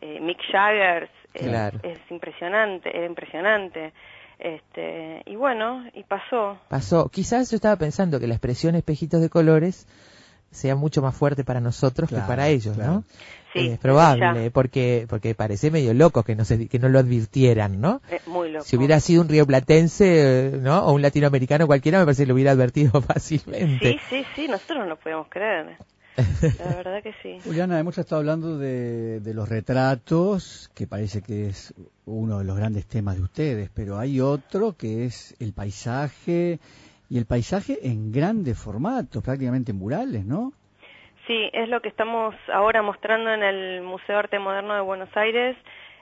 [0.00, 1.78] eh, Mick Jagger, Claro.
[1.84, 3.92] es impresionante, era impresionante.
[4.38, 6.58] Este, y bueno, y pasó.
[6.68, 7.08] Pasó.
[7.10, 9.86] Quizás yo estaba pensando que la expresión espejitos de colores
[10.50, 12.92] sea mucho más fuerte para nosotros Claro, que para ellos, claro.
[12.92, 13.04] ¿no?
[13.52, 14.50] Sí, es probable, ya.
[14.50, 18.02] porque porque parece medio loco que no se, que no lo advirtieran, ¿no?
[18.10, 18.64] Eh, muy loco.
[18.64, 20.84] Si hubiera sido un rioplatense, ¿no?
[20.86, 23.92] O un latinoamericano cualquiera, me parece que lo hubiera advertido fácilmente.
[23.92, 25.76] Sí, sí, sí, nosotros no lo podemos creer.
[26.16, 27.38] La verdad que sí.
[27.44, 31.72] Juliana, hemos estado hablando de, de los retratos, que parece que es
[32.06, 36.58] uno de los grandes temas de ustedes, pero hay otro que es el paisaje,
[37.10, 40.52] y el paisaje en grandes formatos, prácticamente en murales, ¿no?
[41.26, 45.56] Sí, es lo que estamos ahora mostrando en el Museo Arte Moderno de Buenos Aires,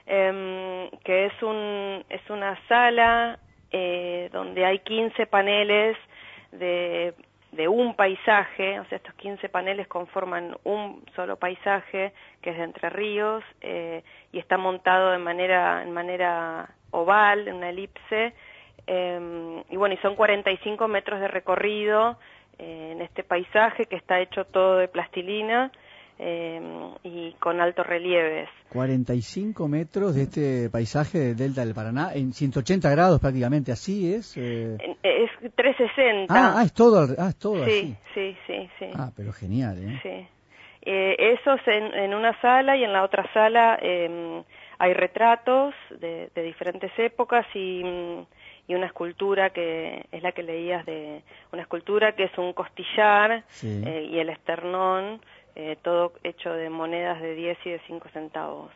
[0.05, 3.39] em, que es, un, es una sala
[3.71, 5.97] eh, donde hay 15 paneles
[6.53, 7.13] de,
[7.51, 12.63] de un paisaje, o sea, estos 15 paneles conforman un solo paisaje, que es de
[12.63, 18.33] Entre Ríos, eh, y está montado de manera, en manera oval, en una elipse,
[18.87, 22.17] em, y bueno, y son 45 metros de recorrido,
[22.57, 25.71] eh, en este paisaje que está hecho todo de plastilina
[26.19, 26.59] eh,
[27.03, 28.49] y con altos relieves.
[28.73, 34.35] 45 metros de este paisaje del Delta del Paraná, en 180 grados prácticamente, así es.
[34.37, 34.77] eh.
[35.03, 36.33] Es 360.
[36.33, 37.95] Ah, ah, es todo, ah, es todo sí, así.
[38.15, 38.85] sí, sí, sí.
[38.95, 39.99] Ah, pero genial, ¿eh?
[40.01, 40.27] Sí.
[40.89, 44.41] Eh, esos en, en una sala y en la otra sala eh,
[44.79, 48.25] hay retratos de, de diferentes épocas y, mm,
[48.67, 51.21] y una escultura que es la que leías de
[51.53, 53.81] una escultura que es un costillar Sí.
[53.85, 55.21] eh, y el esternón
[55.55, 58.71] eh, todo hecho de monedas de 10 y de 5 centavos.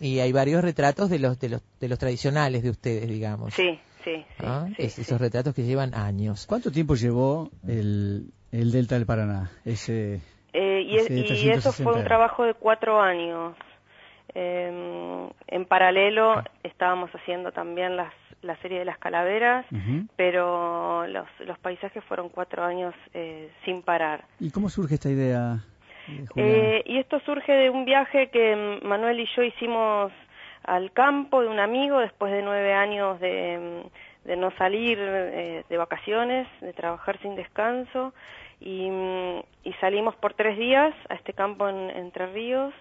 [0.00, 3.54] Y hay varios retratos de los, de los de los tradicionales de ustedes, digamos.
[3.54, 4.44] Sí, sí, sí.
[4.44, 4.66] ¿Ah?
[4.68, 5.02] sí, Es- sí.
[5.02, 6.46] Esos retratos que llevan años.
[6.48, 9.52] ¿Cuánto tiempo llevó el, el Delta del Paraná?
[9.64, 10.20] Ese,
[10.52, 13.54] Eh, y, es- hace y eso fue 360 un trabajo de cuatro años.
[14.38, 19.64] Eh, en paralelo estábamos haciendo también las, la serie de las calaveras,
[20.14, 24.24] pero los, los paisajes fueron cuatro años eh, sin parar.
[24.38, 26.24] ¿Y cómo surge esta idea, eh?
[26.36, 30.12] Eh, y esto surge de un viaje que mm, Manuel y yo hicimos
[30.64, 33.82] al campo de un amigo después de nueve años de,
[34.24, 38.12] mm, de no salir eh, de vacaciones, de trabajar sin descanso
[38.60, 42.74] y, mm, y salimos por tres días a este campo en Entre Ríos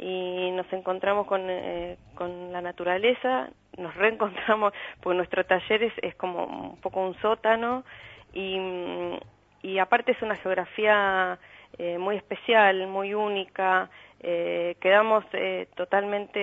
[0.00, 4.72] y nos encontramos con, eh, con la naturaleza, nos reencontramos,
[5.02, 7.84] porque nuestro taller es, es como un poco un sótano
[8.32, 9.18] y, mm,
[9.62, 11.38] y aparte es una geografía
[11.78, 13.90] eh, muy especial, muy única,
[14.22, 16.38] eh, quedamos eh, totalmente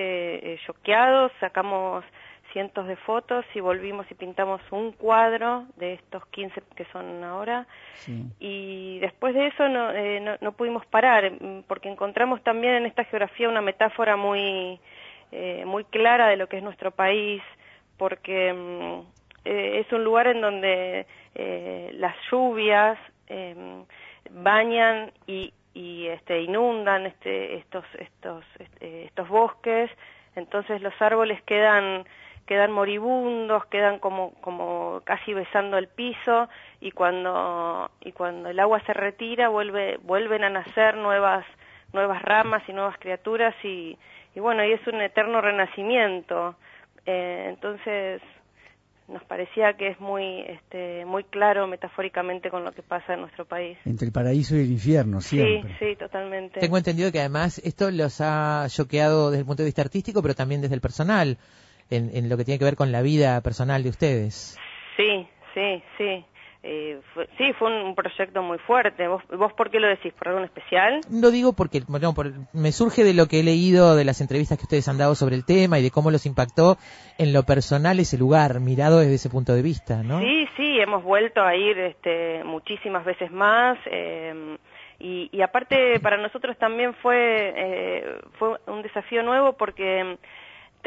[0.54, 2.04] eh, choqueados, sacamos
[2.58, 7.68] cientos de fotos y volvimos y pintamos un cuadro de estos 15 que son ahora.
[8.40, 12.86] Y después de eso no, eh, no, no pudimos parar mm, porque encontramos también en
[12.88, 14.80] esta geografía una metáfora muy
[15.32, 17.44] eh, muy clara de lo que es nuestro país
[17.98, 19.02] porque mm,
[19.46, 21.06] eh, es un lugar en donde
[21.36, 22.98] eh, las lluvias
[23.28, 23.56] eh,
[24.32, 29.92] bañan y, y este, inundan este, estos, estos, este, estos bosques,
[30.36, 32.06] entonces los árboles quedan
[32.48, 36.50] quedan moribundos, quedan como, como casi besando el piso
[36.82, 41.46] y cuando, y cuando el agua se retira vuelve, vuelven a nacer nuevas,
[41.94, 43.98] nuevas ramas y nuevas criaturas y,
[44.34, 46.56] y bueno, y es un eterno renacimiento.
[47.06, 48.22] Eh, entonces
[49.08, 53.46] nos parecía que es muy, este, muy claro metafóricamente con lo que pasa en nuestro
[53.46, 53.78] país.
[53.86, 55.76] Entre el paraíso y el infierno, siempre.
[55.80, 56.60] Sí, sí, totalmente.
[56.60, 60.34] Tengo entendido que además esto los ha choqueado desde el punto de vista artístico, pero
[60.34, 61.38] también desde el personal,
[61.90, 64.58] en, en lo que tiene que ver con la vida personal de ustedes.
[64.96, 66.26] Sí, sí, sí.
[66.64, 69.08] Eh, fue, sí, fue un, un proyecto muy fuerte.
[69.08, 70.12] ¿Vos, ¿Vos por qué lo decís?
[70.14, 71.00] ¿Por algo en especial?
[71.10, 74.58] Lo digo porque bueno, por- me surge de lo que he leído de las entrevistas
[74.58, 76.78] que ustedes han dado sobre el tema y de cómo los impactó
[77.20, 80.20] en lo personal ese lugar, mirado desde ese punto de vista, ¿no?
[80.20, 83.78] Sí, sí, hemos vuelto a ir este, muchísimas veces más.
[83.86, 84.58] eh,
[85.00, 88.04] y, y aparte para nosotros también fue, eh,
[88.40, 90.18] fue un desafío nuevo porque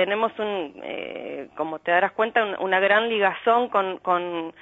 [0.00, 4.52] tenemos un, eh, como te darás cuenta, un- una gran ligazón con, con,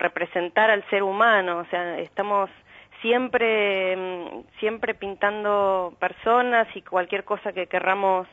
[0.00, 1.58] representar al ser humano.
[1.58, 2.50] O sea, estamos
[3.00, 8.26] siempre, mm, siempre pintando personas y cualquier cosa que querramos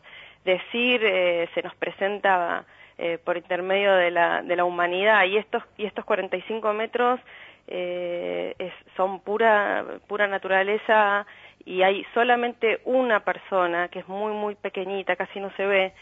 [0.43, 2.65] decir eh, se nos presenta
[2.97, 7.19] eh, por intermedio de la, de la humanidad y estos y estos 45 metros
[7.67, 11.25] eh, es- son pura pura naturaleza
[11.65, 15.93] y hay solamente una persona que es muy muy pequeñita casi no se ve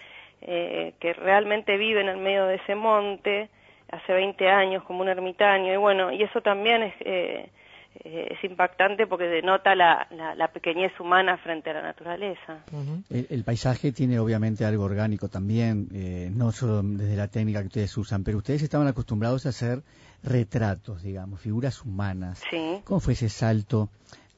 [0.45, 3.49] eh, que realmente vive en el medio de ese monte
[3.91, 7.49] hace 20 años como un ermitaño y bueno y eso también es eh,
[8.03, 12.63] eh, es impactante porque denota la, la, la pequeñez humana frente a la naturaleza.
[13.11, 17.67] El, el paisaje tiene obviamente algo orgánico también, eh, no solo desde la técnica que
[17.67, 19.83] ustedes usan, pero ustedes estaban acostumbrados a hacer
[20.23, 22.41] retratos, digamos, figuras humanas.
[22.49, 22.81] Sí.
[22.83, 23.89] ¿Cómo fue ese salto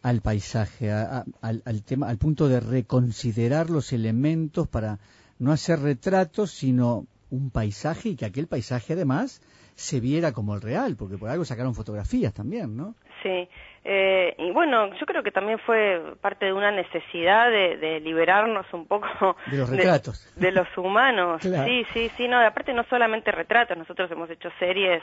[0.03, 4.97] al paisaje, a- a- al, al tema, al punto de reconsiderar los elementos para
[5.39, 9.41] no hacer retratos, sino un paisaje y que aquel paisaje además
[9.75, 12.95] se viera como el real, porque por algo sacaron fotografías también, ¿no?
[13.21, 13.49] Sí,
[13.83, 18.65] eh, y bueno, yo creo que también fue parte de una necesidad de, de liberarnos
[18.73, 20.31] un poco De los retratos.
[20.37, 21.41] de, los humanos.
[21.45, 21.67] Claro.
[21.67, 25.01] Sí, sí, sí, no, aparte no solamente retratos, nosotros hemos hecho series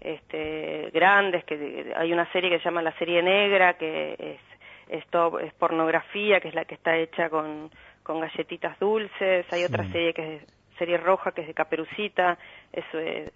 [0.00, 4.40] este, grandes, que hay una serie que se llama La Serie Negra, que es,
[4.98, 7.70] es, todo- es pornografía, que es la que está hecha con,
[8.10, 9.92] con galletitas dulces, hay otra Sí.
[9.92, 10.42] serie que es
[10.76, 12.36] serie roja, que es de Caperucita,
[12.72, 13.30] eso es-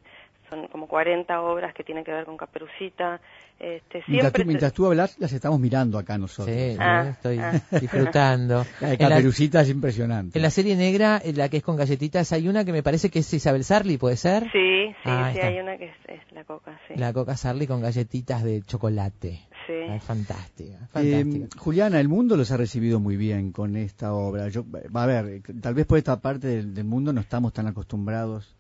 [0.55, 3.21] son como 40 obras que tienen que ver con Caperucita.
[3.59, 6.55] Este, Mientras siempre tú, mientras tú hablas, las estamos mirando acá nosotros.
[6.55, 7.53] Sí, Ah, estoy ah.
[7.81, 8.65] disfrutando.
[8.81, 10.39] La de En la- Caperucita es impresionante.
[10.39, 13.11] En la serie negra, en la que es con galletitas, hay una que me parece
[13.11, 14.43] que es Isabel Sarli, ¿puede ser?
[14.53, 15.49] Sí, sí, Ah, sí, está.
[15.49, 16.95] hay una que es, es la coca, sí.
[16.97, 19.41] La Coca Sarli con galletitas de chocolate.
[19.67, 19.73] Sí.
[19.89, 21.47] Ah, es fantástica, Eh, fantástica.
[21.61, 24.49] Juliana, el mundo los ha recibido muy bien con esta obra.
[24.49, 24.65] Yo,
[24.95, 28.57] va a ver, tal vez por esta parte del, del mundo no estamos tan acostumbrados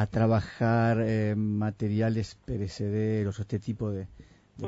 [0.00, 4.06] a trabajar eh, materiales perecederos o este tipo de,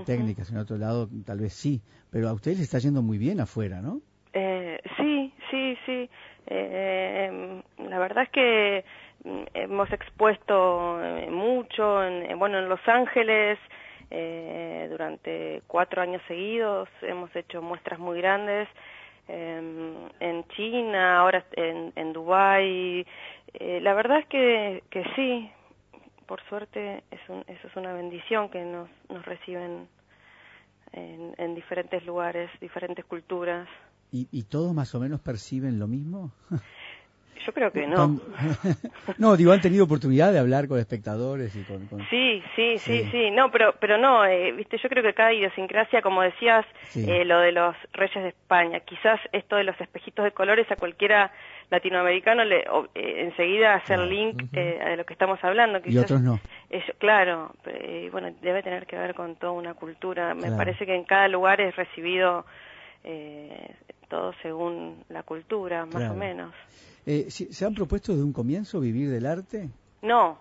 [0.04, 0.50] técnicas.
[0.50, 1.80] En otro lado, tal vez sí,
[2.10, 4.00] pero a ustedes les está yendo muy bien afuera, ¿no?
[4.34, 6.10] Eh, sí, sí, sí.
[6.46, 8.84] Eh, la verdad es que
[9.24, 13.58] mm, hemos expuesto eh, mucho, en, eh, bueno, en Los Ángeles
[14.10, 18.68] eh, durante cuatro años seguidos, hemos hecho muestras muy grandes.
[19.32, 23.06] Eh, en China, ahora en, en Dubái.
[23.54, 25.50] Eh, la verdad es que, que sí,
[26.26, 29.88] por suerte es un- eso es una bendición que nos, nos reciben
[30.92, 33.68] en, en diferentes lugares, diferentes culturas.
[34.10, 36.30] ¿Y, y todos más o menos perciben lo mismo?
[37.46, 38.20] Yo creo que no.
[39.18, 41.86] No, digo, han tenido oportunidad de hablar con espectadores y con...
[41.88, 43.08] con- Sí, sí, sí, Sí.
[43.10, 43.30] sí.
[43.32, 47.04] No, pero, pero no, eh, viste, yo creo que cada idiosincrasia, como decías, Sí.
[47.10, 50.76] eh, lo de los reyes de España, quizás esto de los espejitos de colores a
[50.76, 51.32] cualquiera
[51.70, 55.78] latinoamericano le o- eh, enseguida hacer link eh, a lo que estamos hablando.
[55.78, 56.38] Y Quizás otros no.
[56.98, 60.34] claro, eh, bueno, debe tener que ver con toda una cultura.
[60.34, 60.56] Me Claro.
[60.58, 62.44] parece que en cada lugar es recibido
[63.04, 63.74] eh,
[64.08, 66.12] todo según la cultura, más Claro.
[66.12, 66.54] o menos.
[67.06, 69.68] Eh, ¿se han propuesto desde un comienzo vivir del arte?
[70.02, 70.38] No,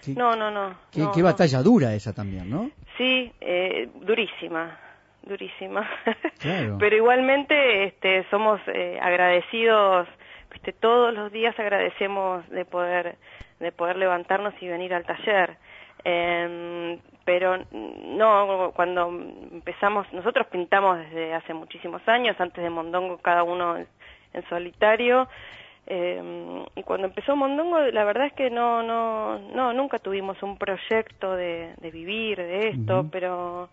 [0.00, 0.14] Sí.
[0.14, 0.76] no, no, no.
[0.92, 1.24] Qué, no, qué no.
[1.26, 2.70] batalla dura esa también, ¿no?
[2.96, 4.78] Sí, eh, durísima,
[5.22, 5.88] durísima.
[6.38, 6.76] Claro.
[6.78, 10.06] Pero igualmente este, somos eh, agradecidos,
[10.52, 13.16] viste, todos los días agradecemos de poder,
[13.58, 15.56] de poder levantarnos y venir al taller.
[16.04, 16.98] Em,
[17.28, 19.10] pero no, cuando
[19.52, 23.86] empezamos, nosotros pintamos desde hace muchísimos años, antes de Mondongo cada uno en,
[24.32, 25.28] en solitario,
[25.86, 30.56] eh, y cuando empezó Mondongo, la verdad es que no, no, no, nunca tuvimos un
[30.56, 33.68] proyecto de, de vivir de esto, pero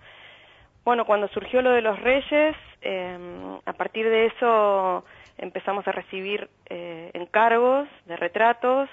[0.84, 3.18] bueno, cuando surgió lo de los Reyes, eh,
[3.66, 5.06] a partir de eso
[5.38, 8.90] empezamos a recibir eh, encargos de retratos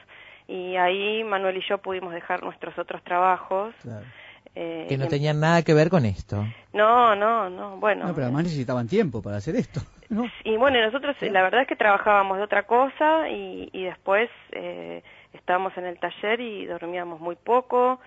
[0.47, 3.75] y ahí Manuel y yo pudimos dejar nuestros otros trabajos.
[4.55, 6.45] Eh, Que no em- tenían nada que ver con esto.
[6.73, 8.07] No, no, no, bueno.
[8.07, 9.81] No, pero además necesitaban tiempo para hacer esto.
[10.11, 10.25] ¿no?
[10.45, 14.29] Y bueno, nosotros eh, la verdad es que trabajábamos de otra cosa y, y después
[14.53, 15.03] eh,
[15.33, 17.99] estábamos en el taller y dormíamos muy poco.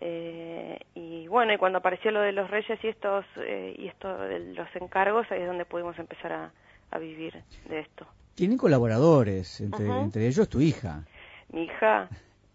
[0.00, 4.16] eh, y bueno, y cuando apareció lo de los reyes y estos eh, y esto
[4.18, 6.52] de los encargos, ahí es donde pudimos empezar a,
[6.92, 8.06] a vivir de esto.
[8.36, 11.02] Tienen colaboradores, entre ellos tu hija.
[11.50, 12.08] Mi hija,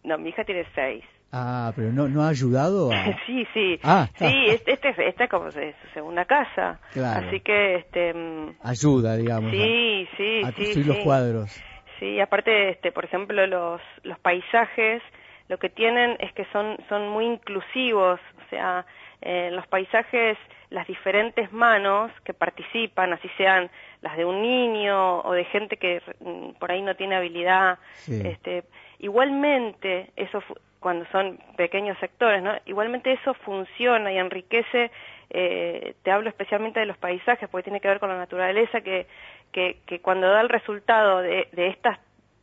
[0.06, 1.04] no, mi hija tiene seis.
[1.36, 2.96] Ah, pero no, no ha ayudado a...
[3.26, 4.08] sí, sí, Ah.
[4.20, 7.28] sí, este, este, es- esta es como de su segunda casa, Claro.
[7.28, 9.50] así que este, mm, Ayuda, digamos.
[9.52, 11.04] sí, sí, a, sí, construir los sí.
[11.04, 11.64] cuadros.
[12.00, 15.02] Sí, aparte, este, por ejemplo, los, los paisajes,
[15.50, 18.86] lo que tienen es que son, son muy inclusivos, o sea,
[19.22, 20.38] eh, los paisajes
[20.70, 23.70] las diferentes manos que participan, así sean
[24.02, 28.22] las de un niño o de gente que mm, por ahí no tiene habilidad, Sí.
[28.26, 28.64] este,
[29.00, 30.42] igualmente eso
[30.84, 32.52] cuando son pequeños sectores, ¿no?
[32.66, 34.92] Igualmente eso funciona y enriquece.
[35.32, 39.08] eh, te hablo especialmente de los paisajes porque tiene que ver con la naturaleza que
[39.52, 41.98] que, que cuando da el resultado de, de estas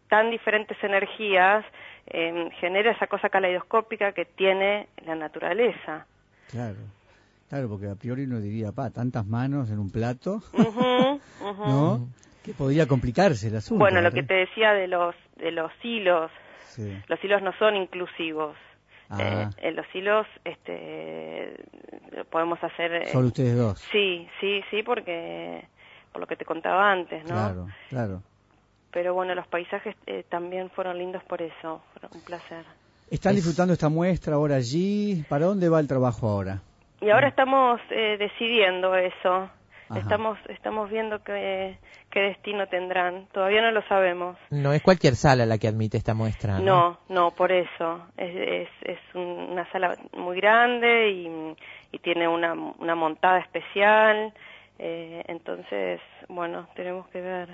[0.08, 1.64] tan diferentes energías
[2.06, 6.06] eh, genera esa cosa caleidoscópica que tiene la naturaleza.
[6.50, 6.78] Claro.
[7.48, 10.40] Claro, porque a priori uno diría, pa, tantas manos en un plato.
[11.40, 12.08] ¿no?
[12.44, 13.80] Que podría complicarse el asunto.
[13.80, 14.20] Bueno, lo ¿verdad?
[14.20, 16.30] que te decía de los de los hilos,
[16.70, 17.02] Sí.
[17.08, 18.56] los hilos no son inclusivos.
[19.08, 19.18] Ah.
[19.20, 21.56] Eh, en los hilos este
[22.12, 23.78] lo podemos hacer eh, Solo ustedes dos.
[23.90, 25.66] Sí, sí, sí, porque
[26.12, 27.34] por lo que te contaba antes, ¿no?
[27.34, 28.22] Claro, claro.
[28.92, 32.64] Pero bueno, los paisajes eh, también fueron lindos por eso, fueron un placer.
[33.10, 35.24] ¿Están disfrutando esta muestra ahora allí?
[35.28, 36.60] ¿Para dónde va el trabajo ahora?
[37.00, 39.50] Y ahora estamos eh, decidiendo eso.
[39.90, 40.00] Ajá.
[40.00, 41.76] Estamos estamos viendo qué,
[42.10, 43.26] qué destino tendrán.
[43.32, 44.36] Todavía no lo sabemos.
[44.50, 46.58] No es cualquier sala la que admite esta muestra.
[46.60, 48.06] No, No, no, por eso.
[48.16, 51.56] Es, es, es un- una sala muy grande y,
[51.92, 54.32] y tiene una, una montada especial.
[54.78, 57.50] eh, entonces, bueno, tenemos que ver.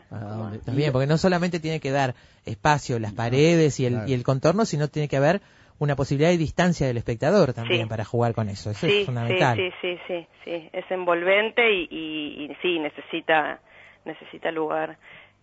[0.52, 2.14] Está bien, porque no solamente tiene que dar
[2.44, 4.08] espacio, las paredes y el, claro.
[4.08, 5.40] y el contorno, sino tiene que haber
[5.78, 7.88] una posibilidad de distancia del espectador también Sí.
[7.88, 8.70] para jugar con eso.
[8.70, 9.56] Eso sí, es fundamental.
[9.56, 10.70] Sí, sí, sí, sí, sí.
[10.72, 13.60] Es envolvente y, y, y sí, necesita,
[14.04, 14.96] necesita lugar.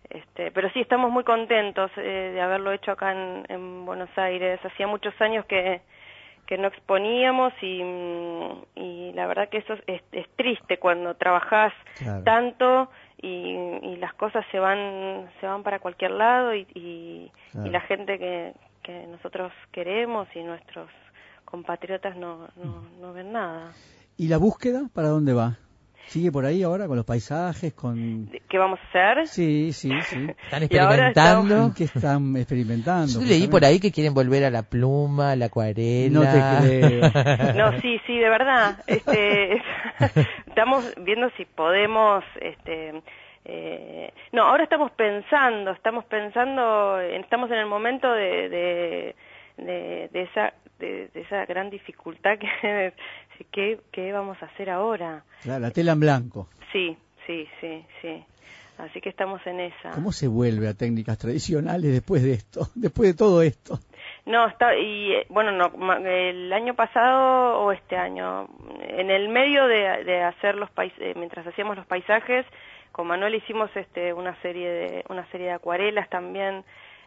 [0.10, 4.60] Este, pero sí, estamos muy contentos eh, de haberlo hecho acá en, en Buenos Aires.
[4.64, 5.82] Hacía muchos años que,
[6.46, 11.74] que no exponíamos y, mm, y la verdad que eso es, es triste cuando trabajás
[11.98, 12.24] Claro.
[12.24, 12.90] tanto
[13.22, 17.68] y, y las cosas se van se van para cualquier lado y, y, Claro.
[17.68, 18.54] y la gente que,
[18.84, 20.90] que nosotros queremos y nuestros
[21.46, 23.72] compatriotas no, no, no ven nada.
[24.18, 25.58] ¿Y la búsqueda para dónde va?
[26.08, 28.30] ¿Sigue por ahí ahora con los paisajes, con...?
[28.50, 29.28] ¿Qué vamos a hacer?
[29.28, 30.28] Sí, sí, sí.
[30.44, 31.66] Están experimentando.
[31.66, 33.22] ¿En qué están experimentando?
[33.22, 36.10] Yo leí por ahí que quieren volver a la pluma, a la acuarela.
[36.12, 37.02] No te creo.
[37.56, 38.84] No, sí, sí, de verdad.
[38.86, 39.62] Este,
[40.48, 43.02] estamos viendo si podemos, este,
[43.46, 49.16] eh, no, ahora estamos pensando, estamos pensando, estamos en el momento de, de,
[49.58, 52.94] de, de esa, de, de esa gran dificultad que
[53.52, 55.24] ¿qué, qué vamos a hacer ahora?
[55.42, 56.48] Claro, la tela en blanco.
[56.72, 56.98] Sí,
[57.28, 58.24] sí, sí, sí.
[58.78, 59.92] Así que estamos en esa.
[59.92, 62.68] ¿Cómo se vuelve a técnicas tradicionales después de esto?
[62.76, 63.80] Después de todo esto.
[64.26, 68.48] No, está, y eh, bueno, no, el año pasado o este año,
[68.82, 72.46] en el medio de, de hacer los pais eh, mientras hacíamos los paisajes,
[72.94, 76.64] con Manuel hicimos este, una serie de, una serie de acuarelas también,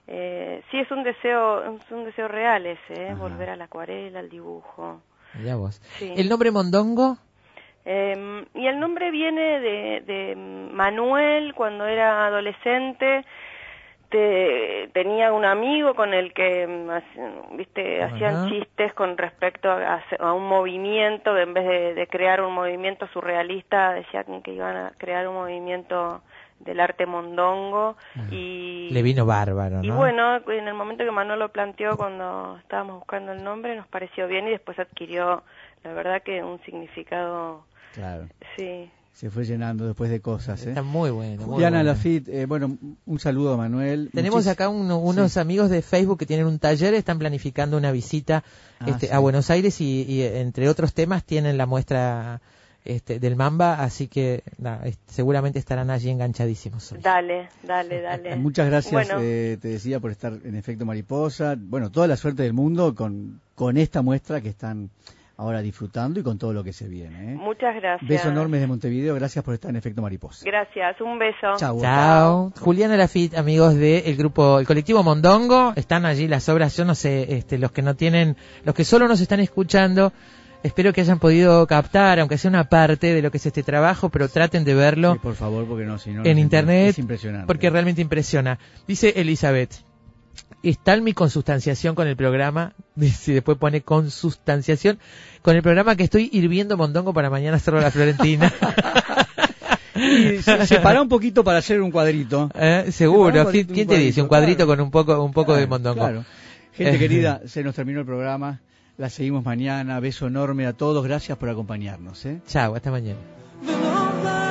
[0.08, 3.14] Eh, sí, es un deseo, es un deseo real ese, ¿eh?
[3.14, 5.00] volver a la acuarela, al dibujo.
[5.34, 5.80] Mirá vos.
[5.98, 6.12] Sí.
[6.16, 7.16] ¿El nombre Mondongo?
[7.84, 13.24] Eh, y el nombre viene de, de Manuel cuando era adolescente.
[14.16, 18.14] Te, tenía un amigo con el que mm, viste Ajá.
[18.14, 23.06] hacían chistes con respecto a, a un movimiento en vez de, de crear un movimiento
[23.09, 26.22] surrealista decían que iban a crear un movimiento
[26.60, 27.98] del arte mondongo
[28.30, 29.97] y Le vino bárbaro, y ¿no?
[29.97, 34.26] bueno, en el momento que Manuel lo planteó cuando estábamos buscando el nombre nos pareció
[34.28, 35.43] bien y después adquirió
[35.84, 38.24] la verdad que un significado Claro.
[38.56, 40.62] sí Se fue llenando después de cosas.
[40.66, 40.68] ¿eh?
[40.68, 41.43] Está muy bueno.
[41.43, 41.90] Juliana bueno.
[41.93, 42.76] Lafitte, eh, bueno,
[43.06, 44.10] un saludo a Manuel.
[44.12, 47.93] Tenemos Muchis- acá uno- unos amigos de Facebook que tienen un taller, están planificando una
[47.93, 48.44] visita
[48.78, 49.12] Ah, este, sí.
[49.14, 52.43] a Buenos Aires y, y, entre otros temas tienen la muestra
[52.84, 54.43] este, del Mamba, así que
[54.84, 56.94] es- seguramente estarán allí enganchadísimos.
[57.02, 61.56] dale dale dale Muchas gracias, bueno eh, te decía, por estar en Efecto Mariposa.
[61.59, 64.90] Bueno, toda la suerte del mundo con, con esta muestra que están
[65.38, 67.32] ahora disfrutando y con todo lo que se viene.
[67.32, 67.36] ¿eh?
[67.36, 70.44] muchas gracias Beso enorme de Montevideo, gracias por estar en Efecto Mariposa.
[70.46, 71.80] gracias un beso Chau.
[71.80, 72.52] Chao.
[72.58, 77.36] Juliana Lafitte, amigos del grupo, el colectivo Mondongo, están allí las obras, yo no sé,
[77.36, 80.12] este, los que no tienen, los que solo nos están escuchando,
[80.62, 84.08] espero que hayan podido captar, aunque sea una parte de lo que es este trabajo,
[84.08, 85.12] pero traten de verlo.
[85.12, 87.46] Sí, por favor, porque no, si no, en no- internet Es impresionante.
[87.46, 88.58] porque realmente impresiona.
[88.88, 89.74] Dice Elizabeth,
[90.70, 94.98] está en mi consustanciación con el programa, dice, después pone consustanciación,
[95.43, 98.52] con el programa que estoy hirviendo mondongo para mañana hacerlo a la Florentina.
[99.98, 102.51] Y se, separa un poquito para hacer un cuadrito.
[102.59, 104.20] Eh, Seguro, un ¿quién, cuadrito, quién un te dice?
[104.20, 106.01] Un cuadrito, con un poco, un poco de mondongo.
[106.01, 106.24] claro.
[106.72, 108.60] Gente Eh, querida, se nos terminó el programa.
[108.98, 109.98] La seguimos mañana.
[110.01, 111.05] Beso enorme a todos.
[111.05, 112.24] Gracias por acompañarnos.
[112.26, 112.40] ¿eh?
[112.47, 114.45] Chao, hasta mañana.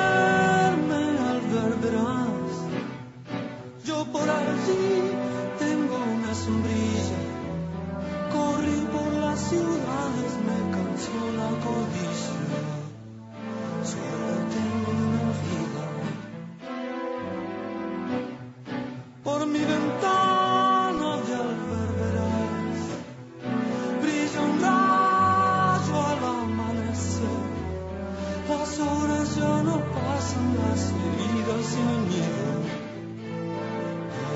[31.25, 32.45] Heridas se han ido.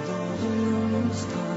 [0.06, 1.49] Todo dura un instante,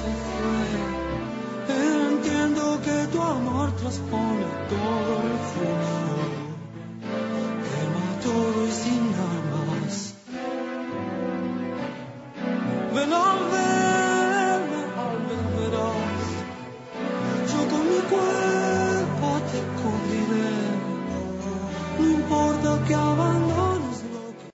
[0.00, 0.62] se fue.
[2.12, 6.19] Entiendo que tu amor transpone todo refugio.